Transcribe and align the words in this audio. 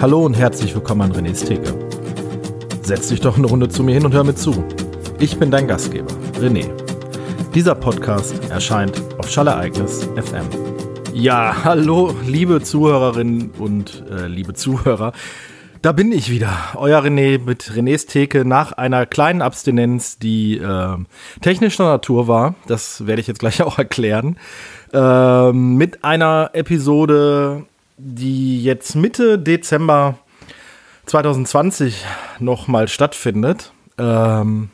Hallo 0.00 0.24
und 0.24 0.32
herzlich 0.32 0.74
willkommen 0.74 1.02
an 1.02 1.12
René's 1.12 1.44
Theke. 1.44 1.74
Setz 2.80 3.08
dich 3.08 3.20
doch 3.20 3.36
eine 3.36 3.46
Runde 3.46 3.68
zu 3.68 3.82
mir 3.82 3.92
hin 3.92 4.06
und 4.06 4.14
hör 4.14 4.24
mir 4.24 4.34
zu. 4.34 4.64
Ich 5.18 5.38
bin 5.38 5.50
dein 5.50 5.68
Gastgeber, 5.68 6.10
René. 6.40 6.70
Dieser 7.54 7.74
Podcast 7.74 8.34
erscheint 8.48 9.02
auf 9.18 9.28
Schallereignis 9.28 10.08
FM. 10.16 10.46
Ja, 11.12 11.54
hallo, 11.64 12.14
liebe 12.26 12.62
Zuhörerinnen 12.62 13.50
und 13.58 14.02
äh, 14.10 14.26
liebe 14.26 14.54
Zuhörer. 14.54 15.12
Da 15.82 15.92
bin 15.92 16.12
ich 16.12 16.30
wieder, 16.30 16.50
euer 16.76 17.02
René 17.02 17.38
mit 17.38 17.70
Renés 17.70 18.06
Theke 18.06 18.46
nach 18.46 18.72
einer 18.72 19.04
kleinen 19.04 19.42
Abstinenz, 19.42 20.18
die 20.18 20.56
äh, 20.56 20.96
technischer 21.42 21.84
Natur 21.84 22.26
war. 22.26 22.54
Das 22.66 23.06
werde 23.06 23.20
ich 23.20 23.26
jetzt 23.26 23.40
gleich 23.40 23.62
auch 23.64 23.76
erklären. 23.76 24.38
Äh, 24.94 25.52
mit 25.52 26.04
einer 26.04 26.50
Episode, 26.54 27.66
die 28.02 28.62
jetzt 28.62 28.94
Mitte 28.94 29.38
Dezember 29.38 30.18
2020 31.06 32.04
nochmal 32.38 32.88
stattfindet. 32.88 33.72
Ähm, 33.98 34.70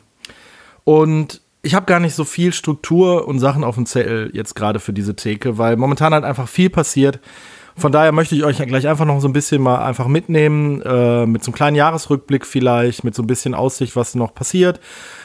und 0.83 1.41
ich 1.61 1.75
habe 1.75 1.85
gar 1.85 1.99
nicht 1.99 2.15
so 2.15 2.23
viel 2.23 2.53
Struktur 2.53 3.27
und 3.27 3.39
Sachen 3.39 3.63
auf 3.63 3.75
dem 3.75 3.85
Zettel 3.85 4.31
jetzt 4.33 4.55
gerade 4.55 4.79
für 4.79 4.93
diese 4.93 5.15
Theke, 5.15 5.57
weil 5.57 5.75
momentan 5.75 6.13
halt 6.13 6.23
einfach 6.23 6.47
viel 6.47 6.69
passiert. 6.69 7.19
Von 7.75 7.91
daher 7.91 8.11
möchte 8.11 8.35
ich 8.35 8.43
euch 8.43 8.57
gleich 8.57 8.87
einfach 8.87 9.05
noch 9.05 9.19
so 9.19 9.27
ein 9.27 9.33
bisschen 9.33 9.61
mal 9.61 9.83
einfach 9.83 10.07
mitnehmen, 10.07 10.81
äh, 10.81 11.25
mit 11.25 11.43
so 11.43 11.49
einem 11.49 11.55
kleinen 11.55 11.75
Jahresrückblick 11.75 12.45
vielleicht, 12.45 13.03
mit 13.03 13.13
so 13.13 13.21
ein 13.21 13.27
bisschen 13.27 13.53
Aussicht, 13.53 13.95
was 13.95 14.15
noch 14.15 14.33
passiert, 14.33 14.79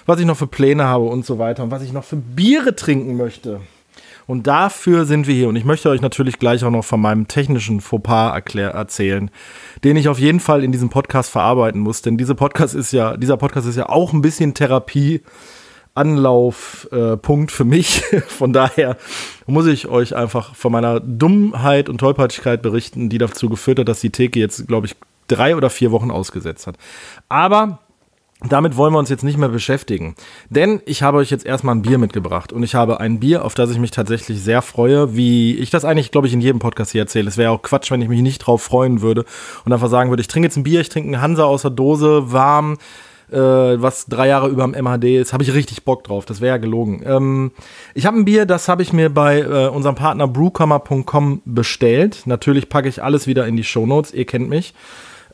was 0.05 0.21
ich 0.21 0.27
noch 0.27 0.37
für 0.37 0.47
Pläne 0.47 0.85
habe 0.85 1.05
und 1.05 1.25
so 1.25 1.39
weiter 1.39 1.63
und 1.63 1.71
was 1.71 1.83
ich 1.83 1.93
noch 1.93 2.05
für 2.05 2.17
Biere 2.17 2.77
trinken 2.77 3.17
möchte. 3.17 3.61
Und 4.27 4.47
dafür 4.47 5.05
sind 5.05 5.27
wir 5.27 5.35
hier. 5.35 5.49
Und 5.49 5.57
ich 5.57 5.65
möchte 5.65 5.91
euch 5.91 6.01
natürlich 6.01 6.39
gleich 6.39 6.65
auch 6.65 6.71
noch 6.71 6.85
von 6.85 7.01
meinem 7.01 7.29
technischen 7.29 7.81
Fauxpas 7.81 8.35
erklär, 8.35 8.71
erzählen, 8.71 9.31
den 9.85 9.97
ich 9.97 10.09
auf 10.09 10.19
jeden 10.19 10.41
Fall 10.41 10.65
in 10.65 10.73
diesem 10.73 10.91
Podcast 10.91 11.31
verarbeiten 11.31 11.81
muss. 11.81 12.03
Denn 12.03 12.17
diese 12.17 12.35
Podcast 12.35 12.75
ist 12.75 12.93
ja, 12.93 13.17
dieser 13.17 13.37
Podcast 13.37 13.67
ist 13.67 13.77
ja 13.77 13.89
auch 13.89 14.13
ein 14.13 14.23
bisschen 14.23 14.55
Therapie 14.55 15.23
Anlaufpunkt 15.95 17.51
äh, 17.51 17.55
für 17.55 17.65
mich. 17.65 18.03
Von 18.27 18.53
daher 18.53 18.97
muss 19.47 19.67
ich 19.67 19.89
euch 19.89 20.17
einfach 20.17 20.55
von 20.55 20.73
meiner 20.73 21.01
Dummheit 21.01 21.89
und 21.89 21.99
Tollpatschigkeit 21.99 22.63
berichten, 22.63 23.09
die 23.09 23.19
dazu 23.19 23.49
geführt 23.49 23.79
hat, 23.79 23.89
dass 23.89 24.01
die 24.01 24.11
Theke 24.11 24.41
jetzt, 24.41 24.67
glaube 24.69 24.87
ich, 24.87 24.97
drei 25.29 25.57
oder 25.57 25.71
vier 25.71 25.91
Wochen 25.93 26.11
ausgesetzt 26.11 26.67
hat. 26.67 26.77
Aber 27.29 27.81
damit 28.49 28.77
wollen 28.77 28.93
wir 28.93 28.99
uns 28.99 29.09
jetzt 29.09 29.25
nicht 29.25 29.39
mehr 29.39 29.49
beschäftigen. 29.49 30.15
Denn 30.51 30.81
ich 30.87 31.03
habe 31.03 31.19
euch 31.19 31.31
jetzt 31.31 31.47
erstmal 31.47 31.75
ein 31.75 31.83
Bier 31.83 31.99
mitgebracht. 31.99 32.53
Und 32.53 32.63
ich 32.63 32.75
habe 32.75 33.01
ein 33.01 33.21
Bier, 33.21 33.45
auf 33.45 33.55
das 33.55 33.71
ich 33.71 33.79
mich 33.79 33.91
tatsächlich 33.91 34.43
sehr 34.43 34.63
freue, 34.63 35.17
wie 35.17 35.57
ich 35.57 35.71
das 35.71 35.85
eigentlich, 35.85 36.11
glaube 36.11 36.27
ich, 36.27 36.33
in 36.33 36.41
jedem 36.41 36.59
Podcast 36.59 36.93
hier 36.93 37.03
erzähle. 37.03 37.29
Es 37.29 37.37
wäre 37.37 37.51
auch 37.51 37.63
Quatsch, 37.63 37.91
wenn 37.91 38.03
ich 38.03 38.09
mich 38.09 38.23
nicht 38.23 38.39
drauf 38.39 38.63
freuen 38.63 39.01
würde 39.01 39.25
und 39.65 39.73
einfach 39.73 39.89
sagen 39.89 40.11
würde, 40.11 40.21
ich 40.21 40.29
trinke 40.29 40.47
jetzt 40.47 40.57
ein 40.57 40.65
Bier, 40.65 40.81
ich 40.81 40.89
trinke 40.89 41.09
einen 41.09 41.23
Hansa 41.23 41.45
aus 41.45 41.63
der 41.63 41.71
Dose, 41.71 42.33
warm, 42.33 42.79
äh, 43.31 43.37
was 43.37 44.07
drei 44.07 44.29
Jahre 44.29 44.49
über 44.49 44.67
dem 44.67 44.75
MHD 44.75 45.21
ist, 45.21 45.33
habe 45.33 45.43
ich 45.43 45.55
richtig 45.55 45.85
Bock 45.85 46.05
drauf. 46.05 46.27
Das 46.27 46.41
wäre 46.41 46.57
ja 46.57 46.59
gelogen. 46.59 47.03
Ähm, 47.05 47.53
ich 47.95 48.07
habe 48.07 48.19
ein 48.19 48.25
Bier, 48.25 48.45
das 48.45 48.69
habe 48.69 48.83
ich 48.83 48.93
mir 48.93 49.09
bei 49.09 49.41
äh, 49.41 49.69
unserem 49.69 49.95
Partner 49.95 50.29
brewkammer.com 50.29 51.43
bestellt. 51.45 52.23
Natürlich 52.27 52.69
packe 52.69 52.89
ich 52.89 53.03
alles 53.03 53.27
wieder 53.27 53.47
in 53.47 53.57
die 53.57 53.65
Shownotes, 53.65 54.13
ihr 54.13 54.27
kennt 54.27 54.49
mich. 54.49 54.75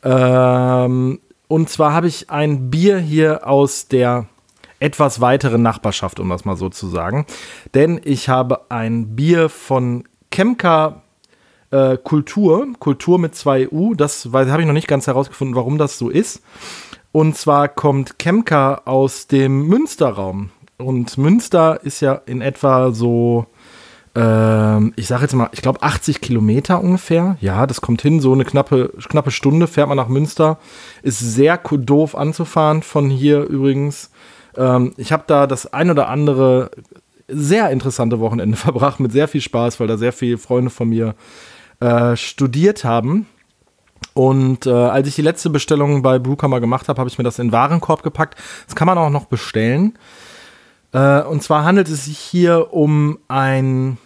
Ähm, 0.05 1.19
und 1.49 1.69
zwar 1.69 1.93
habe 1.93 2.07
ich 2.07 2.31
ein 2.31 2.71
Bier 2.71 2.99
hier 2.99 3.47
aus 3.47 3.89
der 3.89 4.27
etwas 4.81 5.21
weiteren 5.21 5.63
Nachbarschaft, 5.63 6.21
um 6.21 6.29
das 6.29 6.45
mal 6.45 6.57
so 6.57 6.69
zu 6.69 6.87
sagen. 6.89 7.27
Denn 7.75 8.01
ich 8.05 8.29
habe 8.29 8.71
ein 8.71 9.17
Bier 9.17 9.49
von 9.49 10.05
Kemka 10.31 11.03
äh, 11.71 11.97
Kultur, 11.97 12.67
Kultur 12.79 13.19
mit 13.19 13.35
zwei 13.35 13.69
U. 13.69 13.95
Das 13.95 14.29
habe 14.33 14.61
ich 14.61 14.67
noch 14.67 14.75
nicht 14.75 14.89
ganz 14.89 15.07
herausgefunden, 15.07 15.57
warum 15.57 15.79
das 15.79 15.99
so 15.99 16.11
ist. 16.11 16.43
Und 17.13 17.37
zwar 17.37 17.69
kommt 17.69 18.19
Kemka 18.19 18.83
aus 18.85 19.27
dem 19.27 19.67
Münsterraum. 19.67 20.51
Und 20.77 21.19
Münster 21.19 21.81
ist 21.83 22.01
ja 22.01 22.15
in 22.27 22.41
etwa 22.41 22.93
so, 22.93 23.47
äh, 24.19 24.91
ich 24.97 25.07
sage 25.07 25.23
jetzt 25.23 25.35
mal, 25.35 25.49
ich 25.53 25.63
glaube 25.63 25.83
80 25.83 26.21
Kilometer 26.21 26.83
ungefähr. 26.83 27.37
Ja, 27.41 27.67
das 27.67 27.81
kommt 27.81 28.03
hin, 28.03 28.21
so 28.21 28.33
eine 28.33 28.45
knappe, 28.45 28.93
knappe 29.09 29.31
Stunde 29.31 29.69
fährt 29.69 29.89
man 29.89 29.97
nach 29.97 30.09
Münster. 30.09 30.59
Ist 31.03 31.21
sehr 31.21 31.59
doof 31.59 32.17
anzufahren 32.17 32.83
von 32.83 33.11
hier 33.11 33.45
übrigens. 33.45 34.11
Ähm, 34.57 34.93
ich 34.97 35.13
habe 35.13 35.25
da 35.27 35.47
das 35.47 35.73
ein 35.73 35.91
oder 35.91 36.09
andere 36.09 36.73
sehr 37.29 37.71
interessante 37.71 38.19
Wochenende 38.19 38.57
verbracht 38.57 38.99
mit 38.99 39.13
sehr 39.13 39.29
viel 39.29 39.41
Spaß, 39.41 39.79
weil 39.79 39.87
da 39.87 39.97
sehr 39.97 40.13
viele 40.13 40.39
Freunde 40.39 40.71
von 40.71 40.89
mir 40.89 41.15
äh, 41.79 42.17
studiert 42.17 42.83
haben. 42.83 43.27
Und 44.15 44.67
äh, 44.67 44.71
als 44.71 45.07
ich 45.07 45.15
die 45.15 45.23
letzte 45.23 45.51
Bestellung 45.51 46.03
bei 46.03 46.19
Brewkammer 46.19 46.59
gemacht 46.59 46.89
habe, 46.89 46.99
habe 46.99 47.09
ich 47.09 47.19
mir 47.19 47.25
das 47.25 47.39
in 47.39 47.53
Warenkorb 47.53 48.03
gepackt. 48.03 48.37
Das 48.67 48.75
kann 48.75 48.87
man 48.87 48.99
auch 48.99 49.11
noch 49.11 49.27
bestellen. 49.27 49.97
Äh, 50.93 51.23
und 51.23 51.43
zwar 51.43 51.65
handelt 51.65 51.89
es 51.89 52.07
sich 52.07 52.19
hier 52.19 52.73
um 52.73 53.19
ein 53.29 53.99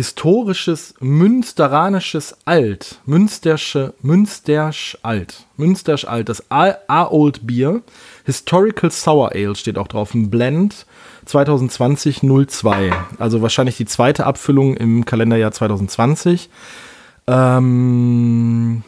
historisches 0.00 0.94
münsteranisches 1.00 2.34
Alt. 2.46 3.00
Münstersche, 3.04 3.92
Münstersch 4.00 4.96
Alt. 5.02 5.44
Münstersch 5.58 6.06
Alt. 6.06 6.30
Das 6.30 6.50
A-Old 6.50 7.46
Bier. 7.46 7.82
Historical 8.24 8.90
Sour 8.90 9.32
Ale 9.32 9.54
steht 9.56 9.76
auch 9.76 9.88
drauf. 9.88 10.14
Ein 10.14 10.30
Blend 10.30 10.86
2020 11.26 12.22
02. 12.22 12.92
Also 13.18 13.42
wahrscheinlich 13.42 13.76
die 13.76 13.84
zweite 13.84 14.24
Abfüllung 14.24 14.74
im 14.74 15.04
Kalenderjahr 15.04 15.52
2020. 15.52 16.48
Ähm, 17.26 18.82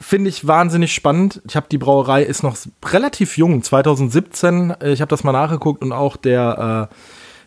finde 0.00 0.30
ich 0.30 0.48
wahnsinnig 0.48 0.92
spannend. 0.92 1.42
Ich 1.46 1.54
habe 1.54 1.68
die 1.70 1.78
Brauerei 1.78 2.24
ist 2.24 2.42
noch 2.42 2.56
relativ 2.86 3.38
jung, 3.38 3.62
2017. 3.62 4.74
Ich 4.86 5.00
habe 5.00 5.10
das 5.10 5.22
mal 5.22 5.30
nachgeguckt 5.30 5.80
und 5.80 5.92
auch 5.92 6.16
der 6.16 6.88
äh, 6.90 6.94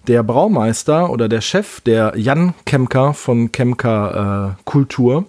der 0.07 0.23
Braumeister 0.23 1.09
oder 1.09 1.29
der 1.29 1.41
Chef, 1.41 1.81
der 1.81 2.13
Jan 2.15 2.53
Kemker 2.65 3.13
von 3.13 3.51
Kemker 3.51 4.55
äh, 4.57 4.61
Kultur, 4.65 5.25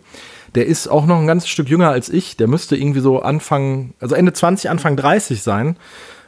der 0.54 0.66
ist 0.66 0.88
auch 0.88 1.06
noch 1.06 1.18
ein 1.18 1.26
ganzes 1.26 1.48
Stück 1.48 1.68
jünger 1.68 1.90
als 1.90 2.08
ich. 2.08 2.36
Der 2.36 2.46
müsste 2.46 2.76
irgendwie 2.76 3.00
so 3.00 3.20
Anfang, 3.20 3.94
also 4.00 4.14
Ende 4.14 4.32
20, 4.32 4.70
Anfang 4.70 4.96
30 4.96 5.42
sein. 5.42 5.76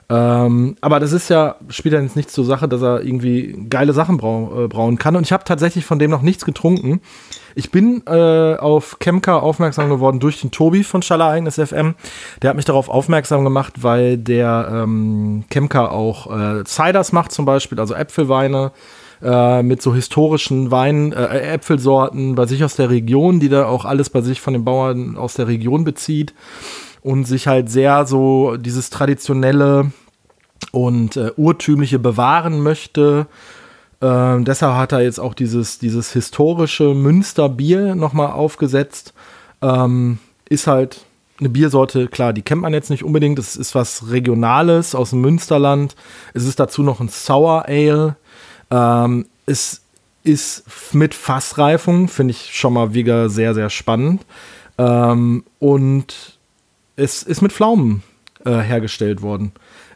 Ähm, 0.08 0.76
aber 0.80 1.00
das 1.00 1.12
ist 1.12 1.28
ja, 1.30 1.56
spielt 1.68 1.94
ja 1.94 2.00
jetzt 2.00 2.14
nichts 2.14 2.32
zur 2.32 2.44
Sache, 2.44 2.68
dass 2.68 2.80
er 2.80 3.02
irgendwie 3.02 3.66
geile 3.68 3.92
Sachen 3.92 4.18
brau 4.18 4.64
äh, 4.64 4.68
brauen 4.68 4.98
kann. 4.98 5.16
Und 5.16 5.24
ich 5.24 5.32
habe 5.32 5.44
tatsächlich 5.44 5.84
von 5.84 5.98
dem 5.98 6.10
noch 6.10 6.22
nichts 6.22 6.44
getrunken. 6.44 7.00
Ich 7.56 7.70
bin 7.70 8.02
äh, 8.06 8.56
auf 8.56 8.98
Kemka 9.00 9.38
aufmerksam 9.38 9.88
geworden 9.88 10.20
durch 10.20 10.40
den 10.40 10.52
Tobi 10.52 10.84
von 10.84 11.02
Schallereignis 11.02 11.56
FM. 11.56 11.94
Der 12.42 12.50
hat 12.50 12.56
mich 12.56 12.66
darauf 12.66 12.88
aufmerksam 12.88 13.42
gemacht, 13.42 13.82
weil 13.82 14.18
der 14.18 14.68
ähm, 14.70 15.44
Kemka 15.50 15.88
auch 15.88 16.30
äh, 16.30 16.64
Ciders 16.64 17.12
macht 17.12 17.32
zum 17.32 17.44
Beispiel, 17.44 17.80
also 17.80 17.94
Äpfelweine 17.94 18.72
äh, 19.22 19.62
mit 19.62 19.82
so 19.82 19.94
historischen 19.94 20.70
Weinen, 20.70 21.12
äh, 21.12 21.54
Äpfelsorten 21.54 22.36
bei 22.36 22.46
sich 22.46 22.62
aus 22.62 22.76
der 22.76 22.90
Region, 22.90 23.40
die 23.40 23.48
da 23.48 23.66
auch 23.66 23.86
alles 23.86 24.10
bei 24.10 24.20
sich 24.20 24.40
von 24.40 24.52
den 24.52 24.64
Bauern 24.64 25.16
aus 25.16 25.34
der 25.34 25.48
Region 25.48 25.84
bezieht 25.84 26.34
und 27.06 27.24
sich 27.24 27.46
halt 27.46 27.70
sehr 27.70 28.06
so 28.06 28.56
dieses 28.56 28.90
traditionelle 28.90 29.92
und 30.72 31.16
äh, 31.16 31.32
urtümliche 31.36 31.98
bewahren 31.98 32.60
möchte 32.60 33.26
ähm, 34.02 34.44
deshalb 34.44 34.74
hat 34.74 34.92
er 34.92 35.00
jetzt 35.00 35.18
auch 35.18 35.34
dieses, 35.34 35.78
dieses 35.78 36.12
historische 36.12 36.94
Münsterbier 36.94 37.94
nochmal 37.94 38.30
aufgesetzt. 38.32 39.14
Ähm, 39.62 40.18
ist 40.48 40.66
halt 40.66 41.04
eine 41.38 41.48
Biersorte, 41.48 42.08
klar, 42.08 42.32
die 42.32 42.42
kennt 42.42 42.62
man 42.62 42.72
jetzt 42.72 42.90
nicht 42.90 43.04
unbedingt. 43.04 43.38
Es 43.38 43.56
ist 43.56 43.74
was 43.74 44.10
Regionales 44.10 44.94
aus 44.94 45.10
dem 45.10 45.22
Münsterland. 45.22 45.96
Es 46.34 46.44
ist 46.44 46.60
dazu 46.60 46.82
noch 46.82 47.00
ein 47.00 47.08
Sour 47.08 47.66
Ale. 47.66 48.16
Ähm, 48.70 49.26
es 49.46 49.82
ist 50.24 50.64
mit 50.92 51.14
Fassreifung, 51.14 52.08
finde 52.08 52.32
ich 52.32 52.54
schon 52.54 52.72
mal 52.72 52.92
wieder 52.94 53.28
sehr, 53.28 53.54
sehr 53.54 53.70
spannend. 53.70 54.26
Ähm, 54.76 55.44
und 55.58 56.35
es 56.96 57.22
ist 57.22 57.42
mit 57.42 57.52
Pflaumen 57.52 58.02
äh, 58.44 58.58
hergestellt 58.58 59.22
worden. 59.22 59.52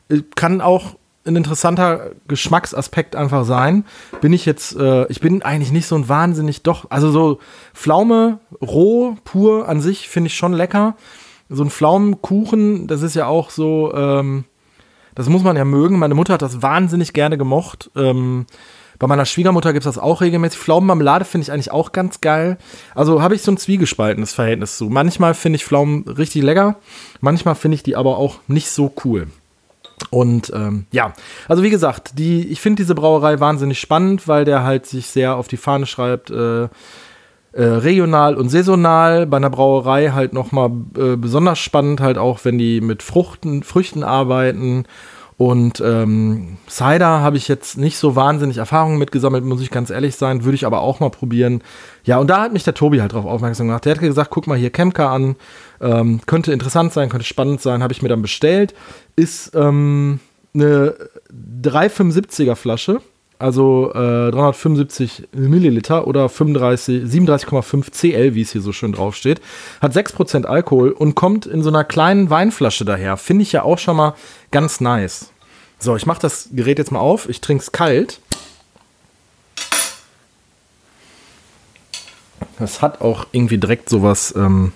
Äh, 0.09 0.23
kann 0.35 0.61
auch 0.61 0.97
ein 1.27 1.37
interessanter 1.37 2.13
Geschmacksaspekt 2.29 3.15
einfach 3.15 3.45
sein. 3.45 3.85
Bin 4.21 4.33
ich 4.33 4.47
jetzt, 4.47 4.77
äh, 4.77 5.07
ich 5.09 5.21
bin 5.21 5.43
eigentlich 5.43 5.73
nicht 5.73 5.87
so 5.87 5.97
ein 5.97 6.09
wahnsinnig 6.09 6.63
doch, 6.63 6.91
also 6.91 7.11
so 7.11 7.39
Pflaume 7.75 8.41
roh, 8.63 9.17
pur 9.25 9.69
an 9.69 9.81
sich 9.81 10.09
finde 10.09 10.29
ich 10.29 10.35
schon 10.35 10.53
lecker. 10.53 10.97
So 11.49 11.65
ein 11.65 11.71
Pflaumenkuchen, 11.71 12.87
das 12.87 13.03
ist 13.03 13.15
ja 13.15 13.27
auch 13.27 13.51
so, 13.51 13.93
ähm, 13.95 14.45
das 15.15 15.29
muss 15.29 15.43
man 15.43 15.57
ja 15.57 15.65
mögen. 15.65 15.99
Meine 15.99 16.15
Mutter 16.15 16.35
hat 16.35 16.43
das 16.43 16.63
wahnsinnig 16.63 17.13
gerne 17.13 17.37
gemocht. 17.37 17.91
Ähm, 17.97 18.47
bei 19.01 19.07
meiner 19.07 19.25
Schwiegermutter 19.25 19.73
gibt 19.73 19.87
es 19.87 19.95
das 19.95 20.01
auch 20.01 20.21
regelmäßig. 20.21 20.61
Pflaumenmarmelade 20.61 21.25
finde 21.25 21.45
ich 21.45 21.53
eigentlich 21.53 21.73
auch 21.73 21.91
ganz 21.93 22.21
geil. 22.21 22.59
Also 22.95 23.23
habe 23.23 23.35
ich 23.35 23.43
so 23.43 23.51
ein 23.51 23.57
zwiegespaltenes 23.57 24.35
Verhältnis 24.35 24.77
zu. 24.77 24.91
Manchmal 24.91 25.33
finde 25.33 25.57
ich 25.57 25.65
Pflaumen 25.65 26.07
richtig 26.07 26.43
lecker, 26.43 26.77
manchmal 27.21 27.55
finde 27.55 27.77
ich 27.77 27.83
die 27.83 27.97
aber 27.97 28.19
auch 28.19 28.37
nicht 28.47 28.71
so 28.71 28.93
cool. 29.05 29.29
Und 30.11 30.53
ähm, 30.55 30.85
ja, 30.93 31.15
also 31.49 31.63
wie 31.63 31.71
gesagt, 31.71 32.19
die, 32.19 32.47
ich 32.49 32.61
finde 32.61 32.83
diese 32.83 32.95
Brauerei 32.95 33.41
wahnsinnig 33.41 33.81
spannend, 33.81 34.29
weil 34.29 34.45
der 34.45 34.65
halt 34.65 34.85
sich 34.87 35.07
sehr 35.07 35.37
auf 35.37 35.49
die 35.49 35.57
Fahne 35.57 35.87
schreibt, 35.87 36.31
äh, 36.31 36.65
äh, 36.65 36.69
regional 37.53 38.37
und 38.37 38.51
saisonal. 38.51 39.27
Bei 39.27 39.39
einer 39.39 39.51
Brauerei 39.51 40.11
halt 40.11 40.35
nochmal 40.35 40.71
äh, 40.97 41.17
besonders 41.17 41.59
spannend, 41.59 42.01
halt 42.01 42.19
auch, 42.19 42.41
wenn 42.45 42.59
die 42.59 42.83
mit 42.83 43.03
Fruchten, 43.03 43.63
Früchten 43.63 44.03
arbeiten. 44.03 44.85
Und 45.41 45.83
ähm, 45.83 46.59
Cider 46.69 47.23
habe 47.23 47.39
ich 47.39 47.49
jetzt 47.49 47.79
nicht 47.79 47.97
so 47.97 48.15
wahnsinnig 48.15 48.59
Erfahrungen 48.59 48.99
mitgesammelt, 48.99 49.43
muss 49.43 49.63
ich 49.63 49.71
ganz 49.71 49.89
ehrlich 49.89 50.17
sein. 50.17 50.45
Würde 50.45 50.55
ich 50.55 50.67
aber 50.67 50.83
auch 50.83 51.01
mal 51.01 51.09
probieren. 51.09 51.63
Ja, 52.05 52.19
und 52.19 52.29
da 52.29 52.43
hat 52.43 52.53
mich 52.53 52.65
der 52.65 52.75
Tobi 52.75 53.01
halt 53.01 53.15
drauf 53.15 53.25
aufmerksam 53.25 53.69
gemacht. 53.69 53.87
Der 53.87 53.95
hat 53.95 54.01
gesagt, 54.03 54.29
guck 54.29 54.47
mal 54.47 54.59
hier 54.59 54.69
Kemka 54.69 55.11
an. 55.11 55.37
Ähm, 55.81 56.21
könnte 56.27 56.53
interessant 56.53 56.93
sein, 56.93 57.09
könnte 57.09 57.25
spannend 57.25 57.63
sein. 57.63 57.83
Habe 57.83 57.95
ich 57.95 58.03
mir 58.03 58.11
dann 58.11 58.21
bestellt. 58.21 58.75
Ist 59.17 59.55
ähm, 59.55 60.21
eine 60.53 60.95
375er 61.33 62.55
Flasche 62.55 63.01
also 63.39 63.91
äh, 63.95 64.31
375 64.31 65.29
Milliliter 65.33 66.07
oder 66.07 66.29
35, 66.29 67.05
37,5 67.05 67.91
CL, 67.91 68.35
wie 68.35 68.43
es 68.43 68.53
hier 68.53 68.61
so 68.61 68.73
schön 68.73 68.93
draufsteht. 68.93 69.41
Hat 69.81 69.97
6% 69.97 70.45
Alkohol 70.45 70.91
und 70.91 71.15
kommt 71.15 71.47
in 71.47 71.63
so 71.63 71.71
einer 71.71 71.85
kleinen 71.85 72.29
Weinflasche 72.29 72.85
daher. 72.85 73.17
Finde 73.17 73.43
ich 73.45 73.53
ja 73.53 73.63
auch 73.63 73.79
schon 73.79 73.97
mal 73.97 74.15
ganz 74.51 74.83
nice. 74.83 75.30
So, 75.83 75.97
ich 75.97 76.05
mache 76.05 76.21
das 76.21 76.51
Gerät 76.53 76.79
jetzt 76.79 76.93
mal 76.93 77.01
auf. 77.01 77.29
Ich 77.29 77.41
trinke 77.41 77.63
es 77.63 77.73
kalt. 77.73 78.21
Das 82.59 82.83
hat 82.83 83.01
auch 83.01 83.27
irgendwie 83.33 83.57
direkt 83.57 83.89
sowas, 83.89 84.35
ähm, 84.37 84.73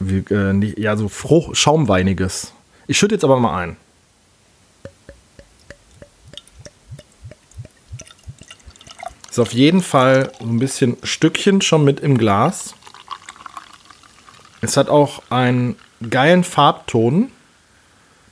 wie, 0.00 0.24
äh, 0.34 0.74
ja, 0.80 0.96
so 0.96 1.08
Frucht, 1.08 1.56
Schaumweiniges. 1.56 2.52
Ich 2.88 2.98
schütte 2.98 3.14
jetzt 3.14 3.22
aber 3.22 3.38
mal 3.38 3.56
ein. 3.56 3.76
Ist 9.30 9.38
auf 9.38 9.52
jeden 9.52 9.82
Fall 9.82 10.32
so 10.40 10.46
ein 10.46 10.58
bisschen 10.58 10.96
Stückchen 11.04 11.60
schon 11.60 11.84
mit 11.84 12.00
im 12.00 12.18
Glas. 12.18 12.74
Es 14.60 14.76
hat 14.76 14.88
auch 14.88 15.22
einen 15.30 15.76
geilen 16.10 16.42
Farbton. 16.42 17.30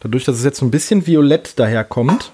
Dadurch, 0.01 0.25
dass 0.25 0.37
es 0.37 0.45
jetzt 0.45 0.59
so 0.59 0.67
ein 0.67 0.71
bisschen 0.71 1.07
violett 1.07 1.59
daherkommt. 1.59 2.33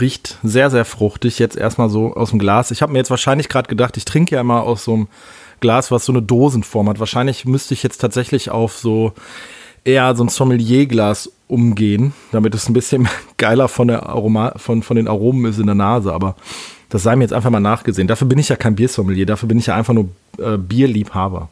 Riecht 0.00 0.38
sehr, 0.42 0.70
sehr 0.70 0.84
fruchtig. 0.84 1.38
Jetzt 1.38 1.56
erstmal 1.56 1.88
so 1.90 2.14
aus 2.14 2.30
dem 2.30 2.38
Glas. 2.38 2.70
Ich 2.70 2.82
habe 2.82 2.92
mir 2.92 2.98
jetzt 2.98 3.10
wahrscheinlich 3.10 3.48
gerade 3.48 3.68
gedacht, 3.68 3.96
ich 3.96 4.04
trinke 4.04 4.34
ja 4.34 4.40
immer 4.40 4.62
aus 4.62 4.84
so 4.84 4.94
einem 4.94 5.08
Glas, 5.60 5.90
was 5.90 6.06
so 6.06 6.12
eine 6.12 6.22
Dosenform 6.22 6.88
hat. 6.88 6.98
Wahrscheinlich 6.98 7.44
müsste 7.44 7.74
ich 7.74 7.82
jetzt 7.82 7.98
tatsächlich 7.98 8.50
auf 8.50 8.76
so 8.76 9.12
eher 9.84 10.14
so 10.16 10.24
ein 10.24 10.28
Sommelierglas 10.28 11.30
umgehen, 11.48 12.12
damit 12.32 12.54
es 12.54 12.68
ein 12.68 12.72
bisschen 12.72 13.08
geiler 13.36 13.68
von, 13.68 13.88
der 13.88 14.08
Aroma, 14.08 14.54
von, 14.56 14.82
von 14.82 14.96
den 14.96 15.08
Aromen 15.08 15.44
ist 15.50 15.58
in 15.58 15.66
der 15.66 15.74
Nase. 15.74 16.12
Aber 16.12 16.36
das 16.88 17.02
sei 17.02 17.16
mir 17.16 17.24
jetzt 17.24 17.32
einfach 17.32 17.50
mal 17.50 17.60
nachgesehen. 17.60 18.08
Dafür 18.08 18.26
bin 18.26 18.38
ich 18.38 18.48
ja 18.48 18.56
kein 18.56 18.74
Biersommelier, 18.74 19.26
dafür 19.26 19.48
bin 19.48 19.58
ich 19.58 19.66
ja 19.66 19.76
einfach 19.76 19.94
nur 19.94 20.08
äh, 20.38 20.56
Bierliebhaber. 20.56 21.48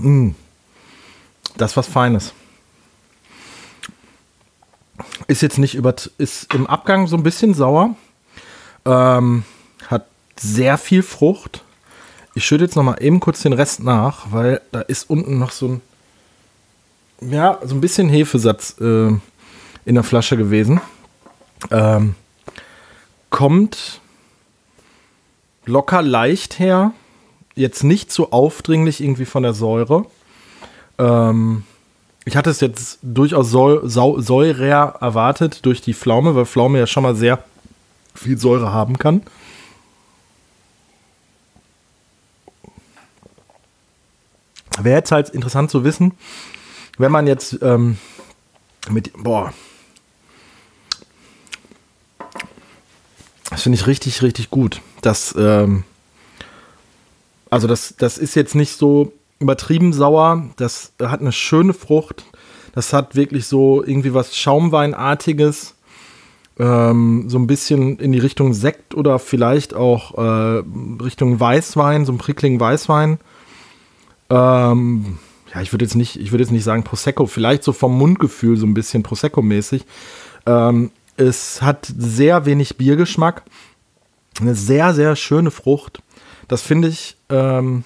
Mm. 0.00 0.34
Das 1.56 1.72
ist 1.72 1.76
was 1.76 1.86
Feines. 1.86 2.32
Ist 5.26 5.42
jetzt 5.42 5.58
nicht 5.58 5.74
über, 5.74 5.94
ist 6.18 6.52
im 6.54 6.66
Abgang 6.66 7.06
so 7.06 7.16
ein 7.16 7.22
bisschen 7.22 7.54
sauer. 7.54 7.94
Ähm, 8.84 9.44
hat 9.88 10.06
sehr 10.38 10.78
viel 10.78 11.02
Frucht. 11.02 11.62
Ich 12.34 12.44
schütte 12.44 12.64
jetzt 12.64 12.76
noch 12.76 12.82
mal 12.82 13.02
eben 13.02 13.20
kurz 13.20 13.42
den 13.42 13.52
Rest 13.52 13.82
nach, 13.82 14.32
weil 14.32 14.60
da 14.72 14.80
ist 14.80 15.10
unten 15.10 15.38
noch 15.38 15.50
so 15.50 15.68
ein, 15.68 15.80
ja, 17.20 17.58
so 17.62 17.74
ein 17.74 17.80
bisschen 17.80 18.08
Hefesatz 18.08 18.76
äh, 18.80 19.08
in 19.84 19.94
der 19.94 20.04
Flasche 20.04 20.36
gewesen. 20.36 20.80
Ähm, 21.70 22.14
kommt 23.28 24.00
locker 25.66 26.02
leicht 26.02 26.58
her. 26.58 26.92
Jetzt 27.60 27.84
nicht 27.84 28.10
so 28.10 28.30
aufdringlich 28.30 29.02
irgendwie 29.02 29.26
von 29.26 29.42
der 29.42 29.52
Säure. 29.52 30.06
Ähm, 30.98 31.64
ich 32.24 32.34
hatte 32.34 32.48
es 32.48 32.60
jetzt 32.60 32.98
durchaus 33.02 33.50
säurer 33.50 34.96
erwartet 34.98 35.66
durch 35.66 35.82
die 35.82 35.92
Pflaume, 35.92 36.34
weil 36.34 36.46
Pflaume 36.46 36.78
ja 36.78 36.86
schon 36.86 37.02
mal 37.02 37.14
sehr 37.14 37.44
viel 38.14 38.38
Säure 38.38 38.72
haben 38.72 38.96
kann. 38.96 39.20
Wäre 44.80 44.96
jetzt 44.96 45.12
halt 45.12 45.28
interessant 45.28 45.70
zu 45.70 45.84
wissen, 45.84 46.12
wenn 46.96 47.12
man 47.12 47.26
jetzt 47.26 47.58
ähm, 47.60 47.98
mit, 48.88 49.12
boah, 49.18 49.52
das 53.50 53.64
finde 53.64 53.76
ich 53.76 53.86
richtig, 53.86 54.22
richtig 54.22 54.48
gut. 54.48 54.80
Das, 55.02 55.34
ähm, 55.36 55.84
also 57.50 57.66
das, 57.66 57.94
das 57.98 58.18
ist 58.18 58.34
jetzt 58.34 58.54
nicht 58.54 58.76
so 58.76 59.12
übertrieben 59.38 59.92
sauer, 59.92 60.44
das 60.56 60.92
hat 61.02 61.20
eine 61.20 61.32
schöne 61.32 61.72
Frucht, 61.72 62.24
das 62.74 62.92
hat 62.92 63.16
wirklich 63.16 63.46
so 63.46 63.82
irgendwie 63.82 64.14
was 64.14 64.36
Schaumweinartiges 64.36 65.74
ähm, 66.60 67.24
so 67.28 67.38
ein 67.38 67.46
bisschen 67.46 67.98
in 67.98 68.12
die 68.12 68.18
Richtung 68.18 68.52
Sekt 68.52 68.94
oder 68.94 69.18
vielleicht 69.18 69.74
auch 69.74 70.16
äh, 70.18 70.62
Richtung 71.02 71.40
Weißwein, 71.40 72.04
so 72.04 72.12
ein 72.12 72.18
prickligen 72.18 72.60
Weißwein. 72.60 73.18
Ähm, 74.28 75.18
ja, 75.54 75.62
ich 75.62 75.72
würde 75.72 75.84
jetzt 75.86 75.94
nicht, 75.94 76.16
ich 76.16 76.30
würde 76.32 76.44
jetzt 76.44 76.52
nicht 76.52 76.64
sagen 76.64 76.84
Prosecco, 76.84 77.26
vielleicht 77.26 77.64
so 77.64 77.72
vom 77.72 77.96
Mundgefühl 77.96 78.56
so 78.58 78.66
ein 78.66 78.74
bisschen 78.74 79.02
Prosecco-mäßig. 79.02 79.84
Ähm, 80.46 80.90
es 81.16 81.62
hat 81.62 81.92
sehr 81.96 82.44
wenig 82.44 82.76
Biergeschmack, 82.76 83.42
eine 84.40 84.54
sehr, 84.54 84.94
sehr 84.94 85.16
schöne 85.16 85.50
Frucht. 85.50 86.02
Das 86.50 86.62
finde 86.62 86.88
ich 86.88 87.16
ähm, 87.28 87.84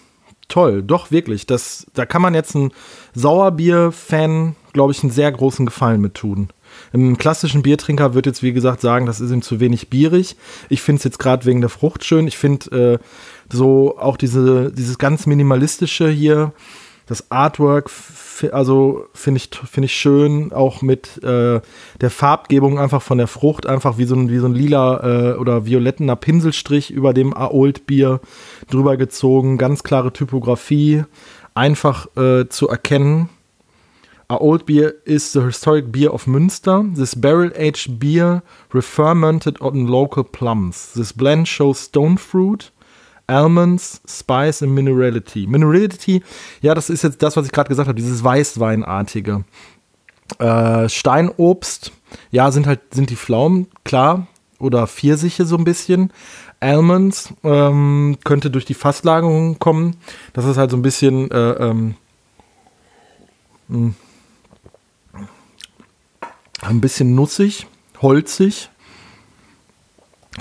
toll, 0.49 0.83
doch 0.83 1.11
wirklich. 1.11 1.45
Das, 1.45 1.87
da 1.93 2.07
kann 2.07 2.23
man 2.23 2.33
jetzt 2.33 2.55
ein 2.55 2.73
Sauerbier-Fan, 3.13 4.57
glaube 4.73 4.91
ich, 4.91 5.03
einen 5.03 5.13
sehr 5.13 5.31
großen 5.31 5.67
Gefallen 5.67 6.01
mit 6.01 6.15
tun. 6.15 6.49
Im 6.95 7.19
klassischen 7.19 7.61
Biertrinker 7.61 8.15
wird 8.15 8.25
jetzt, 8.25 8.43
wie 8.43 8.55
gesagt, 8.55 8.81
sagen, 8.81 9.05
das 9.05 9.21
ist 9.21 9.33
ihm 9.33 9.43
zu 9.43 9.61
wenig 9.61 9.91
bierig. 9.91 10.37
Ich 10.71 10.81
finde 10.81 11.01
es 11.01 11.05
jetzt 11.05 11.19
gerade 11.19 11.45
wegen 11.45 11.61
der 11.61 11.69
Frucht 11.69 12.07
schön. 12.07 12.27
Ich 12.27 12.39
finde 12.39 12.95
äh, 12.95 13.55
so 13.55 13.99
auch 13.99 14.17
diese, 14.17 14.73
dieses 14.73 14.97
ganz 14.97 15.27
minimalistische 15.27 16.09
hier, 16.09 16.55
das 17.05 17.31
Artwork, 17.31 17.91
also 18.53 19.07
finde 19.15 19.39
ich, 19.39 19.51
finde 19.69 19.87
ich 19.87 19.95
schön, 19.95 20.53
auch 20.53 20.83
mit 20.83 21.23
äh, 21.23 21.61
der 22.01 22.11
Farbgebung 22.11 22.79
einfach 22.79 23.03
von 23.03 23.19
der 23.19 23.27
Frucht, 23.27 23.67
einfach 23.67 23.99
wie 23.99 24.05
so 24.05 24.15
ein, 24.15 24.31
wie 24.31 24.39
so 24.39 24.47
ein 24.47 24.55
lila 24.55 25.33
äh, 25.33 25.37
oder 25.37 25.67
violettener 25.67 26.17
Pinselstrich 26.17 26.91
über 26.91 27.15
dem 27.15 27.35
Aold 27.37 27.87
Bier 27.87 28.21
drüber 28.71 28.97
gezogen, 28.97 29.59
ganz 29.59 29.83
klare 29.83 30.13
Typografie, 30.13 31.05
einfach 31.55 32.07
äh, 32.17 32.49
zu 32.49 32.69
erkennen. 32.69 33.29
A 34.29 34.39
old 34.41 34.65
beer 34.65 34.95
is 35.05 35.33
the 35.33 35.43
historic 35.43 35.93
beer 35.93 36.13
of 36.13 36.27
Münster. 36.27 36.85
This 36.95 37.15
barrel-aged 37.15 37.99
beer 37.99 38.43
refermented 38.73 39.61
on 39.61 39.87
local 39.87 40.25
plums. 40.25 40.95
This 40.95 41.13
blend 41.13 41.47
shows 41.47 41.79
stone 41.85 42.17
fruit, 42.17 42.73
almonds, 43.27 44.01
spice 44.07 44.63
and 44.63 44.73
minerality. 44.73 45.47
Minerality, 45.47 46.23
ja, 46.61 46.75
das 46.75 46.91
ist 46.91 47.03
jetzt 47.03 47.23
das, 47.23 47.37
was 47.37 47.47
ich 47.47 47.53
gerade 47.53 47.69
gesagt 47.69 47.89
habe, 47.89 47.97
dieses 47.97 48.23
Weißweinartige. 48.23 49.45
Äh, 50.39 50.89
Steinobst, 50.89 51.93
ja, 52.31 52.51
sind 52.51 52.67
halt, 52.67 52.81
sind 52.95 53.11
die 53.11 53.17
Pflaumen, 53.17 53.69
klar, 53.85 54.27
oder 54.59 54.87
Pfirsiche 54.87 55.45
so 55.45 55.57
ein 55.57 55.65
bisschen. 55.65 56.13
Almonds 56.61 57.35
ähm, 57.43 58.17
könnte 58.25 58.51
durch 58.51 58.65
die 58.65 58.75
Fasslagerung 58.75 59.59
kommen. 59.59 59.97
Das 60.33 60.47
ist 60.47 60.57
halt 60.57 60.71
so 60.71 60.77
ein 60.77 60.83
bisschen 60.83 61.31
äh, 61.31 61.51
ähm, 61.53 61.97
hm. 63.69 63.95
Ein 66.61 66.81
bisschen 66.81 67.15
nussig, 67.15 67.67
holzig. 68.01 68.71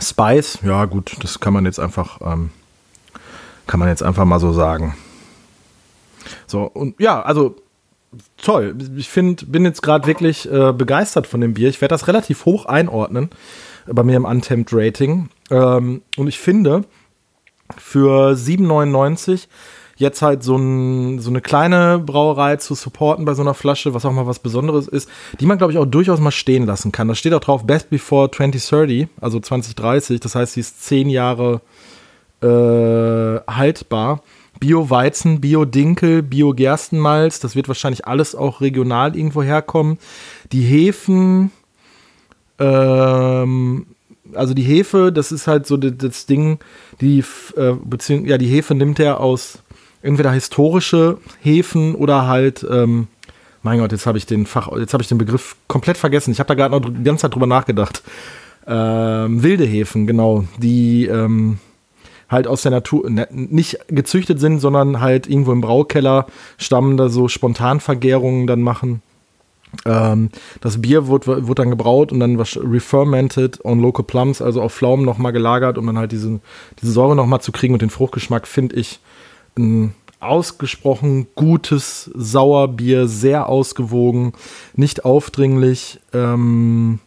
Spice, 0.02 0.60
ja 0.64 0.86
gut, 0.86 1.18
das 1.22 1.40
kann 1.40 1.54
man 1.54 1.66
jetzt 1.66 1.80
einfach, 1.80 2.20
ähm, 2.22 2.50
kann 3.68 3.80
man 3.80 3.90
jetzt 3.90 4.04
einfach 4.04 4.26
mal 4.26 4.40
so 4.40 4.52
sagen. 4.54 4.96
So, 6.48 6.64
und 6.64 7.00
ja, 7.00 7.22
also 7.22 7.56
toll. 8.38 8.76
Ich 8.96 9.10
finde, 9.10 9.46
bin 9.46 9.66
jetzt 9.66 9.82
gerade 9.82 10.08
wirklich 10.08 10.52
äh, 10.52 10.74
begeistert 10.74 11.28
von 11.28 11.42
dem 11.42 11.54
Bier. 11.54 11.70
Ich 11.70 11.82
werde 11.82 11.94
das 11.94 12.08
relativ 12.08 12.46
hoch 12.46 12.66
einordnen 12.66 13.30
bei 13.88 14.04
mir 14.04 14.18
im 14.18 14.26
Untamed 14.26 14.70
Rating. 14.72 15.30
Ähm, 15.50 16.02
und 16.18 16.28
ich 16.28 16.40
finde, 16.40 16.86
für 17.78 18.34
7,99 18.34 19.48
jetzt 19.96 20.22
halt 20.22 20.44
so, 20.44 20.56
ein, 20.58 21.20
so 21.20 21.30
eine 21.30 21.42
kleine 21.42 22.00
Brauerei 22.00 22.58
zu 22.58 22.74
supporten 22.76 23.26
bei 23.26 23.34
so 23.34 23.42
einer 23.42 23.54
Flasche, 23.54 23.94
was 23.94 24.06
auch 24.06 24.12
mal 24.12 24.26
was 24.26 24.40
Besonderes 24.40 24.88
ist, 24.88 25.10
die 25.40 25.46
man, 25.46 25.58
glaube 25.58 25.72
ich, 25.74 25.80
auch 25.80 25.86
durchaus 25.86 26.20
mal 26.20 26.32
stehen 26.32 26.66
lassen 26.66 26.92
kann. 26.92 27.08
Da 27.08 27.16
steht 27.16 27.34
auch 27.34 27.40
drauf 27.40 27.66
Best 27.66 27.90
Before 27.90 28.30
2030, 28.30 29.08
also 29.22 29.40
2030. 29.40 30.20
Das 30.20 30.36
heißt, 30.36 30.54
sie 30.54 30.62
ist 30.62 30.84
zehn 30.84 31.10
Jahre 31.10 31.62
äh, 32.44 33.42
haltbar. 33.48 34.22
Bio-Weizen, 34.60 35.42
Bio-Dinkel, 35.42 36.24
Bio-Gerstenmalz. 36.24 37.40
Das 37.40 37.56
wird 37.56 37.68
wahrscheinlich 37.68 38.06
alles 38.06 38.36
auch 38.36 38.62
regional 38.62 39.16
irgendwo 39.16 39.44
herkommen. 39.44 39.98
Die 40.52 40.62
Hefen, 40.62 41.52
ähm, 42.60 43.86
also 44.34 44.54
die 44.54 44.64
Hefe, 44.64 45.12
das 45.12 45.32
ist 45.32 45.48
halt 45.48 45.68
so 45.68 45.76
das 45.78 46.26
Ding, 46.26 46.60
die, 47.02 47.24
äh, 47.58 47.76
ja, 48.26 48.38
die 48.38 48.48
Hefe 48.48 48.74
nimmt 48.76 49.00
er 49.00 49.20
aus 49.20 49.60
entweder 50.02 50.32
historische 50.32 51.18
Hefen 51.42 51.96
oder 51.96 52.28
halt, 52.28 52.66
ähm, 52.70 53.08
mein 53.64 53.80
Gott, 53.80 53.92
jetzt 53.92 54.06
habe 54.06 54.18
ich 54.18 54.26
den 54.26 54.46
ich 54.46 55.08
den 55.08 55.18
Begriff 55.18 55.56
komplett 55.68 55.98
vergessen. 55.98 56.32
Ich 56.32 56.40
habe 56.40 56.48
da 56.48 56.54
gerade 56.54 56.72
noch 56.74 56.90
die 56.90 57.04
ganze 57.04 57.24
Zeit 57.24 57.34
drüber 57.34 57.48
nachgedacht. 57.48 58.04
Ähm, 58.68 59.44
wilde 59.44 59.66
Hefen, 59.66 60.08
genau, 60.08 60.46
die 60.58 61.06
ähm, 61.06 61.60
halt 62.34 62.48
aus 62.48 62.64
der 62.64 62.72
Natur 62.72 63.10
ne, 63.10 63.28
nicht 63.32 63.80
gezüchtet 63.88 64.40
sind, 64.40 64.60
sondern 64.60 65.00
halt 65.00 65.28
irgendwo 65.28 65.54
im 65.54 65.62
Braukeller 65.62 66.28
stammen, 66.58 66.98
da 66.98 67.10
so 67.10 67.28
Spontanvergärungen 67.28 68.48
dann 68.48 68.62
machen. 68.62 69.02
Ähm, 69.86 70.30
das 70.62 70.82
Bier 70.82 71.08
wird, 71.08 71.28
wird 71.28 71.60
dann 71.60 71.70
gebraut 71.70 72.12
und 72.12 72.20
dann 72.20 72.40
refermented 72.40 73.64
on 73.66 73.80
local 73.80 74.06
plums, 74.06 74.42
also 74.42 74.62
auf 74.62 74.74
Pflaumen 74.74 75.06
nochmal 75.06 75.32
gelagert, 75.32 75.78
um 75.78 75.86
dann 75.88 75.98
halt 75.98 76.12
diese, 76.12 76.40
diese 76.82 76.92
Säure 76.92 77.16
nochmal 77.16 77.42
zu 77.42 77.52
kriegen 77.52 77.74
und 77.74 77.82
den 77.82 77.90
Fruchtgeschmack 77.90 78.48
finde 78.48 78.76
ich 78.76 79.00
ein 79.58 79.94
ausgesprochen 80.20 81.28
gutes 81.36 82.10
Sauerbier, 82.16 83.08
sehr 83.08 83.50
ausgewogen, 83.50 84.34
nicht 84.76 85.06
aufdringlich. 85.06 86.00
Ähm, 86.14 87.00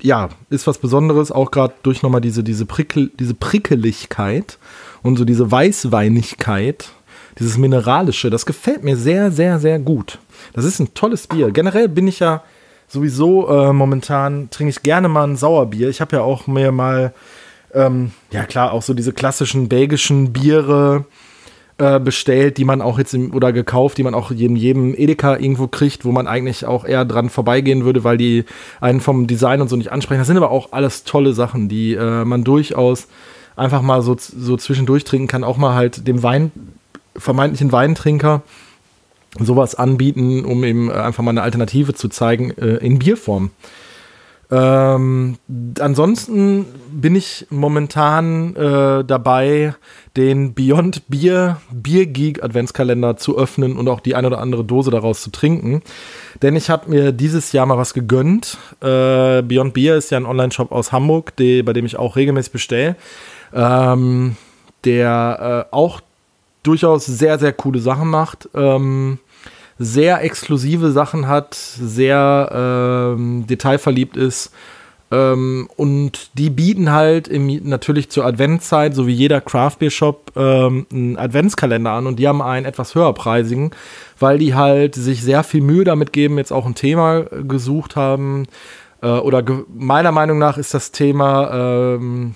ja, 0.00 0.28
ist 0.50 0.66
was 0.66 0.78
Besonderes, 0.78 1.32
auch 1.32 1.50
gerade 1.50 1.74
durch 1.82 2.02
nochmal 2.02 2.20
diese, 2.20 2.42
diese, 2.42 2.66
Prickel, 2.66 3.10
diese 3.18 3.34
Prickeligkeit 3.34 4.58
und 5.02 5.16
so 5.16 5.24
diese 5.24 5.50
Weißweinigkeit, 5.50 6.90
dieses 7.38 7.56
Mineralische, 7.56 8.30
das 8.30 8.46
gefällt 8.46 8.84
mir 8.84 8.96
sehr, 8.96 9.30
sehr, 9.30 9.58
sehr 9.58 9.78
gut. 9.78 10.18
Das 10.54 10.64
ist 10.64 10.78
ein 10.78 10.94
tolles 10.94 11.26
Bier. 11.26 11.50
Generell 11.50 11.88
bin 11.88 12.08
ich 12.08 12.20
ja 12.20 12.42
sowieso 12.88 13.48
äh, 13.48 13.72
momentan, 13.72 14.50
trinke 14.50 14.70
ich 14.70 14.82
gerne 14.82 15.08
mal 15.08 15.24
ein 15.24 15.36
Sauerbier. 15.36 15.88
Ich 15.88 16.00
habe 16.00 16.16
ja 16.16 16.22
auch 16.22 16.46
mir 16.46 16.72
mal, 16.72 17.12
ähm, 17.74 18.12
ja 18.30 18.44
klar, 18.44 18.72
auch 18.72 18.82
so 18.82 18.94
diese 18.94 19.12
klassischen 19.12 19.68
belgischen 19.68 20.32
Biere 20.32 21.04
äh, 21.78 22.00
bestellt, 22.00 22.58
die 22.58 22.64
man 22.64 22.82
auch 22.82 22.98
jetzt 22.98 23.14
im, 23.14 23.32
oder 23.32 23.52
gekauft, 23.52 23.98
die 23.98 24.02
man 24.02 24.14
auch 24.14 24.30
in 24.30 24.56
jedem 24.56 24.94
Edeka 24.96 25.36
irgendwo 25.36 25.68
kriegt, 25.68 26.04
wo 26.04 26.12
man 26.12 26.26
eigentlich 26.26 26.66
auch 26.66 26.84
eher 26.84 27.04
dran 27.04 27.30
vorbeigehen 27.30 27.84
würde, 27.84 28.04
weil 28.04 28.18
die 28.18 28.44
einen 28.80 29.00
vom 29.00 29.26
Design 29.26 29.60
und 29.60 29.68
so 29.68 29.76
nicht 29.76 29.92
ansprechen. 29.92 30.18
Das 30.18 30.26
sind 30.26 30.36
aber 30.36 30.50
auch 30.50 30.72
alles 30.72 31.04
tolle 31.04 31.32
Sachen, 31.32 31.68
die 31.68 31.94
äh, 31.94 32.24
man 32.24 32.44
durchaus 32.44 33.06
einfach 33.54 33.82
mal 33.82 34.02
so, 34.02 34.16
so 34.18 34.56
zwischendurch 34.56 35.04
trinken 35.04 35.28
kann, 35.28 35.44
auch 35.44 35.56
mal 35.56 35.74
halt 35.74 36.06
dem 36.06 36.22
Wein, 36.22 36.52
vermeintlichen 37.16 37.72
Weintrinker 37.72 38.42
sowas 39.38 39.74
anbieten, 39.74 40.44
um 40.44 40.64
ihm 40.64 40.90
äh, 40.90 40.94
einfach 40.94 41.22
mal 41.22 41.30
eine 41.30 41.42
Alternative 41.42 41.94
zu 41.94 42.08
zeigen 42.08 42.50
äh, 42.58 42.76
in 42.76 42.98
Bierform. 42.98 43.50
Ähm, 44.50 45.36
ansonsten 45.78 46.64
bin 46.90 47.14
ich 47.14 47.46
momentan 47.50 48.56
äh, 48.56 49.04
dabei, 49.04 49.74
den 50.16 50.54
Beyond 50.54 51.02
Beer 51.08 51.60
Beer 51.70 52.06
Geek 52.06 52.42
Adventskalender 52.42 53.18
zu 53.18 53.38
öffnen 53.38 53.76
und 53.76 53.88
auch 53.88 54.00
die 54.00 54.14
eine 54.14 54.26
oder 54.26 54.38
andere 54.38 54.64
Dose 54.64 54.90
daraus 54.90 55.22
zu 55.22 55.30
trinken. 55.30 55.82
Denn 56.40 56.56
ich 56.56 56.70
habe 56.70 56.90
mir 56.90 57.12
dieses 57.12 57.52
Jahr 57.52 57.66
mal 57.66 57.76
was 57.76 57.92
gegönnt. 57.92 58.56
Äh, 58.80 59.42
Beyond 59.42 59.74
Beer 59.74 59.96
ist 59.96 60.10
ja 60.10 60.16
ein 60.16 60.26
Online-Shop 60.26 60.72
aus 60.72 60.92
Hamburg, 60.92 61.36
die, 61.36 61.62
bei 61.62 61.74
dem 61.74 61.84
ich 61.84 61.98
auch 61.98 62.16
regelmäßig 62.16 62.52
bestelle. 62.52 62.96
Ähm, 63.52 64.36
der 64.84 65.66
äh, 65.70 65.74
auch 65.74 66.00
durchaus 66.62 67.06
sehr, 67.06 67.38
sehr 67.38 67.52
coole 67.52 67.80
Sachen 67.80 68.08
macht. 68.08 68.48
Ähm, 68.54 69.18
sehr 69.78 70.22
exklusive 70.22 70.90
Sachen 70.90 71.28
hat, 71.28 71.54
sehr 71.54 73.14
ähm, 73.16 73.46
detailverliebt 73.46 74.16
ist. 74.16 74.52
Ähm, 75.10 75.68
und 75.76 76.30
die 76.38 76.50
bieten 76.50 76.92
halt 76.92 77.28
im, 77.28 77.46
natürlich 77.68 78.10
zur 78.10 78.26
Adventszeit, 78.26 78.94
so 78.94 79.06
wie 79.06 79.12
jeder 79.12 79.40
Craft 79.40 79.76
Beer 79.78 79.90
Shop, 79.90 80.32
ähm, 80.36 80.86
einen 80.92 81.16
Adventskalender 81.16 81.92
an 81.92 82.06
und 82.06 82.18
die 82.18 82.28
haben 82.28 82.42
einen 82.42 82.66
etwas 82.66 82.94
höherpreisigen, 82.94 83.70
weil 84.18 84.38
die 84.38 84.54
halt 84.54 84.94
sich 84.94 85.22
sehr 85.22 85.44
viel 85.44 85.62
Mühe 85.62 85.84
damit 85.84 86.12
geben, 86.12 86.36
jetzt 86.36 86.52
auch 86.52 86.66
ein 86.66 86.74
Thema 86.74 87.22
gesucht 87.22 87.96
haben. 87.96 88.46
Äh, 89.00 89.08
oder 89.08 89.42
meiner 89.74 90.12
Meinung 90.12 90.38
nach 90.38 90.58
ist 90.58 90.74
das 90.74 90.92
Thema 90.92 91.94
ähm, 91.94 92.34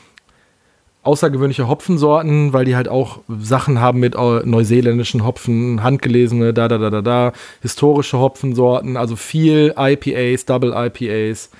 außergewöhnliche 1.02 1.66
Hopfensorten, 1.66 2.52
weil 2.52 2.64
die 2.64 2.76
halt 2.76 2.88
auch 2.88 3.18
Sachen 3.28 3.80
haben 3.80 4.00
mit 4.00 4.14
äh, 4.14 4.40
neuseeländischen 4.44 5.25
Hopfen, 5.25 5.82
handgelesene, 5.82 6.54
da, 6.54 6.68
da, 6.68 6.78
da, 6.78 6.90
da, 6.90 7.02
da, 7.02 7.32
historische 7.61 8.18
Hopfensorten, 8.18 8.97
also 8.97 9.16
viel 9.16 9.75
IPAs, 9.76 10.44
Double 10.47 10.73
IPAs, 10.75 11.50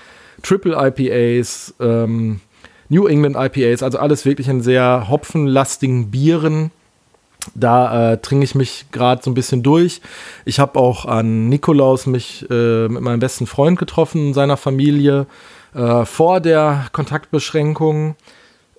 Triple 0.42 0.76
IPAs, 0.78 1.75
ähm, 1.80 2.40
New 2.88 3.06
England 3.06 3.37
IPAs, 3.37 3.82
also 3.82 3.99
alles 3.99 4.25
wirklich 4.25 4.49
in 4.49 4.61
sehr 4.61 5.08
hopfenlastigen 5.08 6.11
Bieren. 6.11 6.70
Da 7.56 8.12
äh, 8.12 8.18
trinke 8.18 8.44
ich 8.44 8.54
mich 8.54 8.87
gerade 8.92 9.22
so 9.22 9.30
ein 9.30 9.34
bisschen 9.34 9.64
durch. 9.64 10.00
Ich 10.44 10.61
habe 10.61 10.78
auch 10.78 11.06
an 11.06 11.49
Nikolaus 11.49 12.06
mich 12.06 12.46
äh, 12.49 12.87
mit 12.87 13.02
meinem 13.02 13.18
besten 13.18 13.49
Freund 13.49 13.78
getroffen, 13.78 14.34
seiner 14.34 14.56
Familie, 14.56 15.26
äh, 15.75 16.04
vor 16.04 16.38
der 16.38 16.87
Kontaktbeschränkung. 16.92 18.14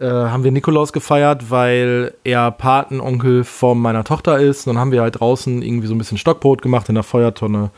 Äh, 0.03 0.05
haben 0.05 0.43
wir 0.43 0.51
Nikolaus 0.51 0.91
gefeiert, 0.91 1.49
weil 1.49 2.13
er 2.25 2.51
Patenonkel 2.51 3.45
von 3.45 3.79
meiner 3.79 4.03
Tochter 4.03 4.37
ist. 4.37 4.67
Und 4.67 4.73
dann 4.73 4.81
haben 4.81 4.91
wir 4.91 5.01
halt 5.01 5.21
draußen 5.21 5.61
irgendwie 5.61 5.87
so 5.87 5.95
ein 5.95 5.97
bisschen 5.97 6.17
Stockbrot 6.17 6.61
gemacht 6.61 6.89
in 6.89 6.95
der 6.95 7.05
Feuertonne 7.05 7.69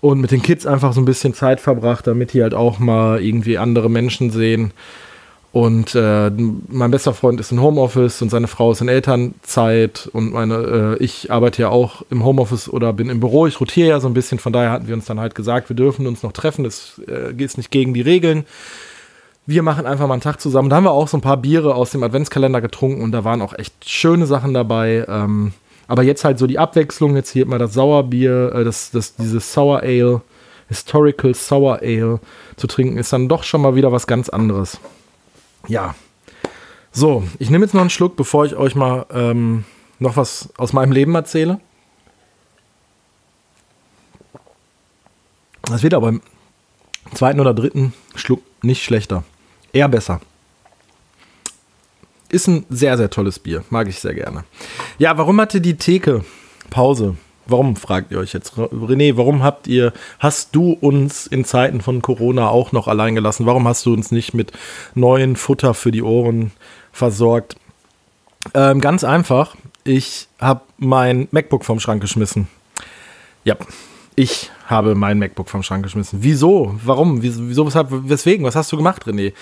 und 0.00 0.20
mit 0.20 0.30
den 0.30 0.42
Kids 0.42 0.64
einfach 0.64 0.92
so 0.92 1.00
ein 1.00 1.06
bisschen 1.06 1.34
Zeit 1.34 1.58
verbracht, 1.58 2.06
damit 2.06 2.34
die 2.34 2.42
halt 2.42 2.54
auch 2.54 2.78
mal 2.78 3.20
irgendwie 3.20 3.58
andere 3.58 3.90
Menschen 3.90 4.30
sehen. 4.30 4.70
Und 5.50 5.96
äh, 5.96 6.30
mein 6.68 6.92
bester 6.92 7.14
Freund 7.14 7.40
ist 7.40 7.50
in 7.50 7.60
Homeoffice 7.60 8.22
und 8.22 8.28
seine 8.30 8.46
Frau 8.46 8.70
ist 8.70 8.80
in 8.80 8.88
Elternzeit 8.88 10.08
und 10.12 10.32
meine, 10.32 10.96
äh, 11.00 11.02
ich 11.02 11.32
arbeite 11.32 11.62
ja 11.62 11.70
auch 11.70 12.02
im 12.10 12.24
Homeoffice 12.24 12.68
oder 12.68 12.92
bin 12.92 13.10
im 13.10 13.18
Büro. 13.18 13.48
Ich 13.48 13.60
rotiere 13.60 13.88
ja 13.88 13.98
so 13.98 14.06
ein 14.06 14.14
bisschen, 14.14 14.38
von 14.38 14.52
daher 14.52 14.70
hatten 14.70 14.86
wir 14.86 14.94
uns 14.94 15.06
dann 15.06 15.18
halt 15.18 15.34
gesagt, 15.34 15.68
wir 15.68 15.74
dürfen 15.74 16.06
uns 16.06 16.22
noch 16.22 16.32
treffen. 16.32 16.62
Das 16.62 17.00
äh, 17.08 17.32
geht 17.32 17.56
nicht 17.56 17.72
gegen 17.72 17.92
die 17.92 18.02
Regeln 18.02 18.44
wir 19.46 19.62
machen 19.62 19.86
einfach 19.86 20.06
mal 20.08 20.14
einen 20.14 20.22
Tag 20.22 20.40
zusammen. 20.40 20.68
Da 20.68 20.76
haben 20.76 20.84
wir 20.84 20.90
auch 20.90 21.08
so 21.08 21.16
ein 21.16 21.22
paar 21.22 21.36
Biere 21.36 21.74
aus 21.74 21.90
dem 21.90 22.02
Adventskalender 22.02 22.60
getrunken 22.60 23.02
und 23.02 23.12
da 23.12 23.24
waren 23.24 23.40
auch 23.42 23.56
echt 23.56 23.88
schöne 23.88 24.26
Sachen 24.26 24.52
dabei. 24.52 25.04
Ähm, 25.08 25.52
aber 25.86 26.02
jetzt 26.02 26.24
halt 26.24 26.38
so 26.38 26.48
die 26.48 26.58
Abwechslung, 26.58 27.14
jetzt 27.14 27.30
hier 27.30 27.46
mal 27.46 27.58
das 27.58 27.74
Sauerbier, 27.74 28.52
äh, 28.52 28.64
das, 28.64 28.90
das, 28.90 29.14
dieses 29.14 29.52
Sour 29.52 29.82
Ale, 29.82 30.20
Historical 30.68 31.32
Sour 31.32 31.78
Ale 31.80 32.18
zu 32.56 32.66
trinken, 32.66 32.98
ist 32.98 33.12
dann 33.12 33.28
doch 33.28 33.44
schon 33.44 33.60
mal 33.62 33.76
wieder 33.76 33.92
was 33.92 34.08
ganz 34.08 34.28
anderes. 34.28 34.80
Ja. 35.68 35.94
So, 36.90 37.22
ich 37.38 37.50
nehme 37.50 37.64
jetzt 37.64 37.74
noch 37.74 37.82
einen 37.82 37.90
Schluck, 37.90 38.16
bevor 38.16 38.46
ich 38.46 38.56
euch 38.56 38.74
mal 38.74 39.06
ähm, 39.12 39.64
noch 40.00 40.16
was 40.16 40.48
aus 40.56 40.72
meinem 40.72 40.92
Leben 40.92 41.14
erzähle. 41.14 41.60
Das 45.62 45.82
wird 45.82 45.94
aber 45.94 46.08
im 46.08 46.22
zweiten 47.14 47.38
oder 47.38 47.54
dritten 47.54 47.92
Schluck 48.14 48.42
nicht 48.62 48.82
schlechter. 48.82 49.24
Eher 49.76 49.90
besser. 49.90 50.22
Ist 52.30 52.46
ein 52.46 52.64
sehr, 52.70 52.96
sehr 52.96 53.10
tolles 53.10 53.38
Bier. 53.38 53.62
Mag 53.68 53.88
ich 53.88 53.98
sehr 53.98 54.14
gerne. 54.14 54.44
Ja, 54.96 55.18
warum 55.18 55.38
hatte 55.38 55.60
die 55.60 55.76
Theke 55.76 56.24
Pause? 56.70 57.18
Warum, 57.44 57.76
fragt 57.76 58.10
ihr 58.10 58.18
euch 58.18 58.32
jetzt? 58.32 58.54
René, 58.54 59.18
warum 59.18 59.42
habt 59.42 59.66
ihr, 59.66 59.92
hast 60.18 60.56
du 60.56 60.72
uns 60.72 61.26
in 61.26 61.44
Zeiten 61.44 61.82
von 61.82 62.00
Corona 62.00 62.48
auch 62.48 62.72
noch 62.72 62.88
allein 62.88 63.14
gelassen? 63.14 63.44
Warum 63.44 63.68
hast 63.68 63.84
du 63.84 63.92
uns 63.92 64.10
nicht 64.10 64.32
mit 64.32 64.50
neuen 64.94 65.36
Futter 65.36 65.74
für 65.74 65.90
die 65.90 66.02
Ohren 66.02 66.52
versorgt? 66.90 67.56
Ähm, 68.54 68.80
ganz 68.80 69.04
einfach, 69.04 69.56
ich 69.84 70.28
habe 70.40 70.62
mein 70.78 71.28
MacBook 71.32 71.66
vom 71.66 71.80
Schrank 71.80 72.00
geschmissen. 72.00 72.48
Ja, 73.44 73.56
ich 74.16 74.50
habe 74.66 74.94
mein 74.94 75.18
MacBook 75.18 75.48
vom 75.48 75.62
Schrank 75.62 75.84
geschmissen. 75.84 76.20
Wieso? 76.22 76.74
Warum? 76.82 77.22
Wieso, 77.22 77.66
weshalb, 77.66 77.88
weswegen? 77.90 78.44
Was 78.44 78.56
hast 78.56 78.72
du 78.72 78.76
gemacht, 78.76 79.04
René? 79.04 79.34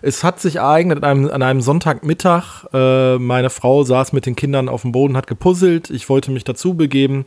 Es 0.00 0.24
hat 0.24 0.40
sich 0.40 0.56
ereignet 0.56 0.98
an 0.98 1.04
einem, 1.04 1.30
an 1.30 1.42
einem 1.42 1.60
Sonntagmittag. 1.60 2.64
Äh, 2.72 3.18
meine 3.18 3.50
Frau 3.50 3.84
saß 3.84 4.12
mit 4.12 4.26
den 4.26 4.36
Kindern 4.36 4.68
auf 4.68 4.82
dem 4.82 4.92
Boden, 4.92 5.16
hat 5.16 5.26
gepuzzelt. 5.26 5.90
Ich 5.90 6.08
wollte 6.08 6.30
mich 6.30 6.44
dazu 6.44 6.74
begeben. 6.74 7.24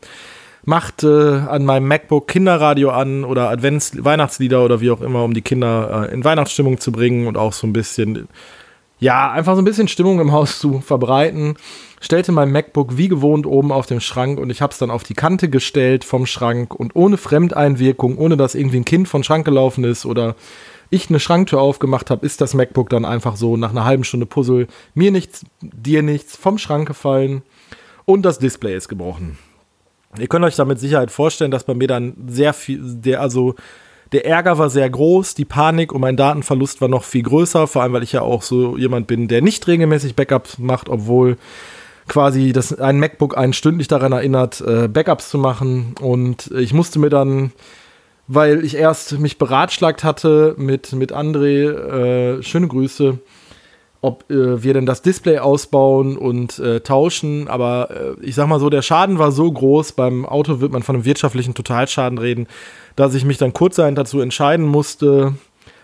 Machte 0.64 1.48
an 1.50 1.64
meinem 1.64 1.88
MacBook 1.88 2.28
Kinderradio 2.28 2.90
an 2.90 3.24
oder 3.24 3.50
Advents 3.50 4.04
Weihnachtslieder 4.04 4.64
oder 4.64 4.82
wie 4.82 4.90
auch 4.90 5.02
immer, 5.02 5.24
um 5.24 5.34
die 5.34 5.44
Kinder 5.44 6.10
äh, 6.10 6.14
in 6.14 6.24
Weihnachtsstimmung 6.24 6.80
zu 6.80 6.92
bringen 6.92 7.28
und 7.28 7.38
auch 7.38 7.54
so 7.54 7.68
ein 7.68 7.74
bisschen, 7.74 8.28
ja, 9.00 9.32
einfach 9.32 9.56
so 9.56 9.62
ein 9.62 9.66
bisschen 9.66 9.88
Stimmung 9.88 10.20
im 10.20 10.32
Haus 10.32 10.60
zu 10.60 10.80
verbreiten 10.80 11.56
stellte 12.06 12.32
mein 12.32 12.52
MacBook 12.52 12.98
wie 12.98 13.08
gewohnt 13.08 13.48
oben 13.48 13.72
auf 13.72 13.88
dem 13.88 14.00
Schrank 14.00 14.40
und 14.40 14.52
ich 14.52 14.62
habe 14.62 14.72
es 14.72 14.78
dann 14.78 14.92
auf 14.92 15.04
die 15.04 15.16
Kante 15.16 15.50
gestellt 15.50 16.04
vom 16.04 16.28
Schrank 16.28 16.76
und 16.76 16.96
ohne 16.96 17.18
Fremdeinwirkung, 17.18 18.18
ohne 18.18 18.38
dass 18.38 18.54
irgendwie 18.54 18.78
ein 18.78 18.86
Kind 18.86 19.08
von 19.08 19.24
Schrank 19.24 19.44
gelaufen 19.44 19.84
ist 19.84 20.06
oder 20.06 20.36
ich 20.92 21.10
eine 21.10 21.20
Schranktür 21.20 21.60
aufgemacht 21.60 22.12
habe, 22.12 22.26
ist 22.26 22.42
das 22.42 22.54
MacBook 22.54 22.90
dann 22.90 23.06
einfach 23.06 23.38
so 23.38 23.58
nach 23.58 23.72
einer 23.72 23.86
halben 23.86 24.04
Stunde 24.04 24.28
Puzzle 24.28 24.68
mir 24.94 25.12
nichts, 25.12 25.46
dir 25.62 26.04
nichts 26.04 26.36
vom 26.36 26.60
Schrank 26.60 26.88
gefallen. 26.88 27.42
und 28.06 28.22
das 28.22 28.38
Display 28.38 28.76
ist 28.76 28.88
gebrochen. 28.88 29.40
Ihr 30.20 30.28
könnt 30.28 30.46
euch 30.46 30.56
da 30.56 30.64
mit 30.64 30.80
Sicherheit 30.80 31.10
vorstellen, 31.10 31.50
dass 31.50 31.64
bei 31.64 31.74
mir 31.74 31.88
dann 31.88 32.14
sehr 32.28 32.54
viel, 32.54 32.80
der, 32.84 33.20
also 33.20 33.56
der 34.16 34.26
Ärger 34.26 34.58
war 34.58 34.70
sehr 34.70 34.90
groß, 34.90 35.36
die 35.36 35.44
Panik 35.44 35.92
und 35.92 36.00
mein 36.00 36.16
Datenverlust 36.16 36.80
war 36.80 36.88
noch 36.88 37.04
viel 37.04 37.24
größer, 37.24 37.68
vor 37.68 37.82
allem 37.82 37.92
weil 37.92 38.04
ich 38.04 38.14
ja 38.14 38.22
auch 38.22 38.44
so 38.44 38.78
jemand 38.78 39.08
bin, 39.08 39.28
der 39.28 39.42
nicht 39.42 39.68
regelmäßig 39.68 40.16
Backups 40.16 40.58
macht, 40.58 40.88
obwohl 40.88 41.36
quasi 42.08 42.54
das, 42.54 42.80
ein 42.80 42.98
MacBook 42.98 43.38
einen 43.38 43.52
stündlich 43.52 43.90
daran 43.90 44.14
erinnert, 44.14 44.62
äh, 44.62 44.88
Backups 44.88 45.30
zu 45.30 45.38
machen. 45.38 45.96
Und 46.00 46.50
ich 46.58 46.74
musste 46.74 46.98
mir 46.98 47.10
dann, 47.10 47.52
weil 48.30 48.64
ich 48.64 48.78
erst 48.78 49.20
mich 49.20 49.38
beratschlagt 49.38 50.06
hatte 50.06 50.56
mit, 50.58 50.94
mit 50.94 51.14
André, 51.14 52.38
äh, 52.38 52.42
schöne 52.42 52.70
Grüße, 52.70 53.20
ob 54.06 54.30
äh, 54.30 54.62
wir 54.64 54.74
denn 54.74 54.86
das 54.86 55.02
Display 55.02 55.40
ausbauen 55.40 56.18
und 56.18 56.60
äh, 56.60 56.82
tauschen. 56.82 57.48
Aber 57.48 57.90
äh, 57.90 58.26
ich 58.26 58.36
sag 58.36 58.48
mal 58.48 58.60
so, 58.60 58.70
der 58.70 58.84
Schaden 58.84 59.18
war 59.18 59.32
so 59.32 59.52
groß, 59.52 59.94
beim 59.94 60.26
Auto 60.26 60.62
wird 60.62 60.72
man 60.72 60.84
von 60.84 60.96
einem 60.96 61.06
wirtschaftlichen 61.06 61.56
Totalschaden 61.56 62.20
reden, 62.20 62.48
dass 62.96 63.16
ich 63.16 63.26
mich 63.26 63.38
dann 63.38 63.54
kurzerhand 63.54 63.98
dazu 63.98 64.22
entscheiden 64.22 64.66
musste, 64.66 65.34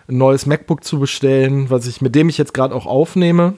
ein 0.08 0.18
neues 0.18 0.46
MacBook 0.46 0.84
zu 0.84 1.00
bestellen, 1.00 1.70
was 1.70 1.88
ich, 1.88 2.02
mit 2.02 2.14
dem 2.14 2.30
ich 2.30 2.38
jetzt 2.38 2.54
gerade 2.54 2.76
auch 2.76 2.86
aufnehme, 2.86 3.56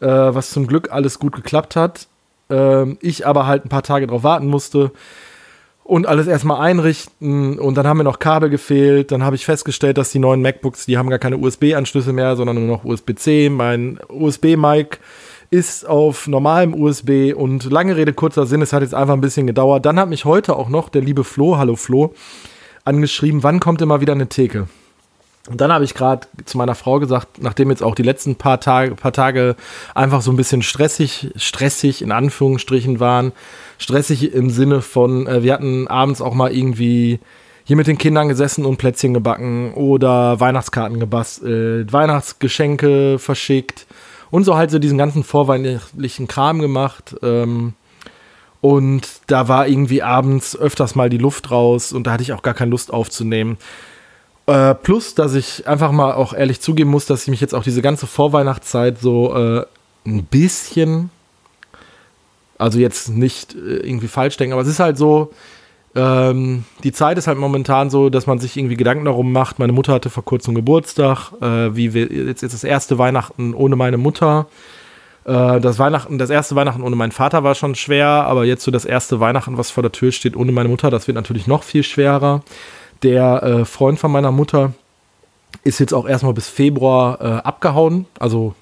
äh, 0.00 0.06
was 0.06 0.50
zum 0.50 0.66
Glück 0.66 0.90
alles 0.90 1.18
gut 1.18 1.34
geklappt 1.34 1.76
hat. 1.76 2.08
Ähm, 2.48 2.96
ich 3.02 3.26
aber 3.26 3.46
halt 3.46 3.66
ein 3.66 3.68
paar 3.68 3.82
Tage 3.82 4.06
drauf 4.06 4.22
warten 4.22 4.46
musste 4.46 4.90
und 5.88 6.06
alles 6.06 6.26
erstmal 6.26 6.60
einrichten 6.60 7.58
und 7.58 7.74
dann 7.74 7.86
haben 7.86 7.96
mir 7.96 8.04
noch 8.04 8.18
Kabel 8.18 8.50
gefehlt. 8.50 9.10
Dann 9.10 9.22
habe 9.24 9.36
ich 9.36 9.46
festgestellt, 9.46 9.96
dass 9.96 10.12
die 10.12 10.18
neuen 10.18 10.42
MacBooks, 10.42 10.84
die 10.84 10.98
haben 10.98 11.08
gar 11.08 11.18
keine 11.18 11.38
USB-Anschlüsse 11.38 12.12
mehr, 12.12 12.36
sondern 12.36 12.56
nur 12.56 12.66
noch 12.66 12.84
USB-C. 12.84 13.48
Mein 13.48 13.98
USB-Mic 14.10 14.98
ist 15.48 15.88
auf 15.88 16.26
normalem 16.26 16.74
USB 16.74 17.32
und 17.34 17.64
lange 17.72 17.96
Rede, 17.96 18.12
kurzer 18.12 18.44
Sinn, 18.44 18.60
es 18.60 18.74
hat 18.74 18.82
jetzt 18.82 18.94
einfach 18.94 19.14
ein 19.14 19.22
bisschen 19.22 19.46
gedauert. 19.46 19.86
Dann 19.86 19.98
hat 19.98 20.10
mich 20.10 20.26
heute 20.26 20.56
auch 20.56 20.68
noch 20.68 20.90
der 20.90 21.00
liebe 21.00 21.24
Flo, 21.24 21.56
hallo 21.56 21.74
Flo, 21.74 22.12
angeschrieben, 22.84 23.42
wann 23.42 23.58
kommt 23.58 23.80
immer 23.80 24.02
wieder 24.02 24.12
eine 24.12 24.28
Theke? 24.28 24.68
Und 25.48 25.62
dann 25.62 25.72
habe 25.72 25.84
ich 25.84 25.94
gerade 25.94 26.26
zu 26.44 26.58
meiner 26.58 26.74
Frau 26.74 27.00
gesagt, 27.00 27.42
nachdem 27.42 27.70
jetzt 27.70 27.82
auch 27.82 27.94
die 27.94 28.02
letzten 28.02 28.36
paar 28.36 28.60
Tage, 28.60 28.94
paar 28.94 29.14
Tage 29.14 29.56
einfach 29.94 30.20
so 30.20 30.30
ein 30.30 30.36
bisschen 30.36 30.60
stressig, 30.60 31.30
stressig 31.36 32.02
in 32.02 32.12
Anführungsstrichen 32.12 33.00
waren, 33.00 33.32
stressig 33.78 34.34
im 34.34 34.50
Sinne 34.50 34.82
von, 34.82 35.26
äh, 35.26 35.42
wir 35.42 35.54
hatten 35.54 35.88
abends 35.88 36.20
auch 36.20 36.34
mal 36.34 36.52
irgendwie 36.52 37.20
hier 37.64 37.76
mit 37.76 37.86
den 37.86 37.98
Kindern 37.98 38.28
gesessen 38.28 38.64
und 38.64 38.78
Plätzchen 38.78 39.14
gebacken 39.14 39.72
oder 39.74 40.40
Weihnachtskarten 40.40 41.00
gebastelt, 41.00 41.92
Weihnachtsgeschenke 41.92 43.18
verschickt 43.18 43.86
und 44.30 44.44
so 44.44 44.56
halt 44.56 44.70
so 44.70 44.78
diesen 44.78 44.98
ganzen 44.98 45.24
vorweihnachtlichen 45.24 46.28
Kram 46.28 46.60
gemacht. 46.60 47.16
Ähm, 47.22 47.74
und 48.60 49.08
da 49.28 49.48
war 49.48 49.68
irgendwie 49.68 50.02
abends 50.02 50.56
öfters 50.56 50.94
mal 50.94 51.10
die 51.10 51.18
Luft 51.18 51.50
raus 51.50 51.92
und 51.92 52.06
da 52.06 52.12
hatte 52.12 52.22
ich 52.22 52.32
auch 52.32 52.42
gar 52.42 52.54
keine 52.54 52.70
Lust 52.70 52.92
aufzunehmen. 52.92 53.56
Äh, 54.46 54.74
plus, 54.74 55.14
dass 55.14 55.34
ich 55.34 55.68
einfach 55.68 55.92
mal 55.92 56.14
auch 56.14 56.32
ehrlich 56.32 56.60
zugeben 56.60 56.90
muss, 56.90 57.04
dass 57.06 57.22
ich 57.22 57.28
mich 57.28 57.40
jetzt 57.40 57.54
auch 57.54 57.62
diese 57.62 57.82
ganze 57.82 58.06
Vorweihnachtszeit 58.06 58.98
so 58.98 59.36
äh, 59.36 59.64
ein 60.06 60.24
bisschen, 60.24 61.10
also 62.58 62.78
jetzt 62.78 63.08
nicht 63.08 63.54
äh, 63.54 63.76
irgendwie 63.78 64.08
falsch 64.08 64.36
denken, 64.36 64.52
aber 64.52 64.62
es 64.62 64.68
ist 64.68 64.80
halt 64.80 64.98
so, 64.98 65.30
ähm, 65.94 66.64
die 66.84 66.92
Zeit 66.92 67.18
ist 67.18 67.26
halt 67.26 67.38
momentan 67.38 67.90
so, 67.90 68.10
dass 68.10 68.26
man 68.26 68.38
sich 68.38 68.56
irgendwie 68.56 68.76
Gedanken 68.76 69.06
darum 69.06 69.32
macht. 69.32 69.58
Meine 69.58 69.72
Mutter 69.72 69.92
hatte 69.92 70.10
vor 70.10 70.24
kurzem 70.24 70.54
Geburtstag, 70.54 71.32
äh, 71.40 71.74
wie 71.74 71.94
wir, 71.94 72.06
jetzt 72.06 72.42
ist 72.42 72.52
das 72.52 72.64
erste 72.64 72.98
Weihnachten 72.98 73.54
ohne 73.54 73.76
meine 73.76 73.96
Mutter. 73.96 74.46
Äh, 75.24 75.60
das 75.60 75.78
Weihnachten, 75.78 76.18
das 76.18 76.30
erste 76.30 76.56
Weihnachten 76.56 76.82
ohne 76.82 76.96
meinen 76.96 77.12
Vater 77.12 77.42
war 77.42 77.54
schon 77.54 77.74
schwer, 77.74 78.06
aber 78.06 78.44
jetzt 78.44 78.64
so 78.64 78.70
das 78.70 78.84
erste 78.84 79.20
Weihnachten, 79.20 79.56
was 79.56 79.70
vor 79.70 79.82
der 79.82 79.92
Tür 79.92 80.12
steht, 80.12 80.36
ohne 80.36 80.52
meine 80.52 80.68
Mutter, 80.68 80.90
das 80.90 81.06
wird 81.06 81.14
natürlich 81.16 81.46
noch 81.46 81.62
viel 81.62 81.82
schwerer. 81.82 82.42
Der 83.02 83.42
äh, 83.42 83.64
Freund 83.64 83.98
von 83.98 84.12
meiner 84.12 84.32
Mutter 84.32 84.72
ist 85.64 85.78
jetzt 85.78 85.94
auch 85.94 86.08
erstmal 86.08 86.34
bis 86.34 86.48
Februar 86.48 87.20
äh, 87.20 87.24
abgehauen. 87.46 88.06
Also 88.18 88.54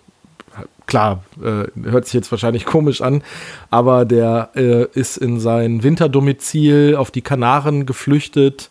klar, 0.86 1.22
äh, 1.42 1.64
hört 1.88 2.06
sich 2.06 2.14
jetzt 2.14 2.30
wahrscheinlich 2.30 2.64
komisch 2.64 3.00
an, 3.00 3.22
aber 3.70 4.04
der 4.04 4.50
äh, 4.54 4.86
ist 4.94 5.16
in 5.16 5.40
sein 5.40 5.82
Winterdomizil 5.82 6.96
auf 6.96 7.10
die 7.10 7.22
Kanaren 7.22 7.86
geflüchtet. 7.86 8.70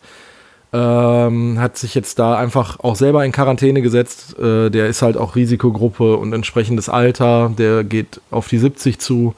Ähm, 0.74 1.58
hat 1.60 1.78
sich 1.78 1.96
jetzt 1.96 2.20
da 2.20 2.38
einfach 2.38 2.80
auch 2.82 2.96
selber 2.96 3.24
in 3.24 3.32
Quarantäne 3.32 3.82
gesetzt. 3.82 4.38
Äh, 4.40 4.70
der 4.70 4.88
ist 4.88 5.02
halt 5.02 5.16
auch 5.16 5.36
Risikogruppe 5.36 6.18
und 6.18 6.34
entsprechendes 6.34 6.90
Alter. 6.90 7.52
Der 7.58 7.84
geht 7.84 8.20
auf 8.30 8.50
die 8.50 8.58
70 8.58 9.00
zu 9.00 9.36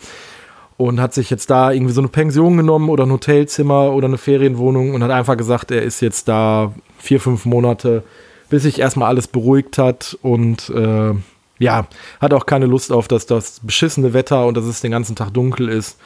und 0.77 1.01
hat 1.01 1.13
sich 1.13 1.29
jetzt 1.29 1.49
da 1.49 1.71
irgendwie 1.71 1.93
so 1.93 2.01
eine 2.01 2.07
Pension 2.07 2.57
genommen 2.57 2.89
oder 2.89 3.05
ein 3.05 3.11
Hotelzimmer 3.11 3.91
oder 3.93 4.07
eine 4.07 4.17
Ferienwohnung 4.17 4.93
und 4.93 5.03
hat 5.03 5.11
einfach 5.11 5.37
gesagt, 5.37 5.71
er 5.71 5.81
ist 5.81 6.01
jetzt 6.01 6.27
da 6.27 6.73
vier, 6.99 7.19
fünf 7.19 7.45
Monate, 7.45 8.03
bis 8.49 8.63
sich 8.63 8.79
erstmal 8.79 9.09
alles 9.09 9.27
beruhigt 9.27 9.77
hat 9.77 10.17
und 10.21 10.69
äh, 10.69 11.13
ja, 11.59 11.87
hat 12.19 12.33
auch 12.33 12.45
keine 12.45 12.65
Lust 12.65 12.91
auf 12.91 13.07
das, 13.07 13.25
das 13.25 13.59
beschissene 13.61 14.13
Wetter 14.13 14.45
und 14.45 14.57
dass 14.57 14.65
es 14.65 14.81
den 14.81 14.91
ganzen 14.91 15.15
Tag 15.15 15.33
dunkel 15.33 15.69
ist. 15.69 15.97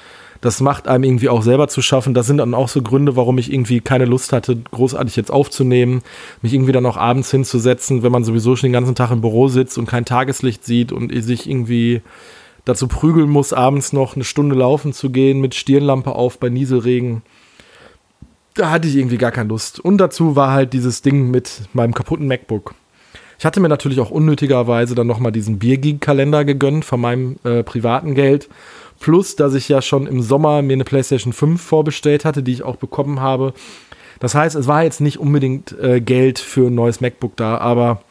Das 0.41 0.59
macht 0.59 0.87
einem 0.87 1.03
irgendwie 1.03 1.29
auch 1.29 1.43
selber 1.43 1.67
zu 1.67 1.83
schaffen. 1.83 2.15
Das 2.15 2.25
sind 2.25 2.37
dann 2.37 2.55
auch 2.55 2.67
so 2.67 2.81
Gründe, 2.81 3.15
warum 3.15 3.37
ich 3.37 3.53
irgendwie 3.53 3.79
keine 3.79 4.05
Lust 4.05 4.33
hatte, 4.33 4.57
großartig 4.71 5.15
jetzt 5.15 5.31
aufzunehmen, 5.31 6.01
mich 6.41 6.53
irgendwie 6.53 6.71
dann 6.71 6.85
auch 6.87 6.97
abends 6.97 7.29
hinzusetzen, 7.29 8.01
wenn 8.01 8.11
man 8.11 8.23
sowieso 8.23 8.55
schon 8.55 8.69
den 8.69 8.73
ganzen 8.73 8.95
Tag 8.95 9.11
im 9.11 9.21
Büro 9.21 9.49
sitzt 9.49 9.77
und 9.77 9.85
kein 9.85 10.03
Tageslicht 10.03 10.65
sieht 10.65 10.91
und 10.91 11.13
sich 11.23 11.47
irgendwie 11.47 12.01
dazu 12.65 12.87
prügeln 12.87 13.29
muss, 13.29 13.53
abends 13.53 13.93
noch 13.93 14.15
eine 14.15 14.23
Stunde 14.23 14.55
laufen 14.55 14.93
zu 14.93 15.11
gehen 15.11 15.41
mit 15.41 15.53
Stirnlampe 15.53 16.13
auf 16.13 16.39
bei 16.39 16.49
Nieselregen. 16.49 17.21
Da 18.55 18.71
hatte 18.71 18.87
ich 18.87 18.95
irgendwie 18.95 19.17
gar 19.17 19.31
keine 19.31 19.49
Lust. 19.49 19.79
Und 19.79 19.99
dazu 19.99 20.35
war 20.35 20.51
halt 20.51 20.73
dieses 20.73 21.03
Ding 21.03 21.29
mit 21.29 21.61
meinem 21.73 21.93
kaputten 21.93 22.27
MacBook. 22.27 22.73
Ich 23.41 23.45
hatte 23.47 23.59
mir 23.59 23.69
natürlich 23.69 23.99
auch 23.99 24.11
unnötigerweise 24.11 24.93
dann 24.93 25.07
nochmal 25.07 25.31
diesen 25.31 25.57
Biergeek-Kalender 25.57 26.45
gegönnt 26.45 26.85
von 26.85 27.01
meinem 27.01 27.37
äh, 27.43 27.63
privaten 27.63 28.13
Geld. 28.13 28.47
Plus, 28.99 29.35
dass 29.35 29.55
ich 29.55 29.67
ja 29.67 29.81
schon 29.81 30.05
im 30.05 30.21
Sommer 30.21 30.61
mir 30.61 30.73
eine 30.73 30.83
PlayStation 30.83 31.33
5 31.33 31.59
vorbestellt 31.59 32.23
hatte, 32.23 32.43
die 32.43 32.51
ich 32.51 32.61
auch 32.61 32.75
bekommen 32.75 33.19
habe. 33.19 33.55
Das 34.19 34.35
heißt, 34.35 34.55
es 34.55 34.67
war 34.67 34.83
jetzt 34.83 35.01
nicht 35.01 35.17
unbedingt 35.17 35.75
äh, 35.79 36.01
Geld 36.01 36.37
für 36.37 36.67
ein 36.67 36.75
neues 36.75 37.01
MacBook 37.01 37.35
da, 37.35 37.57
aber 37.57 38.03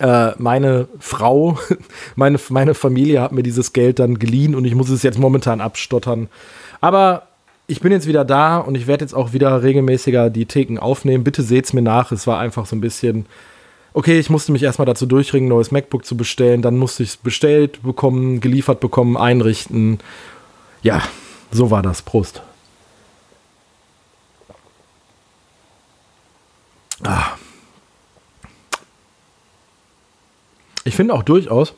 äh, 0.00 0.30
meine 0.38 0.88
Frau, 1.00 1.58
meine, 2.16 2.40
meine 2.48 2.72
Familie 2.72 3.20
hat 3.20 3.32
mir 3.32 3.42
dieses 3.42 3.74
Geld 3.74 3.98
dann 3.98 4.18
geliehen 4.18 4.54
und 4.54 4.64
ich 4.64 4.74
muss 4.74 4.88
es 4.88 5.02
jetzt 5.02 5.18
momentan 5.18 5.60
abstottern. 5.60 6.30
Aber 6.80 7.24
ich 7.66 7.80
bin 7.80 7.92
jetzt 7.92 8.06
wieder 8.06 8.24
da 8.24 8.56
und 8.56 8.74
ich 8.74 8.86
werde 8.86 9.04
jetzt 9.04 9.14
auch 9.14 9.34
wieder 9.34 9.62
regelmäßiger 9.62 10.30
die 10.30 10.46
Theken 10.46 10.78
aufnehmen. 10.78 11.24
Bitte 11.24 11.42
seht's 11.42 11.74
mir 11.74 11.82
nach. 11.82 12.10
Es 12.10 12.26
war 12.26 12.38
einfach 12.38 12.64
so 12.64 12.74
ein 12.74 12.80
bisschen. 12.80 13.26
Okay, 13.96 14.18
ich 14.18 14.28
musste 14.28 14.52
mich 14.52 14.62
erstmal 14.62 14.84
dazu 14.84 15.06
durchringen, 15.06 15.48
neues 15.48 15.70
MacBook 15.70 16.04
zu 16.04 16.18
bestellen. 16.18 16.60
Dann 16.60 16.76
musste 16.76 17.02
ich 17.02 17.08
es 17.08 17.16
bestellt 17.16 17.82
bekommen, 17.82 18.42
geliefert 18.42 18.78
bekommen, 18.78 19.16
einrichten. 19.16 20.00
Ja, 20.82 21.02
so 21.50 21.70
war 21.70 21.80
das. 21.80 22.02
Prost. 22.02 22.42
Ah. 27.04 27.38
Ich 30.84 30.94
finde 30.94 31.14
auch 31.14 31.22
durchaus, 31.22 31.72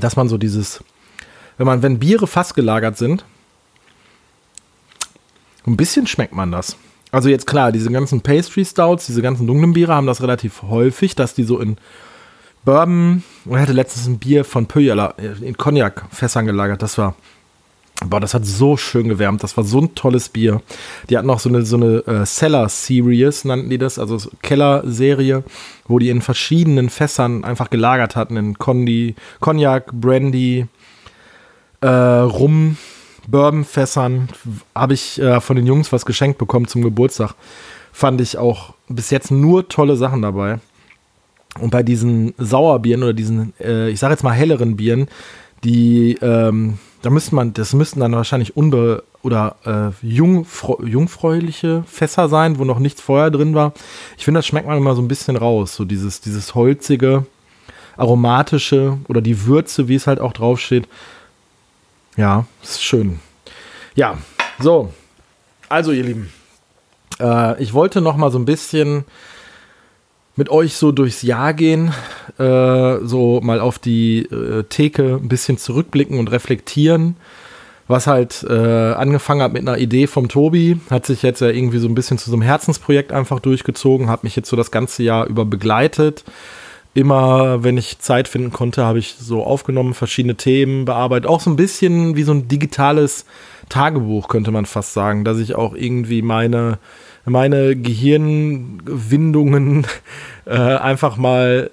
dass 0.00 0.16
man 0.16 0.28
so 0.28 0.38
dieses, 0.38 0.82
wenn 1.56 1.68
man, 1.68 1.82
wenn 1.82 2.00
Biere 2.00 2.26
fast 2.26 2.56
gelagert 2.56 2.98
sind, 2.98 3.24
ein 5.68 5.76
bisschen 5.76 6.08
schmeckt 6.08 6.34
man 6.34 6.50
das. 6.50 6.76
Also 7.16 7.30
jetzt 7.30 7.46
klar, 7.46 7.72
diese 7.72 7.90
ganzen 7.90 8.20
Pastry 8.20 8.62
Stouts, 8.62 9.06
diese 9.06 9.22
ganzen 9.22 9.46
dunklen 9.46 9.72
Biere 9.72 9.94
haben 9.94 10.06
das 10.06 10.20
relativ 10.20 10.60
häufig, 10.60 11.14
dass 11.14 11.32
die 11.32 11.44
so 11.44 11.58
in 11.58 11.78
Bourbon, 12.66 13.22
ich 13.46 13.56
hatte 13.56 13.72
letztens 13.72 14.06
ein 14.06 14.18
Bier 14.18 14.44
von 14.44 14.66
Pöyala 14.66 15.14
in 15.40 15.56
Cognac-Fässern 15.56 16.44
gelagert, 16.44 16.82
das 16.82 16.98
war 16.98 17.14
Boah, 18.04 18.20
das 18.20 18.34
hat 18.34 18.44
so 18.44 18.76
schön 18.76 19.08
gewärmt. 19.08 19.42
Das 19.42 19.56
war 19.56 19.64
so 19.64 19.80
ein 19.80 19.94
tolles 19.94 20.28
Bier. 20.28 20.60
Die 21.08 21.16
hatten 21.16 21.30
auch 21.30 21.40
so 21.40 21.48
eine, 21.48 21.62
so 21.62 21.76
eine 21.76 22.06
äh, 22.06 22.26
Cellar 22.26 22.68
Series, 22.68 23.46
nannten 23.46 23.70
die 23.70 23.78
das, 23.78 23.98
also 23.98 24.18
Keller-Serie, 24.42 25.42
wo 25.88 25.98
die 25.98 26.10
in 26.10 26.20
verschiedenen 26.20 26.90
Fässern 26.90 27.42
einfach 27.44 27.70
gelagert 27.70 28.14
hatten. 28.14 28.36
In 28.36 28.58
Condi, 28.58 29.14
Cognac, 29.40 29.90
Brandy, 29.92 30.66
äh, 31.80 31.88
Rum, 31.88 32.76
Bourbon-Fässern. 33.28 34.28
Habe 34.74 34.94
ich 34.94 35.20
äh, 35.20 35.40
von 35.40 35.56
den 35.56 35.66
Jungs 35.66 35.92
was 35.92 36.06
geschenkt 36.06 36.38
bekommen 36.38 36.68
zum 36.68 36.82
Geburtstag. 36.82 37.34
Fand 37.92 38.20
ich 38.20 38.38
auch 38.38 38.74
bis 38.88 39.10
jetzt 39.10 39.30
nur 39.30 39.68
tolle 39.68 39.96
Sachen 39.96 40.22
dabei. 40.22 40.58
Und 41.58 41.70
bei 41.70 41.82
diesen 41.82 42.34
Sauerbieren 42.36 43.02
oder 43.02 43.14
diesen, 43.14 43.54
äh, 43.60 43.88
ich 43.88 43.98
sage 43.98 44.12
jetzt 44.12 44.22
mal 44.22 44.32
helleren 44.32 44.76
Bieren, 44.76 45.08
die 45.64 46.18
ähm, 46.20 46.78
da 47.06 47.10
müsste 47.10 47.36
man, 47.36 47.52
das 47.54 47.72
müssten 47.72 48.00
dann 48.00 48.16
wahrscheinlich 48.16 48.56
unbe 48.56 49.04
oder 49.22 49.54
äh, 49.64 50.06
jungfrau 50.06 50.82
jungfräuliche 50.82 51.84
Fässer 51.86 52.28
sein, 52.28 52.58
wo 52.58 52.64
noch 52.64 52.80
nichts 52.80 53.00
vorher 53.00 53.30
drin 53.30 53.54
war. 53.54 53.74
Ich 54.18 54.24
finde, 54.24 54.38
das 54.38 54.46
schmeckt 54.46 54.66
man 54.66 54.76
immer 54.76 54.96
so 54.96 55.02
ein 55.02 55.08
bisschen 55.08 55.36
raus. 55.36 55.76
So 55.76 55.84
dieses, 55.84 56.20
dieses 56.20 56.56
holzige, 56.56 57.24
aromatische 57.96 58.98
oder 59.06 59.20
die 59.20 59.46
Würze, 59.46 59.86
wie 59.86 59.94
es 59.94 60.08
halt 60.08 60.20
auch 60.20 60.32
draufsteht. 60.32 60.88
Ja, 62.16 62.46
ist 62.62 62.82
schön. 62.82 63.20
Ja, 63.94 64.16
so. 64.58 64.92
Also, 65.68 65.92
ihr 65.92 66.04
Lieben, 66.04 66.32
äh, 67.20 67.62
ich 67.62 67.74
wollte 67.74 68.00
noch 68.00 68.16
mal 68.16 68.30
so 68.30 68.38
ein 68.38 68.46
bisschen 68.46 69.04
mit 70.34 70.50
euch 70.50 70.76
so 70.76 70.92
durchs 70.92 71.22
Jahr 71.22 71.54
gehen, 71.54 71.92
äh, 72.38 72.96
so 73.02 73.40
mal 73.42 73.60
auf 73.60 73.78
die 73.78 74.20
äh, 74.20 74.64
Theke 74.64 75.18
ein 75.22 75.28
bisschen 75.28 75.58
zurückblicken 75.58 76.18
und 76.18 76.30
reflektieren. 76.30 77.16
Was 77.88 78.06
halt 78.06 78.44
äh, 78.48 78.92
angefangen 78.92 79.42
hat 79.42 79.52
mit 79.52 79.62
einer 79.62 79.78
Idee 79.78 80.08
vom 80.08 80.28
Tobi, 80.28 80.80
hat 80.90 81.06
sich 81.06 81.22
jetzt 81.22 81.40
ja 81.40 81.48
irgendwie 81.48 81.78
so 81.78 81.86
ein 81.86 81.94
bisschen 81.94 82.18
zu 82.18 82.30
so 82.30 82.34
einem 82.34 82.42
Herzensprojekt 82.42 83.12
einfach 83.12 83.38
durchgezogen, 83.38 84.08
hat 84.08 84.24
mich 84.24 84.34
jetzt 84.34 84.48
so 84.48 84.56
das 84.56 84.72
ganze 84.72 85.04
Jahr 85.04 85.26
über 85.26 85.44
begleitet. 85.44 86.24
Immer, 86.96 87.62
wenn 87.62 87.76
ich 87.76 87.98
Zeit 87.98 88.26
finden 88.26 88.52
konnte, 88.52 88.84
habe 88.84 88.98
ich 88.98 89.16
so 89.18 89.44
aufgenommen, 89.44 89.92
verschiedene 89.92 90.36
Themen 90.36 90.86
bearbeitet. 90.86 91.28
Auch 91.28 91.40
so 91.40 91.50
ein 91.50 91.56
bisschen 91.56 92.16
wie 92.16 92.22
so 92.22 92.32
ein 92.32 92.48
digitales 92.48 93.26
Tagebuch, 93.68 94.28
könnte 94.28 94.50
man 94.50 94.64
fast 94.64 94.94
sagen, 94.94 95.22
dass 95.22 95.38
ich 95.38 95.54
auch 95.54 95.74
irgendwie 95.74 96.22
meine 96.22 96.78
meine 97.26 97.76
Gehirnwindungen 97.76 99.86
äh, 100.46 100.54
einfach 100.54 101.18
mal 101.18 101.70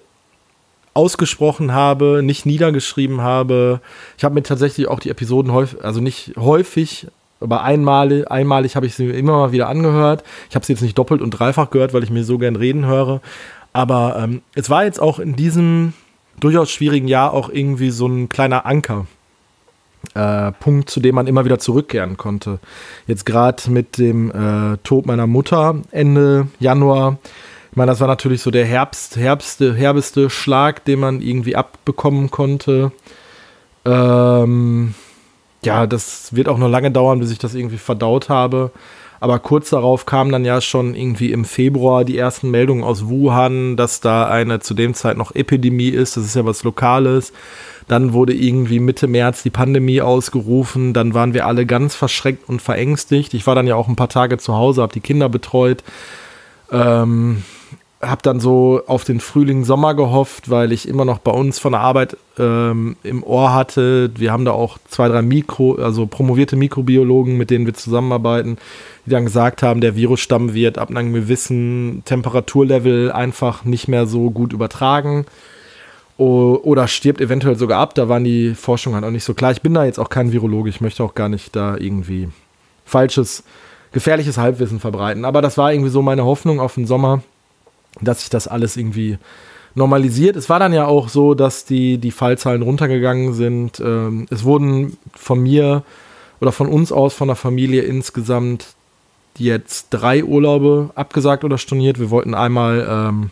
ausgesprochen 0.94 1.72
habe, 1.72 2.22
nicht 2.22 2.46
niedergeschrieben 2.46 3.22
habe. 3.22 3.80
Ich 4.18 4.26
habe 4.26 4.36
mir 4.36 4.44
tatsächlich 4.44 4.90
auch 4.90 5.00
die 5.00 5.10
Episoden 5.10 5.54
häufig, 5.54 5.86
also 5.86 6.02
nicht 6.02 6.34
häufig, 6.38 7.08
aber 7.40 7.64
einmalig, 7.64 8.30
einmalig 8.30 8.76
habe 8.76 8.88
ich 8.88 8.96
sie 8.96 9.10
immer 9.10 9.38
mal 9.38 9.54
wieder 9.54 9.70
angehört. 9.70 10.24
Ich 10.50 10.56
habe 10.56 10.66
sie 10.66 10.74
jetzt 10.74 10.82
nicht 10.82 10.98
doppelt 10.98 11.22
und 11.22 11.32
dreifach 11.32 11.70
gehört, 11.70 11.94
weil 11.94 12.04
ich 12.04 12.10
mir 12.10 12.24
so 12.24 12.38
gern 12.38 12.56
reden 12.56 12.86
höre. 12.86 13.22
Aber 13.74 14.16
ähm, 14.20 14.42
es 14.56 14.70
war 14.70 14.86
jetzt 14.86 15.02
auch 15.02 15.20
in 15.20 15.36
diesem 15.36 15.94
durchaus 16.40 16.72
schwierigen 16.72 17.08
Jahr 17.08 17.34
auch 17.34 17.50
irgendwie 17.50 17.90
so 17.90 18.08
ein 18.08 18.30
kleiner 18.30 18.66
Anker 18.66 19.08
äh, 20.16 20.52
Punkt, 20.52 20.90
zu 20.90 21.00
dem 21.00 21.16
man 21.16 21.28
immer 21.28 21.46
wieder 21.46 21.60
zurückkehren 21.60 22.18
konnte. 22.18 22.60
Jetzt 23.08 23.26
gerade 23.26 23.70
mit 23.70 23.98
dem 23.98 24.32
äh, 24.32 24.78
Tod 24.84 25.06
meiner 25.06 25.28
Mutter 25.28 25.76
Ende 25.92 26.48
Januar. 26.60 27.18
Ich 27.72 27.78
meine, 27.78 27.92
das 27.92 28.00
war 28.00 28.08
natürlich 28.08 28.42
so 28.42 28.52
der 28.52 28.66
Herbst, 28.66 29.16
herbste, 29.16 29.74
herbeste 29.74 30.30
Schlag, 30.30 30.86
den 30.86 31.00
man 31.00 31.22
irgendwie 31.22 31.56
abbekommen 31.56 32.30
konnte. 32.30 32.92
Ähm, 33.86 34.94
ja, 35.64 35.88
das 35.88 36.36
wird 36.36 36.50
auch 36.50 36.58
noch 36.58 36.70
lange 36.70 36.92
dauern, 36.92 37.20
bis 37.20 37.32
ich 37.32 37.40
das 37.40 37.56
irgendwie 37.56 37.78
verdaut 37.78 38.30
habe. 38.30 38.72
Aber 39.24 39.40
kurz 39.40 39.70
darauf 39.70 40.06
kamen 40.06 40.34
dann 40.34 40.44
ja 40.44 40.60
schon 40.60 40.96
irgendwie 40.96 41.32
im 41.32 41.46
Februar 41.46 42.04
die 42.04 42.18
ersten 42.18 42.52
Meldungen 42.52 42.84
aus 42.84 43.08
Wuhan, 43.08 43.78
dass 43.78 44.02
da 44.02 44.28
eine 44.28 44.60
zu 44.60 44.74
dem 44.74 44.94
Zeit 44.94 45.16
noch 45.16 45.34
Epidemie 45.34 45.88
ist. 45.88 46.18
Das 46.18 46.26
ist 46.26 46.36
ja 46.36 46.44
was 46.44 46.66
Lokales. 46.66 47.32
Dann 47.88 48.12
wurde 48.12 48.34
irgendwie 48.34 48.82
Mitte 48.82 49.08
März 49.08 49.42
die 49.42 49.50
Pandemie 49.50 50.02
ausgerufen. 50.02 50.92
Dann 50.92 51.14
waren 51.14 51.34
wir 51.34 51.48
alle 51.48 51.66
ganz 51.66 51.96
verschreckt 51.96 52.50
und 52.50 52.62
verängstigt. 52.62 53.34
Ich 53.34 53.48
war 53.48 53.56
dann 53.56 53.66
ja 53.66 53.78
auch 53.78 53.88
ein 53.88 53.96
paar 53.96 54.10
Tage 54.10 54.40
zu 54.40 54.56
Hause, 54.56 54.82
habe 54.82 54.92
die 54.92 55.00
Kinder 55.00 55.30
betreut. 55.30 55.86
Ähm, 56.70 57.44
habe 58.04 58.22
dann 58.22 58.40
so 58.40 58.82
auf 58.88 59.04
den 59.04 59.20
Frühling, 59.20 59.64
Sommer 59.64 59.94
gehofft, 59.94 60.50
weil 60.50 60.72
ich 60.72 60.88
immer 60.88 61.06
noch 61.06 61.20
bei 61.20 61.32
uns 61.32 61.60
von 61.60 61.72
der 61.72 61.82
Arbeit 61.82 62.18
ähm, 62.38 62.96
im 63.04 63.24
Ohr 63.24 63.54
hatte. 63.54 64.12
Wir 64.16 64.32
haben 64.32 64.46
da 64.46 64.52
auch 64.52 64.78
zwei, 64.88 65.08
drei 65.08 65.22
Mikro, 65.22 65.76
also 65.76 66.06
promovierte 66.06 66.56
Mikrobiologen, 66.56 67.38
mit 67.38 67.50
denen 67.50 67.66
wir 67.66 67.74
zusammenarbeiten, 67.74 68.58
die 69.06 69.12
dann 69.12 69.26
gesagt 69.26 69.64
haben, 69.64 69.82
der 69.82 69.96
Virusstamm 69.96 70.54
wird 70.54 70.78
ab 70.78 70.90
einem 70.90 71.14
gewissen 71.14 72.04
Temperaturlevel 72.06 73.12
einfach 73.12 73.66
nicht 73.66 73.88
mehr 73.88 74.06
so 74.06 74.30
gut 74.30 74.54
übertragen 74.54 75.26
oder 76.18 76.88
stirbt 76.88 77.22
eventuell 77.22 77.56
sogar 77.56 77.80
ab. 77.80 77.96
Da 77.96 78.08
waren 78.08 78.24
die 78.24 78.54
Forschungen 78.54 78.96
halt 78.96 79.06
auch 79.06 79.12
nicht 79.12 79.24
so 79.24 79.34
klar. 79.34 79.52
Ich 79.52 79.62
bin 79.62 79.74
da 79.74 79.86
jetzt 79.86 80.00
auch 80.00 80.10
kein 80.10 80.32
Virologe. 80.32 80.70
Ich 80.70 80.80
möchte 80.80 81.04
auch 81.04 81.16
gar 81.16 81.28
nicht 81.28 81.56
da 81.56 81.76
irgendwie 81.76 82.30
falsches, 82.86 83.44
gefährliches 83.92 84.38
Halbwissen 84.38 84.80
verbreiten. 84.80 85.26
Aber 85.26 85.42
das 85.42 85.58
war 85.58 85.74
irgendwie 85.74 85.90
so 85.90 86.02
meine 86.02 86.24
Hoffnung 86.24 86.60
auf 86.60 86.76
den 86.76 86.86
Sommer, 86.86 87.24
dass 88.02 88.22
sich 88.22 88.30
das 88.30 88.48
alles 88.48 88.78
irgendwie 88.78 89.18
normalisiert. 89.76 90.36
Es 90.36 90.50
war 90.50 90.60
dann 90.60 90.74
ja 90.74 90.86
auch 90.86 91.10
so, 91.10 91.34
dass 91.34 91.66
die, 91.66 91.98
die 91.98 92.12
Fallzahlen 92.12 92.62
runtergegangen 92.62 93.34
sind. 93.34 93.80
Ähm, 93.80 94.28
es 94.30 94.44
wurden 94.44 94.98
von 95.16 95.42
mir 95.42 95.84
oder 96.42 96.52
von 96.52 96.68
uns 96.68 96.92
aus, 96.92 97.14
von 97.14 97.28
der 97.28 97.36
Familie 97.36 97.82
insgesamt 97.84 98.76
jetzt 99.38 99.88
drei 99.90 100.24
Urlaube 100.24 100.92
abgesagt 100.96 101.44
oder 101.44 101.58
storniert. 101.58 102.00
Wir 102.00 102.12
wollten 102.12 102.36
einmal 102.36 102.86
ähm, 102.88 103.30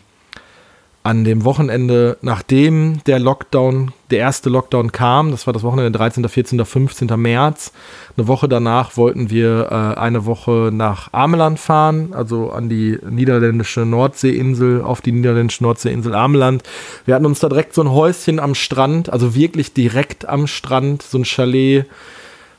an 1.04 1.24
dem 1.24 1.44
Wochenende, 1.44 2.16
nachdem 2.22 3.02
der 3.06 3.18
Lockdown, 3.18 3.92
der 4.10 4.20
erste 4.20 4.50
Lockdown 4.50 4.92
kam, 4.92 5.32
das 5.32 5.46
war 5.46 5.52
das 5.52 5.64
Wochenende 5.64 5.90
13., 5.90 6.28
14., 6.28 6.64
15. 6.64 7.08
März, 7.20 7.72
eine 8.16 8.28
Woche 8.28 8.48
danach 8.48 8.96
wollten 8.96 9.28
wir 9.28 9.68
äh, 9.70 9.98
eine 9.98 10.26
Woche 10.26 10.70
nach 10.72 11.12
Ameland 11.12 11.58
fahren, 11.58 12.12
also 12.12 12.52
an 12.52 12.68
die 12.68 12.98
niederländische 13.08 13.80
Nordseeinsel, 13.80 14.82
auf 14.82 15.00
die 15.00 15.10
niederländische 15.10 15.64
Nordseeinsel 15.64 16.14
Ameland. 16.14 16.62
Wir 17.04 17.16
hatten 17.16 17.26
uns 17.26 17.40
da 17.40 17.48
direkt 17.48 17.74
so 17.74 17.82
ein 17.82 17.90
Häuschen 17.90 18.38
am 18.38 18.54
Strand, 18.54 19.10
also 19.12 19.34
wirklich 19.34 19.72
direkt 19.72 20.28
am 20.28 20.46
Strand, 20.46 21.02
so 21.02 21.18
ein 21.18 21.24
Chalet 21.24 21.86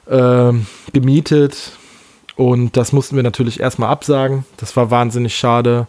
äh, 0.08 0.52
gemietet. 0.92 1.78
Und 2.36 2.76
das 2.76 2.92
mussten 2.92 3.16
wir 3.16 3.24
natürlich 3.24 3.60
erstmal 3.60 3.90
absagen. 3.90 4.44
Das 4.58 4.76
war 4.76 4.92
wahnsinnig 4.92 5.36
schade. 5.36 5.88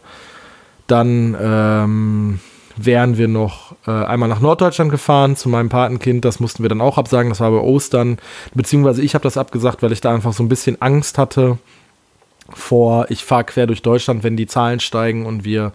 Dann 0.87 1.37
ähm, 1.41 2.41
wären 2.77 3.17
wir 3.17 3.29
noch 3.29 3.75
äh, 3.87 3.91
einmal 3.91 4.29
nach 4.29 4.41
Norddeutschland 4.41 4.91
gefahren 4.91 5.37
zu 5.37 5.49
meinem 5.49 5.69
Patenkind. 5.69 6.25
Das 6.25 6.41
mussten 6.41 6.63
wir 6.63 6.69
dann 6.69 6.81
auch 6.81 6.99
absagen. 6.99 7.31
Das 7.31 7.41
war 7.41 7.51
bei 7.51 7.59
Ostern. 7.59 8.19
Beziehungsweise 8.55 9.03
ich 9.03 9.15
habe 9.15 9.23
das 9.23 9.37
abgesagt, 9.37 9.83
weil 9.83 9.93
ich 9.93 10.01
da 10.01 10.15
einfach 10.15 10.33
so 10.33 10.43
ein 10.43 10.49
bisschen 10.49 10.81
Angst 10.83 11.19
hatte 11.19 11.59
vor, 12.51 13.07
ich 13.09 13.25
fahre 13.25 13.45
quer 13.45 13.67
durch 13.67 13.83
Deutschland, 13.83 14.23
wenn 14.23 14.37
die 14.37 14.47
Zahlen 14.47 14.81
steigen 14.81 15.25
und 15.25 15.45
wir 15.45 15.73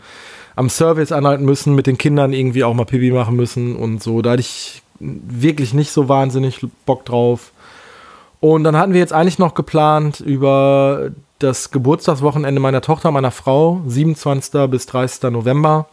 am 0.56 0.70
Service 0.70 1.12
anhalten 1.12 1.46
müssen, 1.46 1.74
mit 1.74 1.88
den 1.88 1.98
Kindern 1.98 2.34
irgendwie 2.34 2.64
auch 2.64 2.74
mal 2.74 2.86
Pipi 2.86 3.12
machen 3.12 3.36
müssen 3.36 3.76
und 3.76 4.04
so. 4.04 4.22
Da 4.22 4.32
hatte 4.32 4.42
ich 4.42 4.84
wirklich 5.00 5.74
nicht 5.74 5.92
so 5.92 6.10
wahnsinnig 6.10 6.60
Bock 6.86 7.06
drauf. 7.06 7.52
Und 8.40 8.64
dann 8.64 8.78
hatten 8.78 8.94
wir 8.94 9.00
jetzt 9.00 9.14
eigentlich 9.14 9.40
noch 9.40 9.54
geplant, 9.54 10.20
über 10.20 11.12
das 11.40 11.72
Geburtstagswochenende 11.72 12.60
meiner 12.60 12.82
Tochter, 12.82 13.12
meiner 13.12 13.32
Frau, 13.32 13.82
27. 13.88 14.68
bis 14.70 14.86
30. 14.86 15.32
November, 15.32 15.88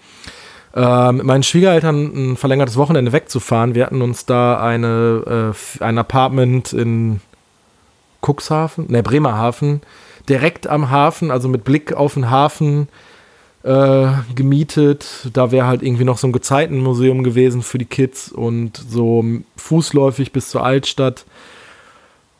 äh, 0.75 1.13
mit 1.13 1.25
meinen 1.25 1.43
Schwiegereltern 1.45 2.33
ein 2.33 2.37
verlängertes 2.37 2.77
Wochenende 2.77 3.13
wegzufahren. 3.13 3.75
Wir 3.75 3.87
hatten 3.87 4.03
uns 4.03 4.27
da 4.27 4.61
eine, 4.61 5.55
äh, 5.55 5.85
ein 5.85 5.99
Apartment 5.99 6.73
in 6.73 7.21
Cuxhaven, 8.21 8.87
ne, 8.89 9.03
Bremerhaven, 9.03 9.81
direkt 10.29 10.67
am 10.67 10.91
Hafen, 10.91 11.31
also 11.31 11.49
mit 11.49 11.65
Blick 11.65 11.93
auf 11.93 12.15
den 12.15 12.29
Hafen 12.29 12.89
äh, 13.63 14.09
gemietet. 14.35 15.31
Da 15.33 15.53
wäre 15.53 15.67
halt 15.69 15.83
irgendwie 15.83 16.05
noch 16.05 16.19
so 16.19 16.27
ein 16.27 16.33
Gezeitenmuseum 16.33 17.23
gewesen 17.23 17.63
für 17.63 17.79
die 17.79 17.85
Kids 17.85 18.33
und 18.33 18.77
so 18.89 19.25
fußläufig 19.57 20.33
bis 20.33 20.51
zur 20.51 20.65
Altstadt 20.65 21.25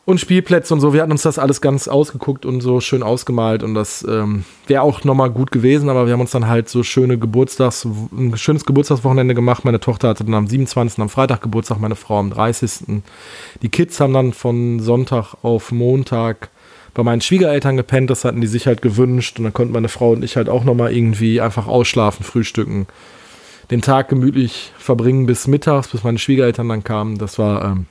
und 0.07 0.21
Spielplätze 0.21 0.73
und 0.73 0.79
so. 0.79 0.93
Wir 0.93 1.01
hatten 1.01 1.11
uns 1.11 1.23
das 1.23 1.37
alles 1.37 1.59
ganz 1.59 1.89
ausgeguckt 1.89 2.45
und 2.45 2.61
so 2.61 2.79
schön 2.79 3.03
ausgemalt 3.03 3.61
und 3.61 3.73
das 3.73 4.07
ähm, 4.09 4.45
wäre 4.65 4.81
auch 4.81 5.03
nochmal 5.03 5.29
gut 5.29 5.51
gewesen, 5.51 5.89
aber 5.89 6.05
wir 6.05 6.13
haben 6.13 6.21
uns 6.21 6.31
dann 6.31 6.47
halt 6.47 6.69
so 6.69 6.81
schöne 6.81 7.17
Geburtstags, 7.17 7.83
ein 7.83 8.37
schönes 8.37 8.63
Geburtstagswochenende 8.63 9.35
gemacht. 9.35 9.65
Meine 9.65 9.81
Tochter 9.81 10.07
hatte 10.07 10.23
dann 10.23 10.33
am 10.33 10.47
27. 10.47 10.99
am 10.99 11.09
Freitag 11.09 11.41
Geburtstag, 11.41 11.81
meine 11.81 11.97
Frau 11.97 12.19
am 12.19 12.29
30. 12.29 13.03
Die 13.61 13.67
Kids 13.67 13.99
haben 13.99 14.13
dann 14.13 14.31
von 14.31 14.79
Sonntag 14.79 15.35
auf 15.41 15.73
Montag 15.73 16.51
bei 16.93 17.03
meinen 17.03 17.19
Schwiegereltern 17.19 17.75
gepennt, 17.75 18.09
das 18.09 18.23
hatten 18.23 18.39
die 18.39 18.47
sich 18.47 18.65
halt 18.65 18.81
gewünscht 18.81 19.39
und 19.39 19.43
dann 19.43 19.53
konnten 19.53 19.73
meine 19.73 19.89
Frau 19.89 20.11
und 20.11 20.23
ich 20.23 20.37
halt 20.37 20.47
auch 20.47 20.63
nochmal 20.63 20.95
irgendwie 20.95 21.41
einfach 21.41 21.67
ausschlafen, 21.67 22.23
frühstücken, 22.23 22.87
den 23.71 23.81
Tag 23.81 24.07
gemütlich 24.07 24.71
verbringen 24.77 25.25
bis 25.25 25.47
mittags, 25.47 25.89
bis 25.89 26.05
meine 26.05 26.17
Schwiegereltern 26.17 26.69
dann 26.69 26.85
kamen. 26.85 27.17
Das 27.17 27.37
war 27.37 27.65
ähm, 27.65 27.87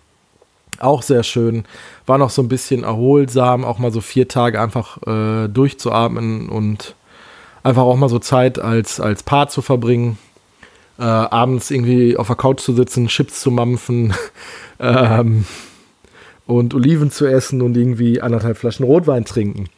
auch 0.81 1.03
sehr 1.03 1.23
schön. 1.23 1.65
War 2.07 2.19
noch 2.19 2.31
so 2.31 2.43
ein 2.43 2.49
bisschen 2.49 2.85
erholsam, 2.85 3.65
auch 3.65 3.79
mal 3.79 3.93
so 3.93 4.01
vier 4.01 4.29
Tage 4.29 4.61
einfach 4.61 4.99
äh, 5.07 5.49
durchzuatmen 5.49 6.49
und 6.49 6.95
einfach 7.63 7.83
auch 7.83 7.97
mal 7.97 8.09
so 8.09 8.19
Zeit 8.19 8.59
als, 8.59 9.01
als 9.01 9.23
Paar 9.23 9.49
zu 9.49 9.63
verbringen. 9.63 10.19
Äh, 10.99 11.03
abends 11.03 11.71
irgendwie 11.71 12.17
auf 12.17 12.29
der 12.29 12.37
Couch 12.37 12.61
zu 12.61 12.73
sitzen, 12.73 13.09
Chips 13.09 13.41
zu 13.41 13.51
mampfen 13.51 14.15
ähm, 14.81 15.45
und 16.47 16.75
Oliven 16.75 17.11
zu 17.11 17.27
essen 17.27 17.61
und 17.61 17.77
irgendwie 17.77 18.23
anderthalb 18.23 18.57
Flaschen 18.57 18.87
Rotwein 18.87 19.25
trinken. 19.25 19.69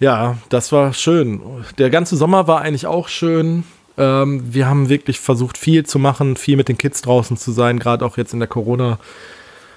Ja, 0.00 0.36
das 0.50 0.70
war 0.72 0.92
schön. 0.92 1.40
Der 1.78 1.88
ganze 1.88 2.16
Sommer 2.16 2.46
war 2.46 2.60
eigentlich 2.60 2.86
auch 2.86 3.08
schön. 3.08 3.64
Ähm, 3.96 4.42
wir 4.52 4.66
haben 4.68 4.88
wirklich 4.88 5.20
versucht, 5.20 5.56
viel 5.56 5.86
zu 5.86 5.98
machen, 5.98 6.36
viel 6.36 6.56
mit 6.56 6.68
den 6.68 6.76
Kids 6.76 7.00
draußen 7.00 7.36
zu 7.36 7.52
sein, 7.52 7.78
gerade 7.78 8.04
auch 8.04 8.18
jetzt 8.18 8.32
in 8.32 8.40
der 8.40 8.48
Corona- 8.48 8.98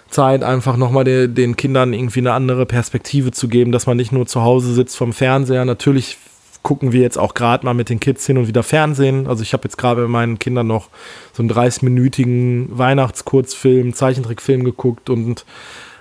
Zeit 0.10 0.43
einfach 0.43 0.78
nochmal 0.78 1.04
de, 1.04 1.28
den 1.28 1.56
Kindern 1.56 1.93
irgendwie 1.93 2.20
eine 2.20 2.34
andere 2.34 2.65
Perspektive 2.65 3.32
zu 3.32 3.48
geben, 3.48 3.72
dass 3.72 3.88
man 3.88 3.98
nicht 3.98 4.12
nur 4.12 4.26
zu 4.26 4.41
Hause 4.41 4.74
sitzt 4.74 4.98
vom 4.98 5.13
Fernseher. 5.13 5.65
Natürlich 5.65 6.17
gucken 6.63 6.91
wir 6.91 7.02
jetzt 7.02 7.17
auch 7.17 7.34
gerade 7.34 7.65
mal 7.65 7.74
mit 7.74 7.89
den 7.89 8.00
Kids 8.00 8.26
hin 8.26 8.38
und 8.38 8.48
wieder 8.48 8.63
Fernsehen. 8.63 9.28
Also 9.28 9.43
ich 9.43 9.54
habe 9.54 9.63
jetzt 9.63 9.78
gerade 9.78 10.02
mit 10.02 10.10
meinen 10.10 10.39
Kindern 10.39 10.67
noch 10.67 10.89
so 11.34 11.41
einen 11.43 11.52
30-minütigen 11.52 12.78
Weihnachtskurzfilm, 12.78 13.93
Zeichentrickfilm 13.93 14.63
geguckt 14.63 15.10
und 15.10 15.46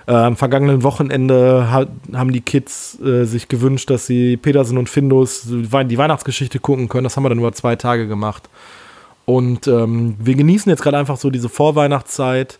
Äh, 0.07 0.13
am 0.13 0.37
vergangenen 0.37 0.83
Wochenende 0.83 1.69
hat, 1.69 1.89
haben 2.13 2.31
die 2.31 2.39
Kids 2.39 2.97
äh, 3.01 3.25
sich 3.25 3.49
gewünscht, 3.49 3.89
dass 3.89 4.07
sie 4.07 4.37
Petersen 4.37 4.77
und 4.77 4.87
Findus 4.87 5.47
die 5.47 5.97
Weihnachtsgeschichte 5.97 6.59
gucken 6.59 6.87
können. 6.87 7.03
Das 7.03 7.17
haben 7.17 7.23
wir 7.23 7.29
dann 7.29 7.39
über 7.39 7.51
zwei 7.51 7.75
Tage 7.75 8.07
gemacht. 8.07 8.49
Und 9.25 9.67
ähm, 9.67 10.15
wir 10.17 10.35
genießen 10.35 10.69
jetzt 10.69 10.81
gerade 10.81 10.97
einfach 10.97 11.17
so 11.17 11.29
diese 11.29 11.49
Vorweihnachtszeit, 11.49 12.57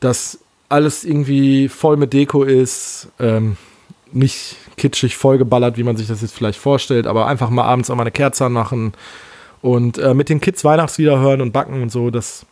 dass 0.00 0.40
alles 0.68 1.04
irgendwie 1.04 1.68
voll 1.68 1.96
mit 1.96 2.12
Deko 2.12 2.42
ist. 2.42 3.08
Ähm, 3.18 3.56
nicht 4.12 4.56
kitschig 4.76 5.16
vollgeballert, 5.16 5.76
wie 5.78 5.82
man 5.82 5.96
sich 5.96 6.06
das 6.06 6.22
jetzt 6.22 6.34
vielleicht 6.34 6.58
vorstellt, 6.58 7.06
aber 7.06 7.26
einfach 7.26 7.50
mal 7.50 7.64
abends 7.64 7.90
auch 7.90 7.96
mal 7.96 8.02
eine 8.02 8.12
Kerze 8.12 8.44
anmachen 8.46 8.92
und 9.62 9.98
äh, 9.98 10.14
mit 10.14 10.28
den 10.28 10.40
Kids 10.40 10.64
Weihnachtslieder 10.64 11.18
hören 11.18 11.40
und 11.40 11.52
backen 11.52 11.82
und 11.82 11.90
so. 11.90 12.10
Das 12.10 12.46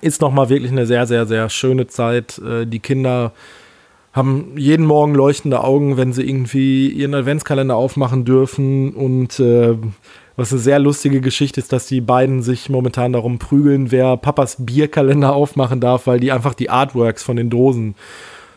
ist 0.00 0.20
nochmal 0.20 0.48
wirklich 0.48 0.70
eine 0.70 0.86
sehr, 0.86 1.06
sehr, 1.06 1.26
sehr 1.26 1.48
schöne 1.48 1.86
Zeit. 1.86 2.38
Äh, 2.38 2.66
die 2.66 2.80
Kinder 2.80 3.32
haben 4.12 4.56
jeden 4.56 4.86
Morgen 4.86 5.14
leuchtende 5.14 5.62
Augen, 5.62 5.96
wenn 5.96 6.12
sie 6.12 6.28
irgendwie 6.28 6.88
ihren 6.88 7.14
Adventskalender 7.14 7.76
aufmachen 7.76 8.24
dürfen. 8.24 8.94
Und 8.94 9.38
äh, 9.40 9.76
was 10.38 10.52
eine 10.52 10.60
sehr 10.60 10.78
lustige 10.78 11.20
Geschichte 11.20 11.58
ist, 11.58 11.72
dass 11.72 11.88
die 11.88 12.00
beiden 12.00 12.42
sich 12.42 12.68
momentan 12.68 13.12
darum 13.12 13.40
prügeln, 13.40 13.90
wer 13.90 14.16
Papas 14.16 14.56
Bierkalender 14.60 15.34
aufmachen 15.34 15.80
darf, 15.80 16.06
weil 16.06 16.20
die 16.20 16.30
einfach 16.30 16.54
die 16.54 16.70
Artworks 16.70 17.24
von 17.24 17.34
den 17.34 17.50
Dosen 17.50 17.96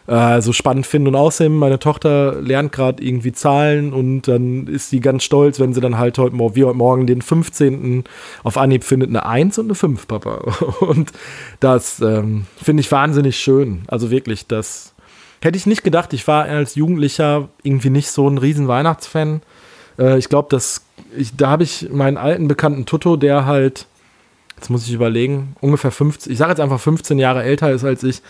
äh, 0.06 0.42
so 0.42 0.54
spannend 0.54 0.86
finden. 0.86 1.08
Und 1.08 1.16
außerdem, 1.16 1.58
meine 1.58 1.80
Tochter 1.80 2.40
lernt 2.40 2.72
gerade 2.72 3.04
irgendwie 3.04 3.32
Zahlen 3.32 3.94
und 3.94 4.28
dann 4.28 4.68
ist 4.68 4.92
sie 4.92 5.00
ganz 5.00 5.24
stolz, 5.24 5.60
wenn 5.60 5.74
sie 5.74 5.82
dann 5.82 5.98
halt 5.98 6.20
heute, 6.20 6.38
wie 6.38 6.64
heute 6.64 6.78
Morgen 6.78 7.08
den 7.08 7.24
15. 7.24 8.04
auf 8.44 8.58
Anhieb 8.58 8.84
findet, 8.84 9.10
eine 9.10 9.26
1 9.26 9.58
und 9.58 9.66
eine 9.66 9.76
5, 9.76 10.08
Papa. 10.08 10.36
Und 10.82 11.12
das 11.62 12.00
ähm, 12.00 12.46
finde 12.62 12.82
ich 12.82 12.92
wahnsinnig 12.92 13.40
schön. 13.40 13.86
Also 13.88 14.12
wirklich, 14.12 14.46
das 14.46 14.94
hätte 15.42 15.58
ich 15.58 15.66
nicht 15.66 15.84
gedacht. 15.84 16.14
Ich 16.14 16.28
war 16.28 16.46
als 16.46 16.76
Jugendlicher 16.76 17.50
irgendwie 17.64 17.90
nicht 17.90 18.12
so 18.12 18.28
ein 18.28 18.38
riesen 18.38 18.68
Weihnachtsfan. 18.68 19.42
Äh, 19.98 20.20
ich 20.20 20.30
glaube, 20.30 20.50
dass 20.52 20.84
ich, 21.16 21.36
da 21.36 21.50
habe 21.50 21.64
ich 21.64 21.90
meinen 21.92 22.18
alten 22.18 22.48
Bekannten 22.48 22.86
Tutto, 22.86 23.16
der 23.16 23.46
halt, 23.46 23.88
jetzt 24.56 24.70
muss 24.70 24.88
ich 24.88 24.94
überlegen, 24.94 25.56
ungefähr 25.62 25.92
15, 25.92 26.32
ich 26.32 26.38
sage 26.38 26.52
jetzt 26.52 26.60
einfach 26.60 26.80
15 26.80 27.20
Jahre 27.20 27.44
älter 27.44 27.72
ist 27.72 27.84
als 27.84 28.04
ich, 28.04 28.22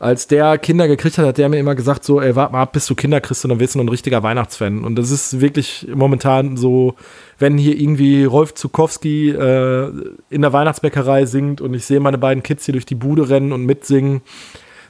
als 0.00 0.26
der 0.26 0.56
Kinder 0.56 0.88
gekriegt 0.88 1.18
hat, 1.18 1.26
hat 1.26 1.36
der 1.36 1.50
mir 1.50 1.58
immer 1.58 1.74
gesagt, 1.74 2.04
so, 2.04 2.22
ey, 2.22 2.34
warte 2.34 2.54
mal 2.54 2.62
ab, 2.62 2.72
bis 2.72 2.86
du 2.86 2.94
Kinder 2.94 3.20
kriegst 3.20 3.44
und 3.44 3.50
dann 3.50 3.60
wirst 3.60 3.74
du 3.74 3.80
ein 3.80 3.88
richtiger 3.88 4.22
Weihnachtsfan. 4.22 4.82
Und 4.82 4.96
das 4.96 5.10
ist 5.10 5.42
wirklich 5.42 5.86
momentan 5.94 6.56
so, 6.56 6.94
wenn 7.38 7.58
hier 7.58 7.78
irgendwie 7.78 8.24
Rolf 8.24 8.54
Zukowski 8.54 9.28
äh, 9.28 9.92
in 10.30 10.40
der 10.40 10.54
Weihnachtsbäckerei 10.54 11.26
singt 11.26 11.60
und 11.60 11.74
ich 11.74 11.84
sehe 11.84 12.00
meine 12.00 12.16
beiden 12.16 12.42
Kids 12.42 12.64
hier 12.64 12.72
durch 12.72 12.86
die 12.86 12.94
Bude 12.94 13.28
rennen 13.28 13.52
und 13.52 13.66
mitsingen, 13.66 14.22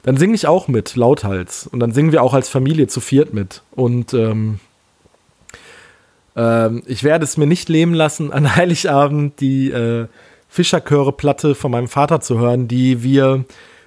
dann 0.03 0.15
singe 0.15 0.33
ich 0.33 0.47
auch 0.47 0.69
mit, 0.69 0.95
lauthals. 0.95 1.67
Und 1.67 1.81
dann 1.81 1.91
singen 1.91 2.13
wir 2.13 2.23
auch 2.23 2.33
als 2.33 2.47
Familie 2.47 2.87
zu 2.87 3.01
viert 3.01 3.33
mit. 3.33 3.63
Und 3.71 4.13
ähm, 4.13 4.59
ähm, 6.35 6.83
ich 6.85 7.03
werde 7.03 7.23
es 7.23 7.37
mir 7.37 7.47
nicht 7.47 7.69
leben 7.69 7.93
lassen, 7.93 8.31
an 8.31 8.55
Heiligabend 8.55 9.39
die 9.39 9.71
äh, 9.71 10.07
Fischerchöre-Platte 10.47 11.55
von 11.55 11.71
meinem 11.71 11.87
Vater 11.87 12.21
zu 12.21 12.37
hören, 12.39 12.67
die 12.67 13.03
wir 13.03 13.45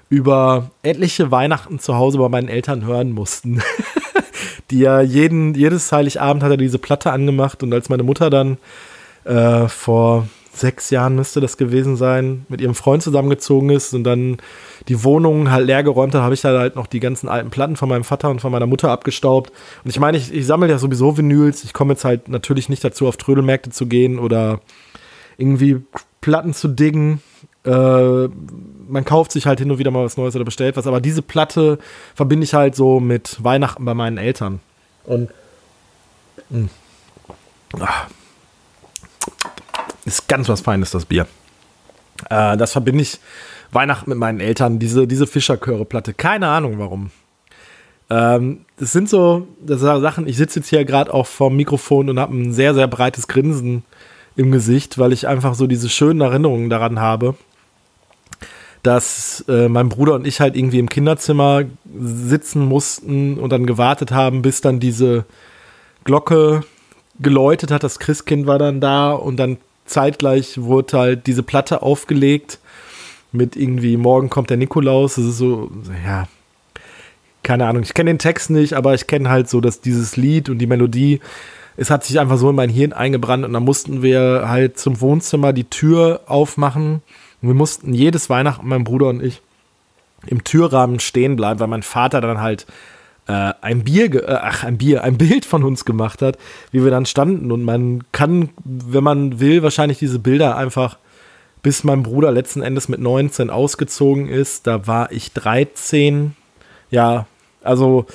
über 0.08 0.70
etliche 0.82 1.30
Weihnachten 1.30 1.78
zu 1.78 1.96
Hause 1.96 2.18
bei 2.18 2.28
meinen 2.28 2.48
Eltern 2.48 2.84
hören 2.84 3.12
mussten. 3.12 3.62
die 4.70 4.78
ja 4.80 5.00
jeden, 5.00 5.54
jedes 5.54 5.90
Heiligabend 5.92 6.42
hat 6.42 6.50
er 6.50 6.56
diese 6.56 6.78
Platte 6.78 7.12
angemacht 7.12 7.62
und 7.62 7.72
als 7.72 7.88
meine 7.88 8.02
Mutter 8.02 8.30
dann 8.30 8.58
äh, 9.24 9.68
vor 9.68 10.28
sechs 10.56 10.90
Jahren 10.90 11.14
müsste 11.14 11.40
das 11.40 11.56
gewesen 11.56 11.96
sein, 11.96 12.46
mit 12.48 12.60
ihrem 12.60 12.74
Freund 12.74 13.02
zusammengezogen 13.02 13.70
ist 13.70 13.94
und 13.94 14.04
dann 14.04 14.38
die 14.88 15.02
Wohnung 15.04 15.50
halt 15.50 15.66
leer 15.66 15.82
geräumt 15.82 16.14
hat, 16.14 16.22
habe 16.22 16.34
ich 16.34 16.40
da 16.40 16.58
halt 16.58 16.76
noch 16.76 16.86
die 16.86 17.00
ganzen 17.00 17.28
alten 17.28 17.50
Platten 17.50 17.76
von 17.76 17.88
meinem 17.88 18.04
Vater 18.04 18.30
und 18.30 18.40
von 18.40 18.52
meiner 18.52 18.66
Mutter 18.66 18.90
abgestaubt. 18.90 19.52
Und 19.84 19.90
ich 19.90 19.98
meine, 19.98 20.16
ich, 20.16 20.32
ich 20.32 20.46
sammle 20.46 20.68
ja 20.68 20.78
sowieso 20.78 21.16
Vinyls. 21.16 21.64
Ich 21.64 21.72
komme 21.72 21.92
jetzt 21.92 22.04
halt 22.04 22.28
natürlich 22.28 22.68
nicht 22.68 22.84
dazu, 22.84 23.06
auf 23.06 23.16
Trödelmärkte 23.16 23.70
zu 23.70 23.86
gehen 23.86 24.18
oder 24.18 24.60
irgendwie 25.36 25.82
Platten 26.20 26.54
zu 26.54 26.68
diggen. 26.68 27.20
Äh, 27.64 28.28
man 28.88 29.04
kauft 29.04 29.32
sich 29.32 29.46
halt 29.46 29.58
hin 29.58 29.70
und 29.70 29.78
wieder 29.78 29.90
mal 29.90 30.04
was 30.04 30.16
Neues 30.16 30.36
oder 30.36 30.44
bestellt 30.44 30.76
was, 30.76 30.86
aber 30.86 31.00
diese 31.00 31.22
Platte 31.22 31.78
verbinde 32.14 32.44
ich 32.44 32.54
halt 32.54 32.76
so 32.76 33.00
mit 33.00 33.42
Weihnachten 33.42 33.84
bei 33.84 33.94
meinen 33.94 34.18
Eltern. 34.18 34.60
Und 35.04 35.30
mh. 36.50 36.68
Ach, 37.80 38.06
ist 40.04 40.28
ganz 40.28 40.48
was 40.48 40.60
Feines, 40.60 40.90
das 40.90 41.04
Bier. 41.04 41.26
Äh, 42.30 42.56
das 42.56 42.72
verbinde 42.72 43.02
ich 43.02 43.18
Weihnachten 43.72 44.10
mit 44.10 44.18
meinen 44.18 44.40
Eltern, 44.40 44.78
diese, 44.78 45.06
diese 45.06 45.26
Fischerchöre-Platte. 45.26 46.14
Keine 46.14 46.48
Ahnung 46.48 46.78
warum. 46.78 47.10
Ähm, 48.10 48.64
das 48.78 48.92
sind 48.92 49.08
so 49.08 49.48
das 49.60 49.80
sind 49.80 50.00
Sachen, 50.00 50.26
ich 50.26 50.36
sitze 50.36 50.60
jetzt 50.60 50.68
hier 50.68 50.84
gerade 50.84 51.12
auch 51.12 51.26
vorm 51.26 51.56
Mikrofon 51.56 52.10
und 52.10 52.18
habe 52.18 52.36
ein 52.36 52.52
sehr, 52.52 52.74
sehr 52.74 52.86
breites 52.86 53.28
Grinsen 53.28 53.82
im 54.36 54.52
Gesicht, 54.52 54.98
weil 54.98 55.12
ich 55.12 55.26
einfach 55.26 55.54
so 55.54 55.66
diese 55.66 55.88
schönen 55.88 56.20
Erinnerungen 56.20 56.70
daran 56.70 57.00
habe 57.00 57.34
dass 58.84 59.42
äh, 59.48 59.68
mein 59.68 59.88
Bruder 59.88 60.14
und 60.14 60.26
ich 60.26 60.40
halt 60.40 60.56
irgendwie 60.56 60.78
im 60.78 60.90
Kinderzimmer 60.90 61.62
sitzen 61.98 62.66
mussten 62.66 63.38
und 63.38 63.50
dann 63.50 63.66
gewartet 63.66 64.12
haben, 64.12 64.42
bis 64.42 64.60
dann 64.60 64.78
diese 64.78 65.24
Glocke 66.04 66.64
geläutet 67.18 67.70
hat. 67.70 67.82
Das 67.82 67.98
Christkind 67.98 68.46
war 68.46 68.58
dann 68.58 68.82
da 68.82 69.12
und 69.12 69.38
dann 69.38 69.56
zeitgleich 69.84 70.60
wurde 70.62 70.98
halt 70.98 71.26
diese 71.26 71.42
Platte 71.42 71.82
aufgelegt 71.82 72.58
mit 73.32 73.56
irgendwie 73.56 73.96
Morgen 73.96 74.30
kommt 74.30 74.50
der 74.50 74.56
Nikolaus. 74.56 75.16
Das 75.16 75.24
ist 75.24 75.38
so, 75.38 75.70
ja, 76.04 76.28
keine 77.42 77.66
Ahnung. 77.66 77.82
Ich 77.82 77.94
kenne 77.94 78.10
den 78.10 78.18
Text 78.18 78.50
nicht, 78.50 78.74
aber 78.74 78.94
ich 78.94 79.06
kenne 79.06 79.28
halt 79.28 79.48
so, 79.48 79.60
dass 79.60 79.80
dieses 79.80 80.16
Lied 80.16 80.48
und 80.48 80.58
die 80.58 80.66
Melodie, 80.66 81.20
es 81.76 81.90
hat 81.90 82.04
sich 82.04 82.20
einfach 82.20 82.38
so 82.38 82.50
in 82.50 82.56
mein 82.56 82.70
Hirn 82.70 82.92
eingebrannt 82.92 83.44
und 83.44 83.52
dann 83.52 83.64
mussten 83.64 84.02
wir 84.02 84.44
halt 84.46 84.78
zum 84.78 85.00
Wohnzimmer 85.00 85.52
die 85.52 85.64
Tür 85.64 86.20
aufmachen 86.26 87.02
und 87.42 87.48
wir 87.48 87.54
mussten 87.54 87.92
jedes 87.92 88.30
Weihnachten, 88.30 88.68
mein 88.68 88.84
Bruder 88.84 89.08
und 89.08 89.22
ich, 89.22 89.42
im 90.26 90.42
Türrahmen 90.44 91.00
stehen 91.00 91.36
bleiben, 91.36 91.60
weil 91.60 91.66
mein 91.66 91.82
Vater 91.82 92.20
dann 92.20 92.40
halt 92.40 92.66
äh, 93.26 93.52
ein 93.60 93.84
Bier, 93.84 94.14
äh, 94.14 94.38
ach, 94.40 94.64
ein 94.64 94.78
Bier, 94.78 95.02
ein 95.04 95.16
Bild 95.18 95.44
von 95.44 95.64
uns 95.64 95.84
gemacht 95.84 96.22
hat, 96.22 96.38
wie 96.72 96.84
wir 96.84 96.90
dann 96.90 97.06
standen. 97.06 97.50
Und 97.50 97.62
man 97.62 98.04
kann, 98.12 98.50
wenn 98.64 99.04
man 99.04 99.40
will, 99.40 99.62
wahrscheinlich 99.62 99.98
diese 99.98 100.18
Bilder 100.18 100.56
einfach, 100.56 100.98
bis 101.62 101.84
mein 101.84 102.02
Bruder 102.02 102.30
letzten 102.30 102.62
Endes 102.62 102.88
mit 102.88 103.00
19 103.00 103.48
ausgezogen 103.48 104.28
ist, 104.28 104.66
da 104.66 104.86
war 104.86 105.10
ich 105.10 105.32
13. 105.32 106.36
Ja, 106.90 107.26
also 107.62 108.06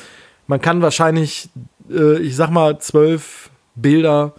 man 0.47 0.61
kann 0.61 0.81
wahrscheinlich, 0.81 1.49
äh, 1.89 2.19
ich 2.19 2.35
sag 2.35 2.51
mal, 2.51 2.79
zwölf 2.79 3.49
Bilder 3.75 4.33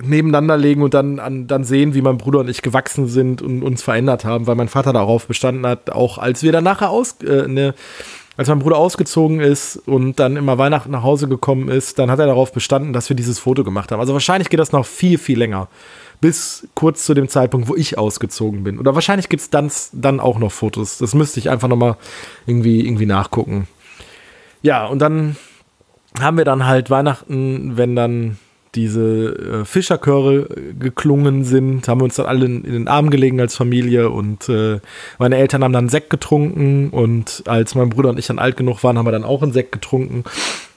nebeneinander 0.00 0.56
legen 0.56 0.82
und 0.82 0.94
dann, 0.94 1.18
an, 1.18 1.46
dann 1.46 1.64
sehen, 1.64 1.94
wie 1.94 2.02
mein 2.02 2.18
Bruder 2.18 2.40
und 2.40 2.48
ich 2.48 2.62
gewachsen 2.62 3.08
sind 3.08 3.42
und 3.42 3.62
uns 3.62 3.82
verändert 3.82 4.24
haben, 4.24 4.46
weil 4.46 4.54
mein 4.54 4.68
Vater 4.68 4.92
darauf 4.92 5.26
bestanden 5.26 5.66
hat, 5.66 5.90
auch 5.90 6.18
als 6.18 6.42
wir 6.42 6.52
dann 6.52 6.64
nachher 6.64 6.90
aus, 6.90 7.16
äh, 7.22 7.48
ne, 7.48 7.74
als 8.38 8.48
mein 8.48 8.60
Bruder 8.60 8.76
ausgezogen 8.76 9.40
ist 9.40 9.76
und 9.88 10.20
dann 10.20 10.36
immer 10.36 10.58
Weihnachten 10.58 10.92
nach 10.92 11.02
Hause 11.02 11.26
gekommen 11.26 11.68
ist, 11.68 11.98
dann 11.98 12.08
hat 12.08 12.20
er 12.20 12.26
darauf 12.26 12.52
bestanden, 12.52 12.92
dass 12.92 13.08
wir 13.08 13.16
dieses 13.16 13.40
Foto 13.40 13.64
gemacht 13.64 13.90
haben. 13.90 13.98
Also 13.98 14.12
wahrscheinlich 14.12 14.48
geht 14.48 14.60
das 14.60 14.70
noch 14.70 14.86
viel, 14.86 15.18
viel 15.18 15.36
länger. 15.36 15.66
Bis 16.20 16.68
kurz 16.74 17.04
zu 17.04 17.14
dem 17.14 17.28
Zeitpunkt, 17.28 17.68
wo 17.68 17.74
ich 17.74 17.98
ausgezogen 17.98 18.62
bin. 18.62 18.78
Oder 18.78 18.94
wahrscheinlich 18.94 19.28
gibt 19.28 19.40
es 19.40 19.50
dann, 19.50 19.72
dann 19.92 20.20
auch 20.20 20.38
noch 20.38 20.52
Fotos. 20.52 20.98
Das 20.98 21.14
müsste 21.14 21.40
ich 21.40 21.50
einfach 21.50 21.66
nochmal 21.66 21.96
irgendwie, 22.46 22.86
irgendwie 22.86 23.06
nachgucken. 23.06 23.66
Ja, 24.62 24.86
und 24.86 25.00
dann 25.00 25.34
haben 26.20 26.38
wir 26.38 26.44
dann 26.44 26.64
halt 26.64 26.90
Weihnachten, 26.90 27.76
wenn 27.76 27.96
dann 27.96 28.38
diese 28.74 29.60
äh, 29.60 29.64
Fischerchöre 29.64 30.48
geklungen 30.78 31.44
sind, 31.44 31.88
haben 31.88 32.00
wir 32.00 32.04
uns 32.04 32.16
dann 32.16 32.26
alle 32.26 32.46
in, 32.46 32.64
in, 32.64 32.72
den 32.72 32.88
Arm 32.88 33.10
gelegen 33.10 33.40
als 33.40 33.56
Familie 33.56 34.10
und 34.10 34.48
äh, 34.48 34.80
meine 35.18 35.36
Eltern 35.36 35.64
haben 35.64 35.72
dann 35.72 35.88
Sekt 35.88 36.10
getrunken 36.10 36.90
und 36.90 37.42
als 37.46 37.74
mein 37.74 37.88
Bruder 37.88 38.10
und 38.10 38.18
ich 38.18 38.26
dann 38.26 38.38
alt 38.38 38.56
genug 38.56 38.84
waren, 38.84 38.98
haben 38.98 39.06
wir 39.06 39.12
dann 39.12 39.24
auch 39.24 39.42
einen 39.42 39.52
Sekt 39.52 39.72
getrunken. 39.72 40.24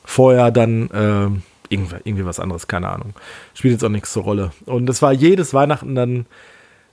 Vorher 0.04 0.52
dann 0.52 0.90
äh, 0.90 1.28
irgendwie, 1.70 1.96
irgendwie 2.04 2.26
was 2.26 2.40
anderes, 2.40 2.68
keine 2.68 2.90
Ahnung. 2.90 3.14
Spielt 3.54 3.74
jetzt 3.74 3.84
auch 3.84 3.90
nichts 3.90 4.14
zur 4.14 4.24
Rolle. 4.24 4.52
Und 4.66 4.90
es 4.90 5.02
war 5.02 5.14
jedes 5.14 5.54
Weihnachten 5.54 5.96
dann 5.96 6.26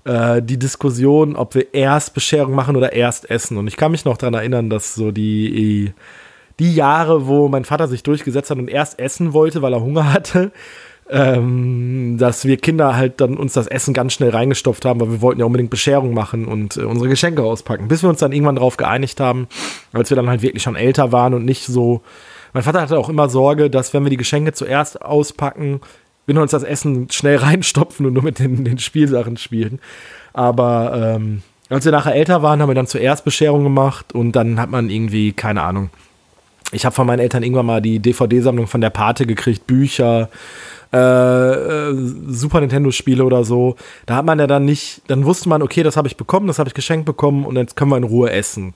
äh, 0.05 0.43
die 0.43 0.59
Diskussion, 0.59 1.37
ob 1.37 1.55
wir 1.55 1.75
erst 1.75 2.15
Bescherung 2.15 2.55
machen 2.55 2.77
oder 2.77 2.93
erst 2.93 3.31
essen. 3.31 3.57
Und 3.57 3.67
ich 3.67 3.77
kann 3.77 3.93
mich 3.93 4.05
noch 4.05 4.17
daran 4.17 4.35
erinnern, 4.35 4.71
dass 4.71 4.95
so 4.95 5.11
die 5.11 5.95
die 6.59 6.75
Jahre, 6.75 7.27
wo 7.27 7.49
mein 7.49 7.65
Vater 7.65 7.89
sich 7.89 8.03
durchgesetzt 8.03 8.51
hat 8.51 8.59
und 8.59 8.69
erst 8.69 8.99
essen 8.99 9.33
wollte, 9.33 9.63
weil 9.63 9.73
er 9.73 9.81
Hunger 9.81 10.13
hatte, 10.13 10.53
ähm, 11.11 12.17
dass 12.19 12.45
wir 12.45 12.57
Kinder 12.59 12.97
halt 12.97 13.21
dann 13.21 13.37
uns 13.37 13.55
das 13.55 13.67
Essen 13.67 13.95
ganz 13.95 14.13
schnell 14.13 14.31
reingestopft 14.31 14.85
haben, 14.85 15.01
weil 15.01 15.11
wir 15.11 15.21
wollten 15.21 15.41
ja 15.41 15.47
unbedingt 15.47 15.71
Bescherung 15.71 16.15
machen 16.15 16.47
und 16.47 16.77
äh, 16.77 16.83
unsere 16.83 17.09
Geschenke 17.09 17.43
auspacken. 17.43 17.89
Bis 17.89 18.03
wir 18.03 18.11
uns 18.11 18.21
dann 18.21 18.33
irgendwann 18.33 18.57
darauf 18.57 18.77
geeinigt 18.77 19.21
haben, 19.21 19.49
als 19.93 20.11
wir 20.11 20.17
dann 20.17 20.29
halt 20.29 20.43
wirklich 20.43 20.63
schon 20.63 20.77
älter 20.77 21.13
waren 21.13 21.35
und 21.35 21.45
nicht 21.45 21.65
so. 21.65 22.03
Mein 22.53 22.63
Vater 22.63 22.81
hatte 22.81 22.99
auch 22.99 23.09
immer 23.09 23.29
Sorge, 23.29 23.71
dass 23.71 23.95
wenn 23.95 24.05
wir 24.05 24.11
die 24.11 24.17
Geschenke 24.17 24.53
zuerst 24.53 25.03
auspacken, 25.03 25.81
wir 26.27 26.41
uns 26.41 26.51
das 26.51 26.63
Essen 26.63 27.09
schnell 27.11 27.37
reinstopfen 27.39 28.07
und 28.07 28.13
nur 28.13 28.23
mit 28.23 28.39
den, 28.39 28.65
den 28.65 28.79
Spielsachen 28.79 29.37
spielen. 29.37 29.81
Aber 30.33 31.17
ähm, 31.17 31.43
als 31.71 31.85
wir 31.85 31.93
nachher 31.93 32.15
älter 32.15 32.43
waren, 32.43 32.61
haben 32.61 32.69
wir 32.69 32.75
dann 32.75 32.87
zuerst 32.87 33.25
Bescherung 33.25 33.65
gemacht 33.65 34.15
und 34.15 34.33
dann 34.33 34.61
hat 34.61 34.71
man 34.71 34.91
irgendwie, 34.91 35.33
keine 35.33 35.63
Ahnung. 35.63 35.91
Ich 36.73 36.85
habe 36.85 36.95
von 36.95 37.07
meinen 37.07 37.21
Eltern 37.21 37.43
irgendwann 37.43 37.67
mal 37.67 37.81
die 37.81 37.99
DVD-Sammlung 37.99 38.67
von 38.67 38.81
der 38.81 38.91
Pate 38.91 39.27
gekriegt, 39.27 39.67
Bücher, 39.67 40.29
äh, 40.93 40.99
äh, 40.99 41.95
Super 42.29 42.61
Nintendo-Spiele 42.61 43.25
oder 43.25 43.45
so. 43.45 43.77
Da 44.07 44.17
hat 44.17 44.25
man 44.25 44.39
ja 44.39 44.47
dann 44.47 44.65
nicht, 44.65 45.03
dann 45.07 45.25
wusste 45.25 45.49
man, 45.49 45.63
okay, 45.63 45.83
das 45.83 45.97
habe 45.97 46.09
ich 46.09 46.17
bekommen, 46.17 46.47
das 46.47 46.59
habe 46.59 46.69
ich 46.69 46.75
geschenkt 46.75 47.07
bekommen 47.07 47.45
und 47.45 47.57
jetzt 47.57 47.77
können 47.77 47.91
wir 47.91 47.97
in 47.97 48.05
Ruhe 48.05 48.31
essen. 48.31 48.75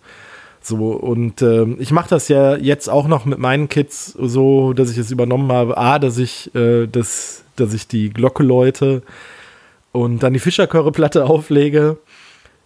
So, 0.62 0.92
und 0.92 1.42
äh, 1.42 1.64
ich 1.78 1.90
mache 1.90 2.08
das 2.08 2.28
ja 2.28 2.56
jetzt 2.56 2.88
auch 2.88 3.08
noch 3.08 3.24
mit 3.24 3.38
meinen 3.38 3.68
Kids 3.68 4.16
so, 4.18 4.72
dass 4.72 4.90
ich 4.90 4.98
es 4.98 5.10
übernommen 5.10 5.50
habe. 5.50 5.76
A, 5.76 5.98
dass 5.98 6.18
ich, 6.18 6.54
äh, 6.54 6.86
das, 6.86 7.42
dass 7.56 7.74
ich 7.74 7.88
die 7.88 8.10
Glocke 8.10 8.42
läute 8.44 9.02
und 9.90 10.22
dann 10.22 10.32
die 10.32 10.38
Fischerchöre-Platte 10.38 11.24
auflege. 11.24 11.98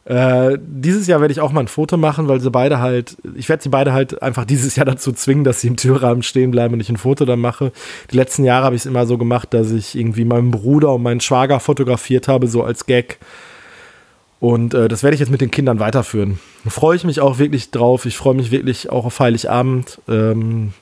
Äh, 0.07 0.59
dieses 0.63 1.09
Jahr 1.09 1.21
werde 1.21 1.33
ich 1.33 1.41
auch 1.41 1.51
mal 1.51 1.63
ein 1.63 1.69
Foto 1.69 1.97
machen, 1.97 2.29
weil 2.29 2.39
sie 2.39 2.51
beide 2.51 2.79
halt, 2.79 3.17
ich 3.35 3.49
werde 3.49 3.65
sie 3.65 3.71
beide 3.71 3.93
halt 3.93 4.23
einfach 4.23 4.45
dieses 4.45 4.77
Jahr 4.77 4.87
dazu 4.87 5.13
zwingen, 5.13 5.43
dass 5.43 5.61
sie 5.61 5.67
im 5.67 5.77
Türrahmen 5.77 6.23
stehen 6.23 6.53
bleiben 6.53 6.75
und 6.75 6.81
ich 6.81 6.89
ein 6.89 6.97
Foto 6.97 7.25
dann 7.25 7.41
mache. 7.41 7.73
Die 8.13 8.17
letzten 8.17 8.45
Jahre 8.45 8.67
habe 8.67 8.77
ich 8.77 8.83
es 8.83 8.87
immer 8.87 9.05
so 9.05 9.19
gemacht, 9.19 9.53
dass 9.53 9.73
ich 9.73 9.99
irgendwie 9.99 10.25
meinen 10.25 10.53
Bruder 10.53 10.95
und 10.95 11.03
meinen 11.03 11.21
Schwager 11.21 11.59
fotografiert 11.59 12.29
habe, 12.29 12.47
so 12.47 12.63
als 12.63 12.87
Gag. 12.87 13.19
Und 14.39 14.75
äh, 14.75 14.87
das 14.87 15.03
werde 15.03 15.15
ich 15.15 15.21
jetzt 15.21 15.31
mit 15.31 15.41
den 15.41 15.51
Kindern 15.51 15.81
weiterführen. 15.81 16.39
Da 16.63 16.71
freue 16.71 16.95
ich 16.95 17.03
mich 17.03 17.21
auch 17.21 17.39
wirklich 17.39 17.73
drauf. 17.73 18.07
Ich 18.07 18.17
freue 18.17 18.35
mich 18.35 18.53
wirklich 18.53 18.91
auch 18.91 19.07
auf 19.07 19.19
Heiligabend. 19.19 20.01
Ähm, 20.09 20.73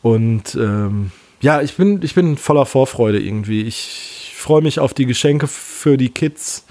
und 0.00 0.54
ähm, 0.54 1.10
ja, 1.42 1.60
ich 1.60 1.76
bin, 1.76 2.00
ich 2.02 2.14
bin 2.14 2.38
voller 2.38 2.64
Vorfreude 2.64 3.20
irgendwie. 3.20 3.62
Ich 3.62 4.32
freue 4.36 4.62
mich 4.62 4.80
auf 4.80 4.94
die 4.94 5.06
Geschenke 5.06 5.48
für 5.48 5.98
die 5.98 6.10
Kids. 6.10 6.64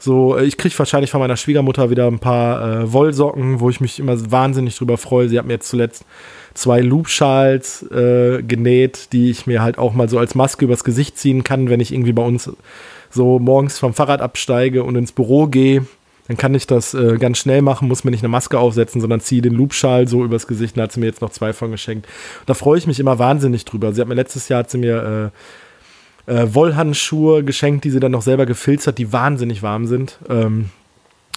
So, 0.00 0.36
äh, 0.36 0.44
ich 0.44 0.56
kriege 0.56 0.76
wahrscheinlich 0.78 1.10
von 1.10 1.20
meiner 1.20 1.36
Schwiegermutter 1.36 1.90
wieder 1.90 2.06
ein 2.06 2.18
paar 2.18 2.82
äh, 2.82 2.92
Wollsocken, 2.92 3.60
wo 3.60 3.70
ich 3.70 3.80
mich 3.80 4.00
immer 4.00 4.16
wahnsinnig 4.30 4.76
drüber 4.76 4.96
freue. 4.96 5.28
Sie 5.28 5.38
hat 5.38 5.46
mir 5.46 5.52
jetzt 5.52 5.68
zuletzt 5.68 6.04
zwei 6.54 6.80
Loopschals 6.80 7.82
äh, 7.92 8.42
genäht, 8.42 9.12
die 9.12 9.30
ich 9.30 9.46
mir 9.46 9.62
halt 9.62 9.78
auch 9.78 9.92
mal 9.92 10.08
so 10.08 10.18
als 10.18 10.34
Maske 10.34 10.64
übers 10.64 10.84
Gesicht 10.84 11.18
ziehen 11.18 11.44
kann, 11.44 11.68
wenn 11.68 11.80
ich 11.80 11.92
irgendwie 11.92 12.12
bei 12.12 12.24
uns 12.24 12.50
so 13.10 13.38
morgens 13.38 13.78
vom 13.78 13.92
Fahrrad 13.92 14.22
absteige 14.22 14.84
und 14.84 14.96
ins 14.96 15.12
Büro 15.12 15.46
gehe. 15.46 15.84
Dann 16.28 16.36
kann 16.36 16.54
ich 16.54 16.66
das 16.66 16.94
äh, 16.94 17.16
ganz 17.18 17.38
schnell 17.38 17.60
machen, 17.60 17.88
muss 17.88 18.04
mir 18.04 18.12
nicht 18.12 18.22
eine 18.22 18.28
Maske 18.28 18.58
aufsetzen, 18.58 19.00
sondern 19.00 19.20
ziehe 19.20 19.42
den 19.42 19.52
Loopschal 19.52 20.06
so 20.08 20.24
übers 20.24 20.46
Gesicht 20.46 20.76
und 20.76 20.82
hat 20.82 20.92
sie 20.92 21.00
mir 21.00 21.06
jetzt 21.06 21.20
noch 21.20 21.30
zwei 21.30 21.52
von 21.52 21.72
geschenkt. 21.72 22.06
Da 22.46 22.54
freue 22.54 22.78
ich 22.78 22.86
mich 22.86 23.00
immer 23.00 23.18
wahnsinnig 23.18 23.64
drüber. 23.64 23.92
Sie 23.92 24.00
hat 24.00 24.08
mir 24.08 24.14
letztes 24.14 24.48
Jahr 24.48 24.60
hat 24.60 24.70
sie 24.70 24.78
mir 24.78 25.32
äh, 25.34 25.36
äh, 26.30 26.54
Wollhandschuhe 26.54 27.42
geschenkt, 27.42 27.84
die 27.84 27.90
sie 27.90 28.00
dann 28.00 28.12
noch 28.12 28.22
selber 28.22 28.46
gefilzt 28.46 28.86
hat, 28.86 28.98
die 28.98 29.12
wahnsinnig 29.12 29.62
warm 29.62 29.86
sind. 29.86 30.18
Ähm, 30.28 30.70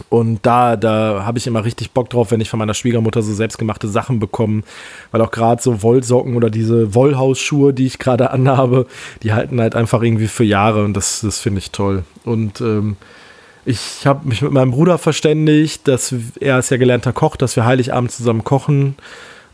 und 0.10 0.40
da, 0.44 0.76
da 0.76 1.24
habe 1.26 1.38
ich 1.38 1.46
immer 1.46 1.66
richtig 1.66 1.92
Bock 1.92 2.10
drauf, 2.10 2.32
wenn 2.32 2.42
ich 2.42 2.50
von 2.50 2.58
meiner 2.58 2.74
Schwiegermutter 2.74 3.22
so 3.22 3.34
selbstgemachte 3.34 3.88
Sachen 3.88 4.20
bekomme. 4.20 4.64
Weil 5.12 5.22
auch 5.22 5.32
gerade 5.32 5.62
so 5.62 5.82
Wollsocken 5.84 6.36
oder 6.36 6.50
diese 6.50 6.96
Wollhausschuhe, 6.96 7.74
die 7.74 7.88
ich 7.88 8.00
gerade 8.00 8.32
anhabe, 8.32 8.88
die 9.24 9.34
halten 9.34 9.60
halt 9.60 9.76
einfach 9.76 10.02
irgendwie 10.02 10.28
für 10.28 10.44
Jahre 10.44 10.84
und 10.84 10.96
das, 10.96 11.22
das 11.22 11.40
finde 11.40 11.60
ich 11.60 11.72
toll. 11.72 12.04
Und 12.24 12.62
ähm, 12.62 12.96
ich 13.66 14.06
habe 14.06 14.28
mich 14.28 14.42
mit 14.42 14.52
meinem 14.52 14.72
Bruder 14.72 14.98
verständigt, 14.98 15.88
dass 15.88 16.14
er 16.40 16.60
ist 16.60 16.70
ja 16.70 16.78
gelernter 16.78 17.14
Koch, 17.14 17.36
dass 17.36 17.56
wir 17.56 17.66
Heiligabend 17.66 18.12
zusammen 18.12 18.44
kochen 18.44 18.96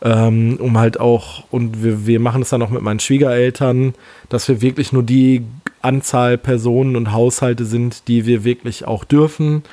ähm, 0.01 0.57
um 0.59 0.77
halt 0.77 0.99
auch, 0.99 1.43
und 1.51 1.83
wir, 1.83 2.07
wir 2.07 2.19
machen 2.19 2.41
es 2.41 2.49
dann 2.49 2.61
auch 2.61 2.69
mit 2.69 2.81
meinen 2.81 2.99
Schwiegereltern, 2.99 3.93
dass 4.29 4.47
wir 4.47 4.61
wirklich 4.61 4.93
nur 4.93 5.03
die 5.03 5.43
Anzahl 5.81 6.37
Personen 6.37 6.95
und 6.95 7.11
Haushalte 7.13 7.65
sind, 7.65 8.07
die 8.07 8.25
wir 8.25 8.43
wirklich 8.43 8.85
auch 8.85 9.03
dürfen. 9.03 9.63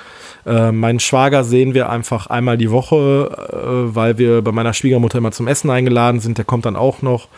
Äh, 0.44 0.72
meinen 0.72 1.00
Schwager 1.00 1.44
sehen 1.44 1.74
wir 1.74 1.90
einfach 1.90 2.28
einmal 2.28 2.56
die 2.56 2.70
Woche, 2.70 3.30
äh, 3.52 3.94
weil 3.94 4.18
wir 4.18 4.42
bei 4.42 4.52
meiner 4.52 4.72
Schwiegermutter 4.72 5.18
immer 5.18 5.32
zum 5.32 5.48
Essen 5.48 5.70
eingeladen 5.70 6.20
sind. 6.20 6.38
Der 6.38 6.44
kommt 6.44 6.66
dann 6.66 6.76
auch 6.76 7.02
noch. 7.02 7.28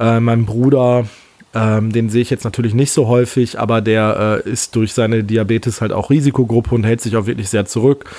Äh, 0.00 0.20
mein 0.20 0.46
Bruder, 0.46 1.06
ähm, 1.54 1.92
den 1.92 2.10
sehe 2.10 2.22
ich 2.22 2.30
jetzt 2.30 2.44
natürlich 2.44 2.74
nicht 2.74 2.90
so 2.90 3.08
häufig, 3.08 3.58
aber 3.58 3.80
der 3.80 4.42
äh, 4.44 4.50
ist 4.50 4.74
durch 4.76 4.92
seine 4.92 5.24
Diabetes 5.24 5.80
halt 5.80 5.92
auch 5.92 6.10
Risikogruppe 6.10 6.74
und 6.74 6.84
hält 6.84 7.00
sich 7.00 7.16
auch 7.16 7.26
wirklich 7.26 7.48
sehr 7.48 7.66
zurück. 7.66 8.10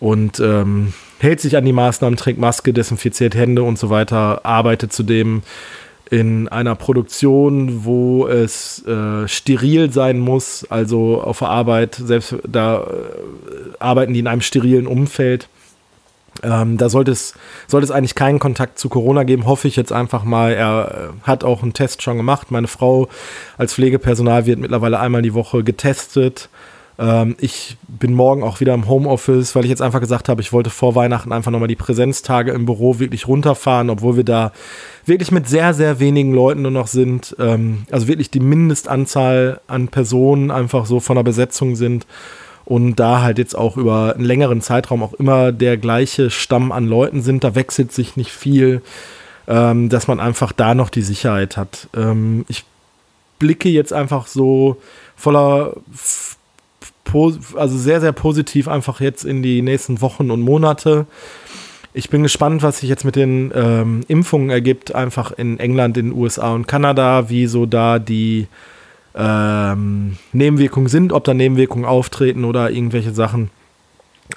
Und 0.00 0.40
ähm, 0.40 0.92
hält 1.18 1.40
sich 1.40 1.56
an 1.56 1.64
die 1.64 1.72
Maßnahmen, 1.72 2.16
trägt 2.16 2.38
Maske, 2.38 2.72
desinfiziert 2.72 3.34
Hände 3.34 3.62
und 3.62 3.78
so 3.78 3.90
weiter, 3.90 4.44
arbeitet 4.44 4.92
zudem 4.92 5.42
in 6.10 6.48
einer 6.48 6.74
Produktion, 6.74 7.84
wo 7.84 8.26
es 8.26 8.84
äh, 8.86 9.26
steril 9.26 9.90
sein 9.90 10.20
muss, 10.20 10.66
also 10.68 11.22
auf 11.22 11.38
der 11.38 11.48
Arbeit, 11.48 11.94
selbst 11.94 12.36
da 12.46 12.82
äh, 12.82 12.84
arbeiten 13.78 14.12
die 14.12 14.20
in 14.20 14.26
einem 14.26 14.42
sterilen 14.42 14.86
Umfeld. 14.86 15.48
Ähm, 16.42 16.76
da 16.76 16.88
sollte 16.88 17.12
es, 17.12 17.34
sollte 17.68 17.84
es 17.84 17.90
eigentlich 17.90 18.14
keinen 18.14 18.38
Kontakt 18.38 18.78
zu 18.78 18.88
Corona 18.88 19.22
geben, 19.22 19.46
hoffe 19.46 19.68
ich 19.68 19.76
jetzt 19.76 19.92
einfach 19.92 20.24
mal. 20.24 20.52
Er 20.52 21.12
äh, 21.24 21.26
hat 21.26 21.44
auch 21.44 21.62
einen 21.62 21.72
Test 21.72 22.02
schon 22.02 22.16
gemacht. 22.16 22.50
Meine 22.50 22.68
Frau 22.68 23.08
als 23.56 23.74
Pflegepersonal 23.74 24.44
wird 24.44 24.58
mittlerweile 24.58 24.98
einmal 24.98 25.22
die 25.22 25.34
Woche 25.34 25.64
getestet. 25.64 26.48
Ähm, 26.98 27.36
ich 27.40 27.76
bin 27.88 28.14
morgen 28.14 28.42
auch 28.42 28.60
wieder 28.60 28.74
im 28.74 28.88
Homeoffice, 28.88 29.54
weil 29.54 29.64
ich 29.64 29.70
jetzt 29.70 29.82
einfach 29.82 30.00
gesagt 30.00 30.28
habe, 30.28 30.40
ich 30.40 30.52
wollte 30.52 30.70
vor 30.70 30.94
Weihnachten 30.94 31.32
einfach 31.32 31.50
nochmal 31.50 31.68
die 31.68 31.76
Präsenztage 31.76 32.52
im 32.52 32.66
Büro 32.66 32.98
wirklich 32.98 33.26
runterfahren, 33.26 33.90
obwohl 33.90 34.16
wir 34.16 34.24
da 34.24 34.52
wirklich 35.06 35.30
mit 35.32 35.48
sehr, 35.48 35.74
sehr 35.74 36.00
wenigen 36.00 36.32
Leuten 36.32 36.62
nur 36.62 36.70
noch 36.70 36.86
sind. 36.86 37.34
Ähm, 37.38 37.84
also 37.90 38.08
wirklich 38.08 38.30
die 38.30 38.40
Mindestanzahl 38.40 39.60
an 39.66 39.88
Personen 39.88 40.50
einfach 40.50 40.86
so 40.86 41.00
von 41.00 41.16
der 41.16 41.24
Besetzung 41.24 41.76
sind. 41.76 42.06
Und 42.64 42.96
da 42.96 43.20
halt 43.20 43.36
jetzt 43.36 43.54
auch 43.54 43.76
über 43.76 44.14
einen 44.14 44.24
längeren 44.24 44.62
Zeitraum 44.62 45.02
auch 45.02 45.12
immer 45.14 45.52
der 45.52 45.76
gleiche 45.76 46.30
Stamm 46.30 46.72
an 46.72 46.86
Leuten 46.86 47.20
sind, 47.20 47.44
da 47.44 47.54
wechselt 47.54 47.92
sich 47.92 48.16
nicht 48.16 48.30
viel, 48.30 48.80
ähm, 49.46 49.90
dass 49.90 50.08
man 50.08 50.18
einfach 50.18 50.52
da 50.52 50.74
noch 50.74 50.88
die 50.88 51.02
Sicherheit 51.02 51.58
hat. 51.58 51.88
Ähm, 51.94 52.46
ich 52.48 52.64
blicke 53.38 53.68
jetzt 53.68 53.92
einfach 53.92 54.26
so 54.26 54.78
voller 55.14 55.74
also 57.56 57.76
sehr, 57.76 58.00
sehr 58.00 58.12
positiv 58.12 58.68
einfach 58.68 59.00
jetzt 59.00 59.24
in 59.24 59.42
die 59.42 59.62
nächsten 59.62 60.00
Wochen 60.00 60.30
und 60.30 60.40
Monate. 60.40 61.06
Ich 61.92 62.10
bin 62.10 62.24
gespannt, 62.24 62.62
was 62.62 62.78
sich 62.78 62.88
jetzt 62.88 63.04
mit 63.04 63.14
den 63.14 63.52
ähm, 63.54 64.00
Impfungen 64.08 64.50
ergibt, 64.50 64.94
einfach 64.94 65.30
in 65.32 65.60
England, 65.60 65.96
in 65.96 66.10
den 66.10 66.18
USA 66.18 66.52
und 66.52 66.66
Kanada, 66.66 67.28
wie 67.28 67.46
so 67.46 67.66
da 67.66 68.00
die 68.00 68.48
ähm, 69.14 70.16
Nebenwirkungen 70.32 70.88
sind, 70.88 71.12
ob 71.12 71.24
da 71.24 71.34
Nebenwirkungen 71.34 71.84
auftreten 71.84 72.44
oder 72.44 72.70
irgendwelche 72.70 73.12
Sachen. 73.12 73.50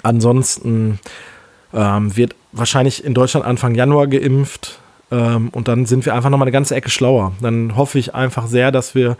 Ansonsten 0.02 1.00
ähm, 1.74 2.16
wird 2.16 2.36
wahrscheinlich 2.52 3.04
in 3.04 3.14
Deutschland 3.14 3.44
Anfang 3.44 3.74
Januar 3.74 4.06
geimpft 4.06 4.78
ähm, 5.10 5.48
und 5.50 5.68
dann 5.68 5.86
sind 5.86 6.06
wir 6.06 6.14
einfach 6.14 6.30
nochmal 6.30 6.46
eine 6.46 6.52
ganze 6.52 6.74
Ecke 6.74 6.90
schlauer. 6.90 7.32
Dann 7.40 7.76
hoffe 7.76 7.98
ich 7.98 8.14
einfach 8.14 8.46
sehr, 8.46 8.70
dass 8.70 8.94
wir 8.94 9.16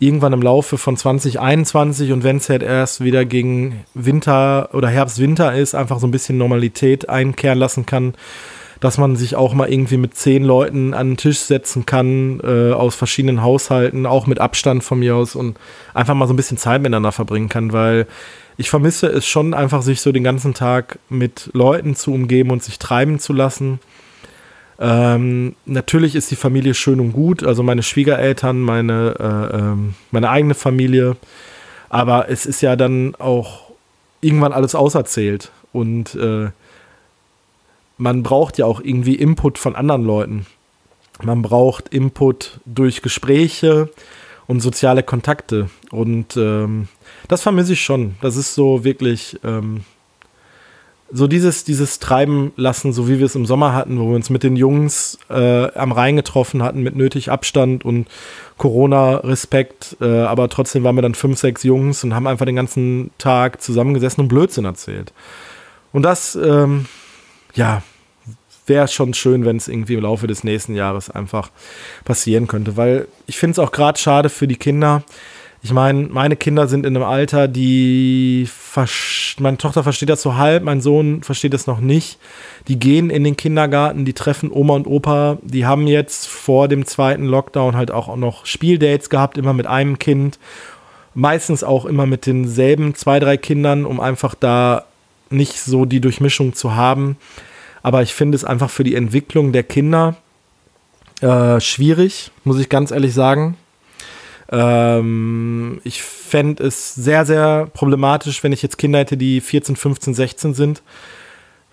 irgendwann 0.00 0.32
im 0.32 0.42
Laufe 0.42 0.78
von 0.78 0.96
2021 0.96 2.10
und 2.12 2.24
wenn 2.24 2.38
es 2.38 2.48
halt 2.48 2.62
erst 2.62 3.04
wieder 3.04 3.24
gegen 3.24 3.84
Winter 3.94 4.70
oder 4.72 4.88
Herbst-Winter 4.88 5.54
ist, 5.54 5.74
einfach 5.74 6.00
so 6.00 6.06
ein 6.06 6.10
bisschen 6.10 6.38
Normalität 6.38 7.08
einkehren 7.08 7.58
lassen 7.58 7.84
kann, 7.86 8.14
dass 8.80 8.96
man 8.96 9.14
sich 9.14 9.36
auch 9.36 9.52
mal 9.52 9.70
irgendwie 9.70 9.98
mit 9.98 10.14
zehn 10.14 10.42
Leuten 10.42 10.94
an 10.94 11.10
den 11.10 11.16
Tisch 11.18 11.40
setzen 11.40 11.84
kann, 11.84 12.40
äh, 12.42 12.72
aus 12.72 12.94
verschiedenen 12.94 13.42
Haushalten, 13.42 14.06
auch 14.06 14.26
mit 14.26 14.40
Abstand 14.40 14.82
von 14.82 14.98
mir 14.98 15.16
aus 15.16 15.36
und 15.36 15.58
einfach 15.92 16.14
mal 16.14 16.26
so 16.26 16.32
ein 16.32 16.36
bisschen 16.36 16.56
Zeit 16.56 16.80
miteinander 16.80 17.12
verbringen 17.12 17.50
kann, 17.50 17.74
weil 17.74 18.06
ich 18.56 18.70
vermisse 18.70 19.06
es 19.06 19.26
schon 19.26 19.52
einfach, 19.52 19.82
sich 19.82 20.00
so 20.00 20.12
den 20.12 20.24
ganzen 20.24 20.54
Tag 20.54 20.98
mit 21.10 21.50
Leuten 21.52 21.94
zu 21.94 22.12
umgeben 22.12 22.50
und 22.50 22.62
sich 22.62 22.78
treiben 22.78 23.18
zu 23.18 23.32
lassen. 23.32 23.80
Ähm, 24.80 25.54
natürlich 25.66 26.14
ist 26.14 26.30
die 26.30 26.36
Familie 26.36 26.72
schön 26.72 27.00
und 27.00 27.12
gut, 27.12 27.44
also 27.44 27.62
meine 27.62 27.82
Schwiegereltern, 27.82 28.60
meine, 28.60 29.14
äh, 29.18 29.56
ähm, 29.56 29.94
meine 30.10 30.30
eigene 30.30 30.54
Familie. 30.54 31.16
Aber 31.90 32.30
es 32.30 32.46
ist 32.46 32.62
ja 32.62 32.76
dann 32.76 33.14
auch 33.16 33.70
irgendwann 34.22 34.52
alles 34.52 34.74
auserzählt. 34.74 35.52
Und 35.72 36.14
äh, 36.14 36.50
man 37.98 38.22
braucht 38.22 38.56
ja 38.58 38.64
auch 38.64 38.80
irgendwie 38.80 39.16
Input 39.16 39.58
von 39.58 39.76
anderen 39.76 40.04
Leuten. 40.04 40.46
Man 41.22 41.42
braucht 41.42 41.90
Input 41.90 42.60
durch 42.64 43.02
Gespräche 43.02 43.90
und 44.46 44.60
soziale 44.60 45.02
Kontakte. 45.02 45.68
Und 45.90 46.36
ähm, 46.36 46.88
das 47.28 47.42
vermisse 47.42 47.74
ich 47.74 47.82
schon. 47.82 48.16
Das 48.22 48.36
ist 48.36 48.54
so 48.54 48.84
wirklich 48.84 49.38
ähm, 49.44 49.84
so 51.12 51.26
dieses, 51.26 51.64
dieses 51.64 51.98
Treiben 51.98 52.52
lassen, 52.56 52.92
so 52.92 53.08
wie 53.08 53.18
wir 53.18 53.26
es 53.26 53.34
im 53.34 53.46
Sommer 53.46 53.74
hatten, 53.74 53.98
wo 53.98 54.08
wir 54.08 54.16
uns 54.16 54.30
mit 54.30 54.42
den 54.42 54.56
Jungs 54.56 55.18
äh, 55.28 55.72
am 55.74 55.92
Rhein 55.92 56.16
getroffen 56.16 56.62
hatten, 56.62 56.82
mit 56.82 56.96
nötig 56.96 57.30
Abstand 57.30 57.84
und 57.84 58.06
Corona-Respekt, 58.58 59.96
äh, 60.00 60.20
aber 60.20 60.48
trotzdem 60.48 60.84
waren 60.84 60.94
wir 60.94 61.02
dann 61.02 61.14
fünf, 61.14 61.38
sechs 61.38 61.62
Jungs 61.62 62.04
und 62.04 62.14
haben 62.14 62.26
einfach 62.26 62.46
den 62.46 62.56
ganzen 62.56 63.10
Tag 63.18 63.60
zusammengesessen 63.60 64.22
und 64.22 64.28
Blödsinn 64.28 64.64
erzählt. 64.64 65.12
Und 65.92 66.02
das, 66.02 66.36
ähm, 66.36 66.86
ja, 67.54 67.82
wäre 68.66 68.86
schon 68.88 69.14
schön, 69.14 69.44
wenn 69.44 69.56
es 69.56 69.68
irgendwie 69.68 69.94
im 69.94 70.02
Laufe 70.02 70.26
des 70.26 70.44
nächsten 70.44 70.74
Jahres 70.74 71.10
einfach 71.10 71.50
passieren 72.04 72.46
könnte, 72.46 72.76
weil 72.76 73.08
ich 73.26 73.36
finde 73.36 73.52
es 73.52 73.58
auch 73.58 73.72
gerade 73.72 73.98
schade 73.98 74.28
für 74.28 74.46
die 74.46 74.56
Kinder, 74.56 75.02
Ich 75.62 75.72
meine, 75.72 76.08
meine 76.08 76.36
Kinder 76.36 76.68
sind 76.68 76.86
in 76.86 76.96
einem 76.96 77.04
Alter, 77.04 77.46
die 77.46 78.48
meine 79.38 79.58
Tochter 79.58 79.82
versteht 79.82 80.08
das 80.08 80.22
so 80.22 80.36
halb, 80.36 80.62
mein 80.62 80.80
Sohn 80.80 81.22
versteht 81.22 81.52
das 81.52 81.66
noch 81.66 81.80
nicht. 81.80 82.18
Die 82.68 82.78
gehen 82.78 83.10
in 83.10 83.24
den 83.24 83.36
Kindergarten, 83.36 84.06
die 84.06 84.14
treffen 84.14 84.50
Oma 84.50 84.74
und 84.74 84.86
Opa, 84.86 85.36
die 85.42 85.66
haben 85.66 85.86
jetzt 85.86 86.28
vor 86.28 86.66
dem 86.68 86.86
zweiten 86.86 87.26
Lockdown 87.26 87.76
halt 87.76 87.90
auch 87.90 88.14
noch 88.16 88.46
Spieldates 88.46 89.10
gehabt, 89.10 89.36
immer 89.36 89.52
mit 89.52 89.66
einem 89.66 89.98
Kind, 89.98 90.38
meistens 91.14 91.62
auch 91.62 91.84
immer 91.84 92.06
mit 92.06 92.24
denselben 92.24 92.94
zwei, 92.94 93.20
drei 93.20 93.36
Kindern, 93.36 93.84
um 93.84 94.00
einfach 94.00 94.34
da 94.34 94.86
nicht 95.28 95.60
so 95.60 95.84
die 95.84 96.00
Durchmischung 96.00 96.54
zu 96.54 96.74
haben. 96.74 97.18
Aber 97.82 98.02
ich 98.02 98.14
finde 98.14 98.36
es 98.36 98.44
einfach 98.44 98.70
für 98.70 98.84
die 98.84 98.94
Entwicklung 98.94 99.52
der 99.52 99.62
Kinder 99.62 100.16
äh, 101.20 101.60
schwierig, 101.60 102.30
muss 102.44 102.58
ich 102.58 102.70
ganz 102.70 102.90
ehrlich 102.90 103.12
sagen. 103.12 103.56
Ähm, 104.50 105.80
ich 105.84 106.02
fände 106.02 106.64
es 106.64 106.94
sehr, 106.94 107.24
sehr 107.24 107.68
problematisch, 107.72 108.42
wenn 108.42 108.52
ich 108.52 108.62
jetzt 108.62 108.78
Kinder 108.78 108.98
hätte, 108.98 109.16
die 109.16 109.40
14, 109.40 109.76
15, 109.76 110.14
16 110.14 110.54
sind, 110.54 110.82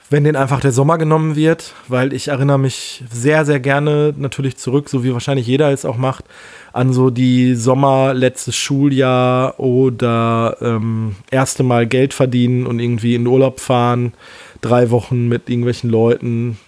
wenn 0.09 0.23
denen 0.23 0.35
einfach 0.35 0.61
der 0.61 0.71
Sommer 0.71 0.97
genommen 0.97 1.35
wird, 1.35 1.73
weil 1.87 2.13
ich 2.13 2.27
erinnere 2.29 2.59
mich 2.59 3.03
sehr, 3.11 3.45
sehr 3.45 3.59
gerne 3.59 4.13
natürlich 4.15 4.57
zurück, 4.57 4.89
so 4.89 5.03
wie 5.03 5.11
wahrscheinlich 5.11 5.47
jeder 5.47 5.71
es 5.71 5.85
auch 5.85 5.97
macht, 5.97 6.25
an 6.71 6.93
so 6.93 7.09
die 7.09 7.55
Sommer 7.55 8.13
letztes 8.13 8.55
Schuljahr 8.55 9.59
oder 9.59 10.57
ähm, 10.61 11.15
erste 11.31 11.63
Mal 11.63 11.87
Geld 11.87 12.13
verdienen 12.13 12.67
und 12.67 12.79
irgendwie 12.79 13.15
in 13.15 13.27
Urlaub 13.27 13.59
fahren, 13.59 14.13
drei 14.61 14.91
Wochen 14.91 15.27
mit 15.27 15.49
irgendwelchen 15.49 15.89
Leuten. 15.89 16.59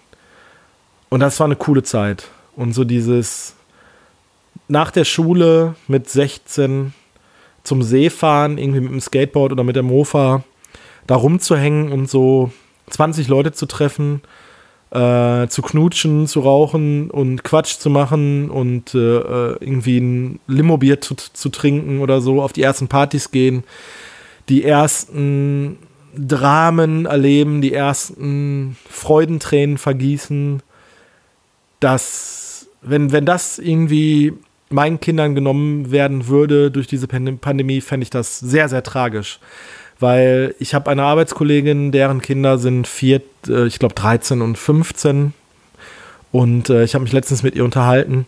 Und 1.10 1.20
das 1.20 1.40
war 1.40 1.46
eine 1.46 1.56
coole 1.56 1.84
Zeit. 1.84 2.28
Und 2.56 2.74
so 2.74 2.84
dieses, 2.84 3.56
nach 4.70 4.92
der 4.92 5.04
Schule 5.04 5.76
mit 5.88 6.10
16 6.10 6.94
zum 7.64 7.84
See 7.84 8.10
fahren, 8.10 8.58
irgendwie 8.58 8.80
mit 8.80 8.92
dem 8.92 9.02
Skateboard 9.02 9.52
oder 9.52 9.64
mit 9.64 9.76
der 9.76 9.84
Mofa, 9.84 10.44
da 11.08 11.16
rumzuhängen 11.16 11.92
und 11.92 12.10
so 12.10 12.52
20 12.90 13.28
Leute 13.28 13.52
zu 13.52 13.66
treffen, 13.66 14.22
äh, 14.92 15.48
zu 15.48 15.62
knutschen, 15.62 16.28
zu 16.28 16.40
rauchen 16.42 17.10
und 17.12 17.44
Quatsch 17.44 17.80
zu 17.80 17.90
machen 17.90 18.50
und 18.50 18.94
äh, 18.94 18.98
irgendwie 18.98 19.98
ein 20.00 20.40
Limobier 20.48 21.02
zu, 21.02 21.16
zu 21.16 21.50
trinken 21.50 22.00
oder 22.00 22.22
so, 22.22 22.42
auf 22.42 22.54
die 22.54 22.64
ersten 22.64 22.88
Partys 22.88 23.32
gehen, 23.32 23.64
die 24.50 24.64
ersten 24.64 25.78
Dramen 26.16 27.06
erleben, 27.06 27.62
die 27.62 27.74
ersten 27.74 28.78
Freudentränen 28.90 29.78
vergießen, 29.78 30.62
dass, 31.80 32.68
wenn, 32.82 33.12
wenn 33.12 33.26
das 33.26 33.60
irgendwie 33.60 34.34
meinen 34.70 35.00
Kindern 35.00 35.36
genommen 35.36 35.92
werden 35.92 36.28
würde 36.28 36.72
durch 36.72 36.88
diese 36.88 37.08
Pandemie, 37.08 37.82
fände 37.82 38.04
ich 38.04 38.10
das 38.10 38.40
sehr, 38.40 38.70
sehr 38.70 38.84
tragisch. 38.84 39.40
Weil 40.00 40.56
ich 40.60 40.74
habe 40.74 40.90
eine 40.90 41.04
Arbeitskollegin, 41.04 41.92
deren 41.92 42.22
Kinder 42.22 42.58
sind 42.58 42.88
vier, 42.88 43.22
äh, 43.48 43.66
ich 43.66 43.80
glaube 43.80 43.96
13 43.96 44.42
und 44.42 44.58
15. 44.58 45.34
Und 46.32 46.70
äh, 46.70 46.84
ich 46.84 46.94
habe 46.94 47.04
mich 47.04 47.12
letztens 47.12 47.44
mit 47.44 47.56
ihr 47.56 47.66
unterhalten. 47.66 48.26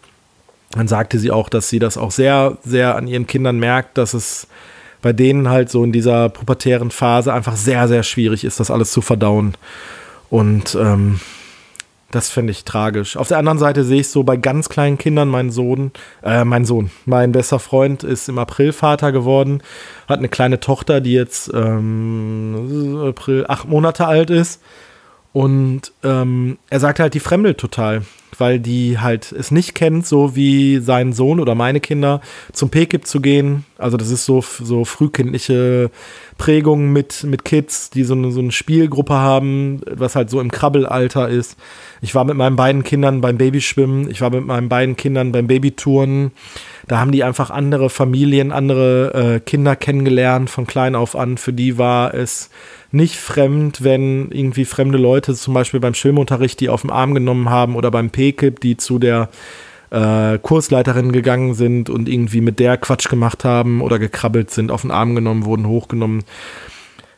Dann 0.72 0.88
sagte 0.88 1.20
sie 1.20 1.32
auch, 1.32 1.50
dass 1.50 1.70
sie 1.70 1.80
das 1.80 1.98
auch 1.98 2.12
sehr, 2.12 2.58
sehr 2.64 2.96
an 2.96 3.08
ihren 3.08 3.28
Kindern 3.28 3.60
merkt, 3.60 3.98
dass 3.98 4.14
es 4.14 4.48
bei 5.02 5.14
denen 5.14 5.50
halt 5.50 5.70
so 5.70 5.84
in 5.84 5.92
dieser 5.92 6.30
pubertären 6.30 6.92
Phase 6.92 7.34
einfach 7.34 7.56
sehr, 7.56 7.88
sehr 7.88 8.04
schwierig 8.04 8.44
ist, 8.44 8.60
das 8.60 8.72
alles 8.72 8.92
zu 8.92 9.02
verdauen. 9.02 9.56
Und 10.30 10.76
ähm, 10.80 11.20
das 12.12 12.30
finde 12.30 12.52
ich 12.52 12.66
tragisch. 12.66 13.18
Auf 13.18 13.28
der 13.28 13.38
anderen 13.38 13.58
Seite 13.58 13.84
sehe 13.84 14.02
ich 14.02 14.10
so 14.10 14.24
bei 14.24 14.38
ganz 14.38 14.70
kleinen 14.70 14.98
Kindern, 14.98 15.30
mein 15.30 15.50
Sohn, 15.50 15.92
äh, 16.24 16.44
mein 16.44 16.66
Sohn, 16.66 16.92
mein 17.06 17.32
bester 17.32 17.60
Freund 17.60 18.04
ist 18.04 18.30
im 18.30 18.38
April 18.38 18.74
Vater 18.74 19.12
geworden, 19.12 19.64
hat 20.08 20.20
eine 20.20 20.30
kleine 20.30 20.60
Tochter, 20.60 21.02
die 21.02 21.14
jetzt 21.14 21.52
ähm, 21.54 23.02
April 23.08 23.46
acht 23.48 23.68
Monate 23.68 24.06
alt 24.06 24.30
ist. 24.30 24.62
Und 25.34 25.94
ähm, 26.04 26.58
er 26.70 26.80
sagt 26.80 27.00
halt, 27.00 27.14
die 27.14 27.20
fremdelt 27.20 27.58
total 27.58 28.04
weil 28.42 28.60
die 28.60 29.00
halt 29.00 29.32
es 29.32 29.52
nicht 29.52 29.76
kennt, 29.76 30.06
so 30.06 30.36
wie 30.36 30.80
sein 30.80 31.14
Sohn 31.14 31.40
oder 31.40 31.56
meine 31.56 31.80
Kinder, 31.80 32.22
zum 32.52 32.70
PKIP 32.70 33.06
zu 33.06 33.22
gehen. 33.22 33.66
Also 33.78 33.98
das 33.98 34.10
ist 34.10 34.26
so, 34.26 34.42
so 34.42 34.86
frühkindliche 34.86 35.92
Prägung 36.38 36.92
mit, 36.92 37.24
mit 37.24 37.46
Kids, 37.46 37.90
die 37.90 38.04
so 38.04 38.14
eine, 38.14 38.32
so 38.32 38.40
eine 38.40 38.52
Spielgruppe 38.52 39.14
haben, 39.14 39.82
was 39.90 40.16
halt 40.16 40.30
so 40.30 40.42
im 40.42 40.52
Krabbelalter 40.52 41.30
ist. 41.30 41.58
Ich 42.02 42.16
war 42.16 42.26
mit 42.26 42.36
meinen 42.36 42.56
beiden 42.56 42.84
Kindern 42.84 43.22
beim 43.22 43.38
Babyschwimmen, 43.38 44.10
ich 44.10 44.22
war 44.22 44.32
mit 44.32 44.46
meinen 44.46 44.70
beiden 44.70 44.96
Kindern 44.96 45.32
beim 45.32 45.48
Babytouren. 45.48 46.32
Da 46.88 47.00
haben 47.00 47.12
die 47.12 47.24
einfach 47.24 47.50
andere 47.50 47.90
Familien, 47.90 48.52
andere 48.52 49.36
äh, 49.36 49.40
Kinder 49.40 49.76
kennengelernt 49.76 50.50
von 50.50 50.68
klein 50.68 50.96
auf 50.96 51.16
an. 51.16 51.38
Für 51.38 51.54
die 51.54 51.78
war 51.78 52.14
es 52.14 52.50
nicht 52.92 53.16
fremd, 53.16 53.84
wenn 53.84 54.32
irgendwie 54.32 54.66
fremde 54.66 54.98
Leute 54.98 55.34
zum 55.36 55.54
Beispiel 55.54 55.80
beim 55.80 55.94
Schwimmunterricht 55.94 56.60
die 56.60 56.70
auf 56.70 56.82
den 56.82 56.90
Arm 56.90 57.14
genommen 57.14 57.50
haben 57.50 57.76
oder 57.76 57.92
beim 57.92 58.10
PKIP, 58.10 58.60
die 58.60 58.78
zu 58.78 59.00
der 59.00 59.30
äh, 59.92 60.40
Kursleiterin 60.40 61.12
gegangen 61.12 61.54
sind 61.54 61.90
und 61.90 62.10
irgendwie 62.10 62.42
mit 62.42 62.60
der 62.60 62.78
Quatsch 62.78 63.10
gemacht 63.10 63.46
haben 63.46 63.82
oder 63.82 64.00
gekrabbelt 64.00 64.52
sind, 64.52 64.72
auf 64.72 64.82
den 64.82 64.92
Arm 64.92 65.16
genommen 65.16 65.46
wurden, 65.46 65.68
hochgenommen. 65.68 66.24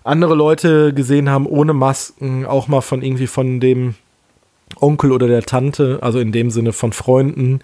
Andere 0.04 0.36
Leute 0.36 0.94
gesehen 0.94 1.30
haben 1.30 1.46
ohne 1.46 1.74
Masken, 1.74 2.46
auch 2.46 2.68
mal 2.68 2.82
von 2.82 3.02
irgendwie 3.02 3.28
von 3.28 3.60
dem 3.60 3.96
Onkel 4.80 5.12
oder 5.12 5.28
der 5.28 5.44
Tante, 5.44 6.00
also 6.02 6.20
in 6.20 6.32
dem 6.32 6.50
Sinne 6.50 6.74
von 6.74 6.92
Freunden, 6.92 7.62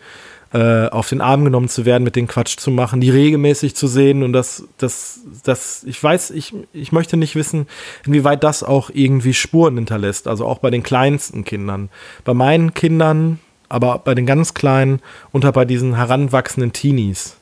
äh, 0.54 0.88
auf 0.88 1.10
den 1.10 1.22
Arm 1.22 1.43
genommen 1.45 1.70
zu 1.70 1.86
werden, 1.86 2.04
mit 2.04 2.16
den 2.16 2.28
Quatsch 2.28 2.58
zu 2.58 2.72
machen, 2.72 3.02
die 3.02 3.10
regelmäßig 3.10 3.76
zu 3.76 3.88
sehen 3.88 4.24
und 4.24 4.34
das, 4.34 4.64
das, 4.78 5.22
das, 5.43 5.84
ich 5.84 6.02
weiß, 6.02 6.32
ich, 6.32 6.56
ich 6.74 6.91
möchte 6.91 7.18
nicht 7.18 7.36
wissen, 7.36 7.68
inwieweit 8.06 8.43
das 8.43 8.64
auch 8.64 8.89
irgendwie 8.91 9.34
Spuren 9.34 9.76
hinterlässt, 9.76 10.28
also 10.28 10.45
auch 10.45 10.60
bei 10.60 10.72
den 10.72 10.84
kleinsten 10.84 11.43
Kindern. 11.43 11.89
Bei 12.26 12.34
meinen 12.34 12.74
Kindern, 12.74 13.39
aber 13.70 14.00
bei 14.00 14.16
den 14.16 14.26
ganz 14.26 14.54
Kleinen 14.56 15.02
und 15.32 15.45
auch 15.45 15.54
bei 15.54 15.66
diesen 15.66 15.95
heranwachsenden 15.95 16.74
Teenies. 16.74 17.38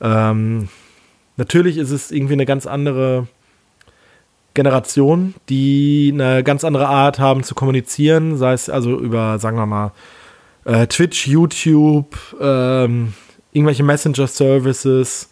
Ähm, 0.00 0.68
natürlich 1.36 1.76
ist 1.76 1.90
es 1.90 2.10
irgendwie 2.10 2.34
eine 2.34 2.46
ganz 2.46 2.66
andere 2.66 3.28
Generation, 4.54 5.34
die 5.50 6.10
eine 6.14 6.42
ganz 6.42 6.64
andere 6.64 6.88
Art 6.88 7.18
haben 7.18 7.42
zu 7.42 7.54
kommunizieren, 7.54 8.38
sei 8.38 8.54
es 8.54 8.70
also 8.70 8.98
über, 8.98 9.38
sagen 9.38 9.58
wir 9.58 9.66
mal, 9.66 9.92
äh, 10.66 10.86
Twitch, 10.86 11.26
YouTube, 11.26 12.16
ähm, 12.40 13.14
irgendwelche 13.52 13.82
Messenger-Services 13.82 15.30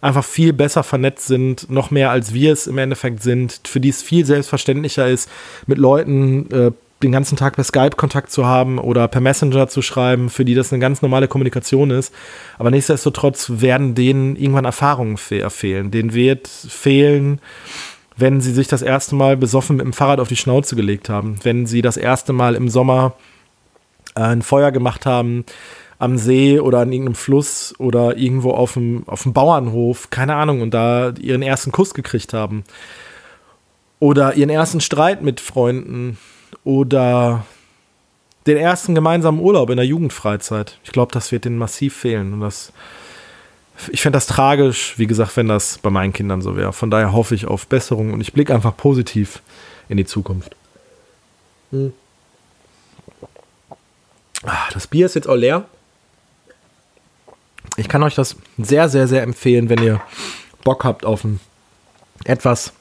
einfach 0.00 0.24
viel 0.24 0.52
besser 0.52 0.82
vernetzt 0.82 1.26
sind, 1.26 1.70
noch 1.70 1.90
mehr 1.90 2.10
als 2.10 2.34
wir 2.34 2.52
es 2.52 2.66
im 2.66 2.76
Endeffekt 2.76 3.22
sind, 3.22 3.60
für 3.64 3.80
die 3.80 3.88
es 3.88 4.02
viel 4.02 4.26
selbstverständlicher 4.26 5.08
ist, 5.08 5.30
mit 5.66 5.78
Leuten 5.78 6.50
äh, 6.50 6.72
den 7.02 7.12
ganzen 7.12 7.36
Tag 7.36 7.56
per 7.56 7.64
Skype 7.64 7.96
Kontakt 7.96 8.30
zu 8.30 8.46
haben 8.46 8.78
oder 8.78 9.08
per 9.08 9.20
Messenger 9.20 9.68
zu 9.68 9.82
schreiben, 9.82 10.28
für 10.28 10.44
die 10.44 10.54
das 10.54 10.72
eine 10.72 10.80
ganz 10.80 11.02
normale 11.02 11.26
Kommunikation 11.26 11.90
ist. 11.90 12.14
Aber 12.58 12.70
nichtsdestotrotz 12.70 13.50
werden 13.56 13.94
denen 13.94 14.36
irgendwann 14.36 14.64
Erfahrungen 14.64 15.16
fe 15.16 15.48
fehlen. 15.50 15.90
Denen 15.90 16.12
wird 16.12 16.48
fehlen, 16.48 17.40
wenn 18.16 18.40
sie 18.40 18.52
sich 18.52 18.68
das 18.68 18.82
erste 18.82 19.14
Mal 19.14 19.36
besoffen 19.36 19.76
mit 19.76 19.86
dem 19.86 19.92
Fahrrad 19.92 20.20
auf 20.20 20.28
die 20.28 20.36
Schnauze 20.36 20.76
gelegt 20.76 21.08
haben, 21.08 21.38
wenn 21.42 21.66
sie 21.66 21.82
das 21.82 21.96
erste 21.96 22.32
Mal 22.32 22.54
im 22.54 22.68
Sommer 22.68 23.14
ein 24.14 24.42
Feuer 24.42 24.70
gemacht 24.72 25.06
haben 25.06 25.44
am 25.98 26.18
See 26.18 26.60
oder 26.60 26.80
an 26.80 26.92
irgendeinem 26.92 27.14
Fluss 27.14 27.74
oder 27.78 28.16
irgendwo 28.16 28.50
auf 28.50 28.74
dem, 28.74 29.04
auf 29.06 29.22
dem 29.22 29.32
Bauernhof, 29.32 30.10
keine 30.10 30.34
Ahnung, 30.34 30.60
und 30.60 30.74
da 30.74 31.14
ihren 31.20 31.42
ersten 31.42 31.72
Kuss 31.72 31.94
gekriegt 31.94 32.32
haben. 32.32 32.64
Oder 34.00 34.34
ihren 34.34 34.50
ersten 34.50 34.80
Streit 34.80 35.22
mit 35.22 35.40
Freunden 35.40 36.18
oder 36.62 37.46
den 38.46 38.58
ersten 38.58 38.94
gemeinsamen 38.94 39.40
Urlaub 39.40 39.70
in 39.70 39.76
der 39.76 39.86
Jugendfreizeit. 39.86 40.78
Ich 40.84 40.92
glaube, 40.92 41.12
das 41.12 41.32
wird 41.32 41.46
denen 41.46 41.56
massiv 41.56 41.96
fehlen. 41.96 42.34
Und 42.34 42.40
das, 42.40 42.72
ich 43.90 44.02
fände 44.02 44.16
das 44.16 44.26
tragisch, 44.26 44.98
wie 44.98 45.06
gesagt, 45.06 45.36
wenn 45.36 45.48
das 45.48 45.78
bei 45.78 45.88
meinen 45.88 46.12
Kindern 46.12 46.42
so 46.42 46.56
wäre. 46.56 46.74
Von 46.74 46.90
daher 46.90 47.12
hoffe 47.12 47.34
ich 47.34 47.46
auf 47.46 47.66
Besserung 47.66 48.12
und 48.12 48.20
ich 48.20 48.34
blicke 48.34 48.54
einfach 48.54 48.76
positiv 48.76 49.40
in 49.88 49.96
die 49.96 50.04
Zukunft. 50.04 50.54
Hm. 51.70 51.94
Ah, 54.46 54.68
das 54.72 54.86
Bier 54.86 55.06
ist 55.06 55.14
jetzt 55.14 55.28
auch 55.28 55.36
leer. 55.36 55.64
Ich 57.76 57.88
kann 57.88 58.02
euch 58.02 58.14
das 58.14 58.36
sehr, 58.58 58.88
sehr, 58.88 59.08
sehr 59.08 59.22
empfehlen, 59.22 59.68
wenn 59.68 59.82
ihr 59.82 60.00
Bock 60.62 60.84
habt 60.84 61.04
auf 61.04 61.24
ein 61.24 61.40
etwas 62.24 62.72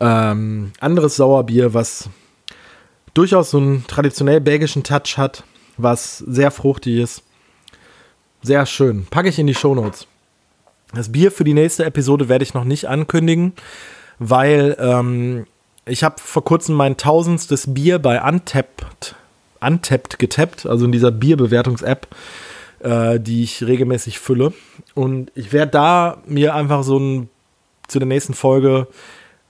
ähm, 0.00 0.72
anderes 0.80 1.16
Sauerbier, 1.16 1.74
was 1.74 2.08
durchaus 3.14 3.50
so 3.50 3.58
einen 3.58 3.86
traditionell 3.86 4.40
belgischen 4.40 4.82
Touch 4.82 5.16
hat, 5.16 5.44
was 5.76 6.18
sehr 6.18 6.50
fruchtig 6.50 6.98
ist. 6.98 7.22
Sehr 8.42 8.66
schön. 8.66 9.06
Packe 9.06 9.28
ich 9.28 9.38
in 9.38 9.46
die 9.46 9.54
Shownotes. 9.54 10.06
Das 10.94 11.12
Bier 11.12 11.32
für 11.32 11.44
die 11.44 11.54
nächste 11.54 11.84
Episode 11.84 12.28
werde 12.28 12.44
ich 12.44 12.54
noch 12.54 12.64
nicht 12.64 12.86
ankündigen, 12.86 13.54
weil 14.18 14.76
ähm, 14.78 15.46
ich 15.84 16.04
habe 16.04 16.16
vor 16.18 16.44
kurzem 16.44 16.74
mein 16.74 16.96
tausendstes 16.96 17.72
Bier 17.74 17.98
bei 17.98 18.22
Untapped 18.22 19.14
untappt 19.60 20.18
getappt, 20.18 20.66
also 20.66 20.84
in 20.84 20.92
dieser 20.92 21.10
Bierbewertungs-App, 21.10 22.08
äh, 22.80 23.20
die 23.20 23.42
ich 23.42 23.62
regelmäßig 23.64 24.18
fülle. 24.18 24.52
Und 24.94 25.32
ich 25.34 25.52
werde 25.52 25.72
da 25.72 26.22
mir 26.26 26.54
einfach 26.54 26.82
so 26.82 26.98
ein, 26.98 27.28
zu 27.88 27.98
der 27.98 28.08
nächsten 28.08 28.34
Folge 28.34 28.88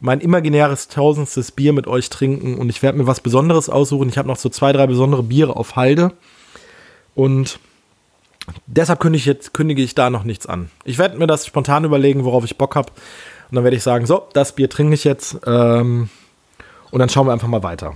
mein 0.00 0.20
imaginäres 0.20 0.88
tausendstes 0.88 1.52
Bier 1.52 1.72
mit 1.72 1.86
euch 1.86 2.10
trinken 2.10 2.58
und 2.58 2.68
ich 2.68 2.82
werde 2.82 2.98
mir 2.98 3.06
was 3.06 3.20
Besonderes 3.20 3.70
aussuchen. 3.70 4.08
Ich 4.08 4.18
habe 4.18 4.28
noch 4.28 4.36
so 4.36 4.48
zwei, 4.48 4.72
drei 4.72 4.86
besondere 4.86 5.22
Biere 5.22 5.56
auf 5.56 5.76
Halde 5.76 6.12
und 7.14 7.58
deshalb 8.66 9.00
kündige 9.00 9.20
ich, 9.20 9.26
jetzt, 9.26 9.54
kündige 9.54 9.82
ich 9.82 9.94
da 9.94 10.10
noch 10.10 10.24
nichts 10.24 10.46
an. 10.46 10.70
Ich 10.84 10.98
werde 10.98 11.16
mir 11.16 11.26
das 11.26 11.46
spontan 11.46 11.84
überlegen, 11.84 12.24
worauf 12.24 12.44
ich 12.44 12.58
Bock 12.58 12.76
habe 12.76 12.92
und 13.50 13.56
dann 13.56 13.64
werde 13.64 13.76
ich 13.76 13.82
sagen, 13.82 14.06
so, 14.06 14.28
das 14.34 14.54
Bier 14.54 14.68
trinke 14.68 14.94
ich 14.94 15.04
jetzt 15.04 15.38
ähm, 15.46 16.10
und 16.90 16.98
dann 16.98 17.08
schauen 17.08 17.26
wir 17.26 17.32
einfach 17.32 17.48
mal 17.48 17.62
weiter. 17.62 17.94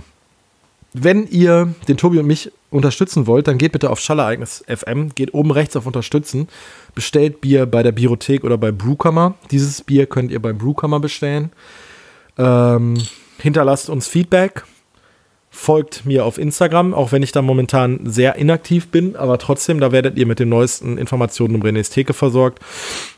Wenn 0.93 1.25
ihr 1.27 1.73
den 1.87 1.97
Tobi 1.97 2.19
und 2.19 2.27
mich 2.27 2.51
unterstützen 2.69 3.25
wollt, 3.25 3.47
dann 3.47 3.57
geht 3.57 3.71
bitte 3.71 3.89
auf 3.89 3.99
Schallereignis 3.99 4.63
FM, 4.67 5.15
geht 5.15 5.33
oben 5.33 5.51
rechts 5.51 5.75
auf 5.75 5.85
Unterstützen, 5.85 6.49
bestellt 6.95 7.39
Bier 7.39 7.65
bei 7.65 7.81
der 7.81 7.93
Biothek 7.93 8.43
oder 8.43 8.57
bei 8.57 8.71
Brewkammer. 8.71 9.35
Dieses 9.51 9.81
Bier 9.81 10.05
könnt 10.05 10.31
ihr 10.31 10.41
bei 10.41 10.51
Brewkammer 10.51 10.99
bestellen. 10.99 11.51
Ähm, 12.37 12.97
hinterlasst 13.37 13.89
uns 13.89 14.07
Feedback. 14.07 14.63
Folgt 15.53 16.05
mir 16.05 16.25
auf 16.25 16.37
Instagram, 16.37 16.93
auch 16.93 17.11
wenn 17.11 17.23
ich 17.23 17.33
da 17.33 17.41
momentan 17.41 17.99
sehr 18.05 18.37
inaktiv 18.37 18.87
bin, 18.87 19.17
aber 19.17 19.37
trotzdem, 19.37 19.81
da 19.81 19.91
werdet 19.91 20.17
ihr 20.17 20.25
mit 20.25 20.39
den 20.39 20.47
neuesten 20.47 20.97
Informationen 20.97 21.55
um 21.55 21.61
René's 21.61 21.89
Theke 21.89 22.13
versorgt. 22.13 22.59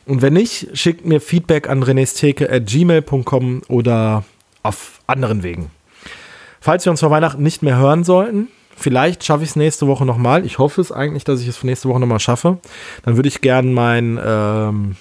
Und 0.08 0.24
wenn 0.24 0.34
nicht, 0.34 0.70
schickt 0.74 1.06
mir 1.06 1.22
Feedback 1.22 1.70
an 1.70 1.84
renéstheke.gmail.com 1.84 3.62
oder 3.68 4.26
auf 4.64 5.00
anderen 5.06 5.44
Wegen. 5.44 5.70
Falls 6.64 6.86
wir 6.86 6.92
uns 6.92 7.02
vor 7.02 7.12
Weihnachten 7.12 7.44
nicht 7.44 7.62
mehr 7.62 7.76
hören 7.76 8.06
sollten, 8.06 8.48
vielleicht 8.78 9.26
schaffe 9.26 9.44
ich 9.44 9.50
es 9.50 9.58
nächste 9.58 9.86
Woche 9.86 10.06
nochmal. 10.06 10.46
Ich 10.46 10.60
hoffe 10.60 10.80
es 10.80 10.94
eigentlich, 10.94 11.26
dass 11.26 11.42
ich 11.42 11.48
es 11.50 11.62
nächste 11.62 11.90
Woche 11.90 12.00
nochmal 12.00 12.22
schaffe. 12.22 12.58
Dann 13.04 13.18
würde 13.18 13.28
ich 13.28 13.42
gerne 13.42 13.70
mein 13.70 14.18
ähm, 14.26 14.96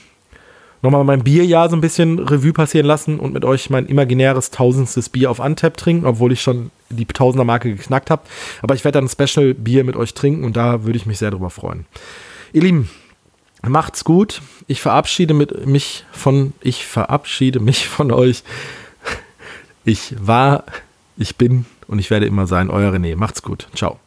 nochmal 0.82 1.04
mein 1.04 1.22
Bierjahr 1.22 1.70
so 1.70 1.76
ein 1.76 1.80
bisschen 1.80 2.18
Revue 2.18 2.52
passieren 2.52 2.86
lassen 2.86 3.20
und 3.20 3.32
mit 3.32 3.44
euch 3.44 3.70
mein 3.70 3.86
imaginäres 3.86 4.50
tausendstes 4.50 5.08
Bier 5.08 5.30
auf 5.30 5.40
Antap 5.40 5.76
trinken, 5.76 6.04
obwohl 6.04 6.32
ich 6.32 6.42
schon 6.42 6.72
die 6.90 7.06
Tausender-Marke 7.06 7.76
geknackt 7.76 8.10
habe. 8.10 8.22
Aber 8.62 8.74
ich 8.74 8.82
werde 8.82 8.98
dann 8.98 9.04
ein 9.04 9.28
Special-Bier 9.28 9.84
mit 9.84 9.94
euch 9.94 10.14
trinken 10.14 10.42
und 10.42 10.56
da 10.56 10.82
würde 10.82 10.96
ich 10.96 11.06
mich 11.06 11.18
sehr 11.18 11.30
drüber 11.30 11.50
freuen. 11.50 11.86
Ihr 12.52 12.62
Lieben, 12.62 12.90
macht's 13.64 14.02
gut. 14.02 14.42
Ich 14.66 14.80
verabschiede 14.80 15.32
mit 15.32 15.64
mich 15.64 16.04
von, 16.10 16.54
ich 16.60 16.84
verabschiede 16.84 17.60
mich 17.60 17.86
von 17.86 18.10
euch. 18.10 18.42
Ich 19.84 20.16
war, 20.18 20.64
ich 21.16 21.36
bin 21.36 21.66
und 21.86 21.98
ich 21.98 22.10
werde 22.10 22.26
immer 22.26 22.46
sein, 22.46 22.70
euer 22.70 22.92
René. 22.92 23.16
Macht's 23.16 23.42
gut. 23.42 23.68
Ciao. 23.74 23.98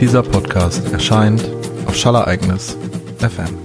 Dieser 0.00 0.22
Podcast 0.22 0.92
erscheint 0.92 1.48
auf 1.86 1.96
Schallereignis 1.96 2.76
FM. 3.18 3.61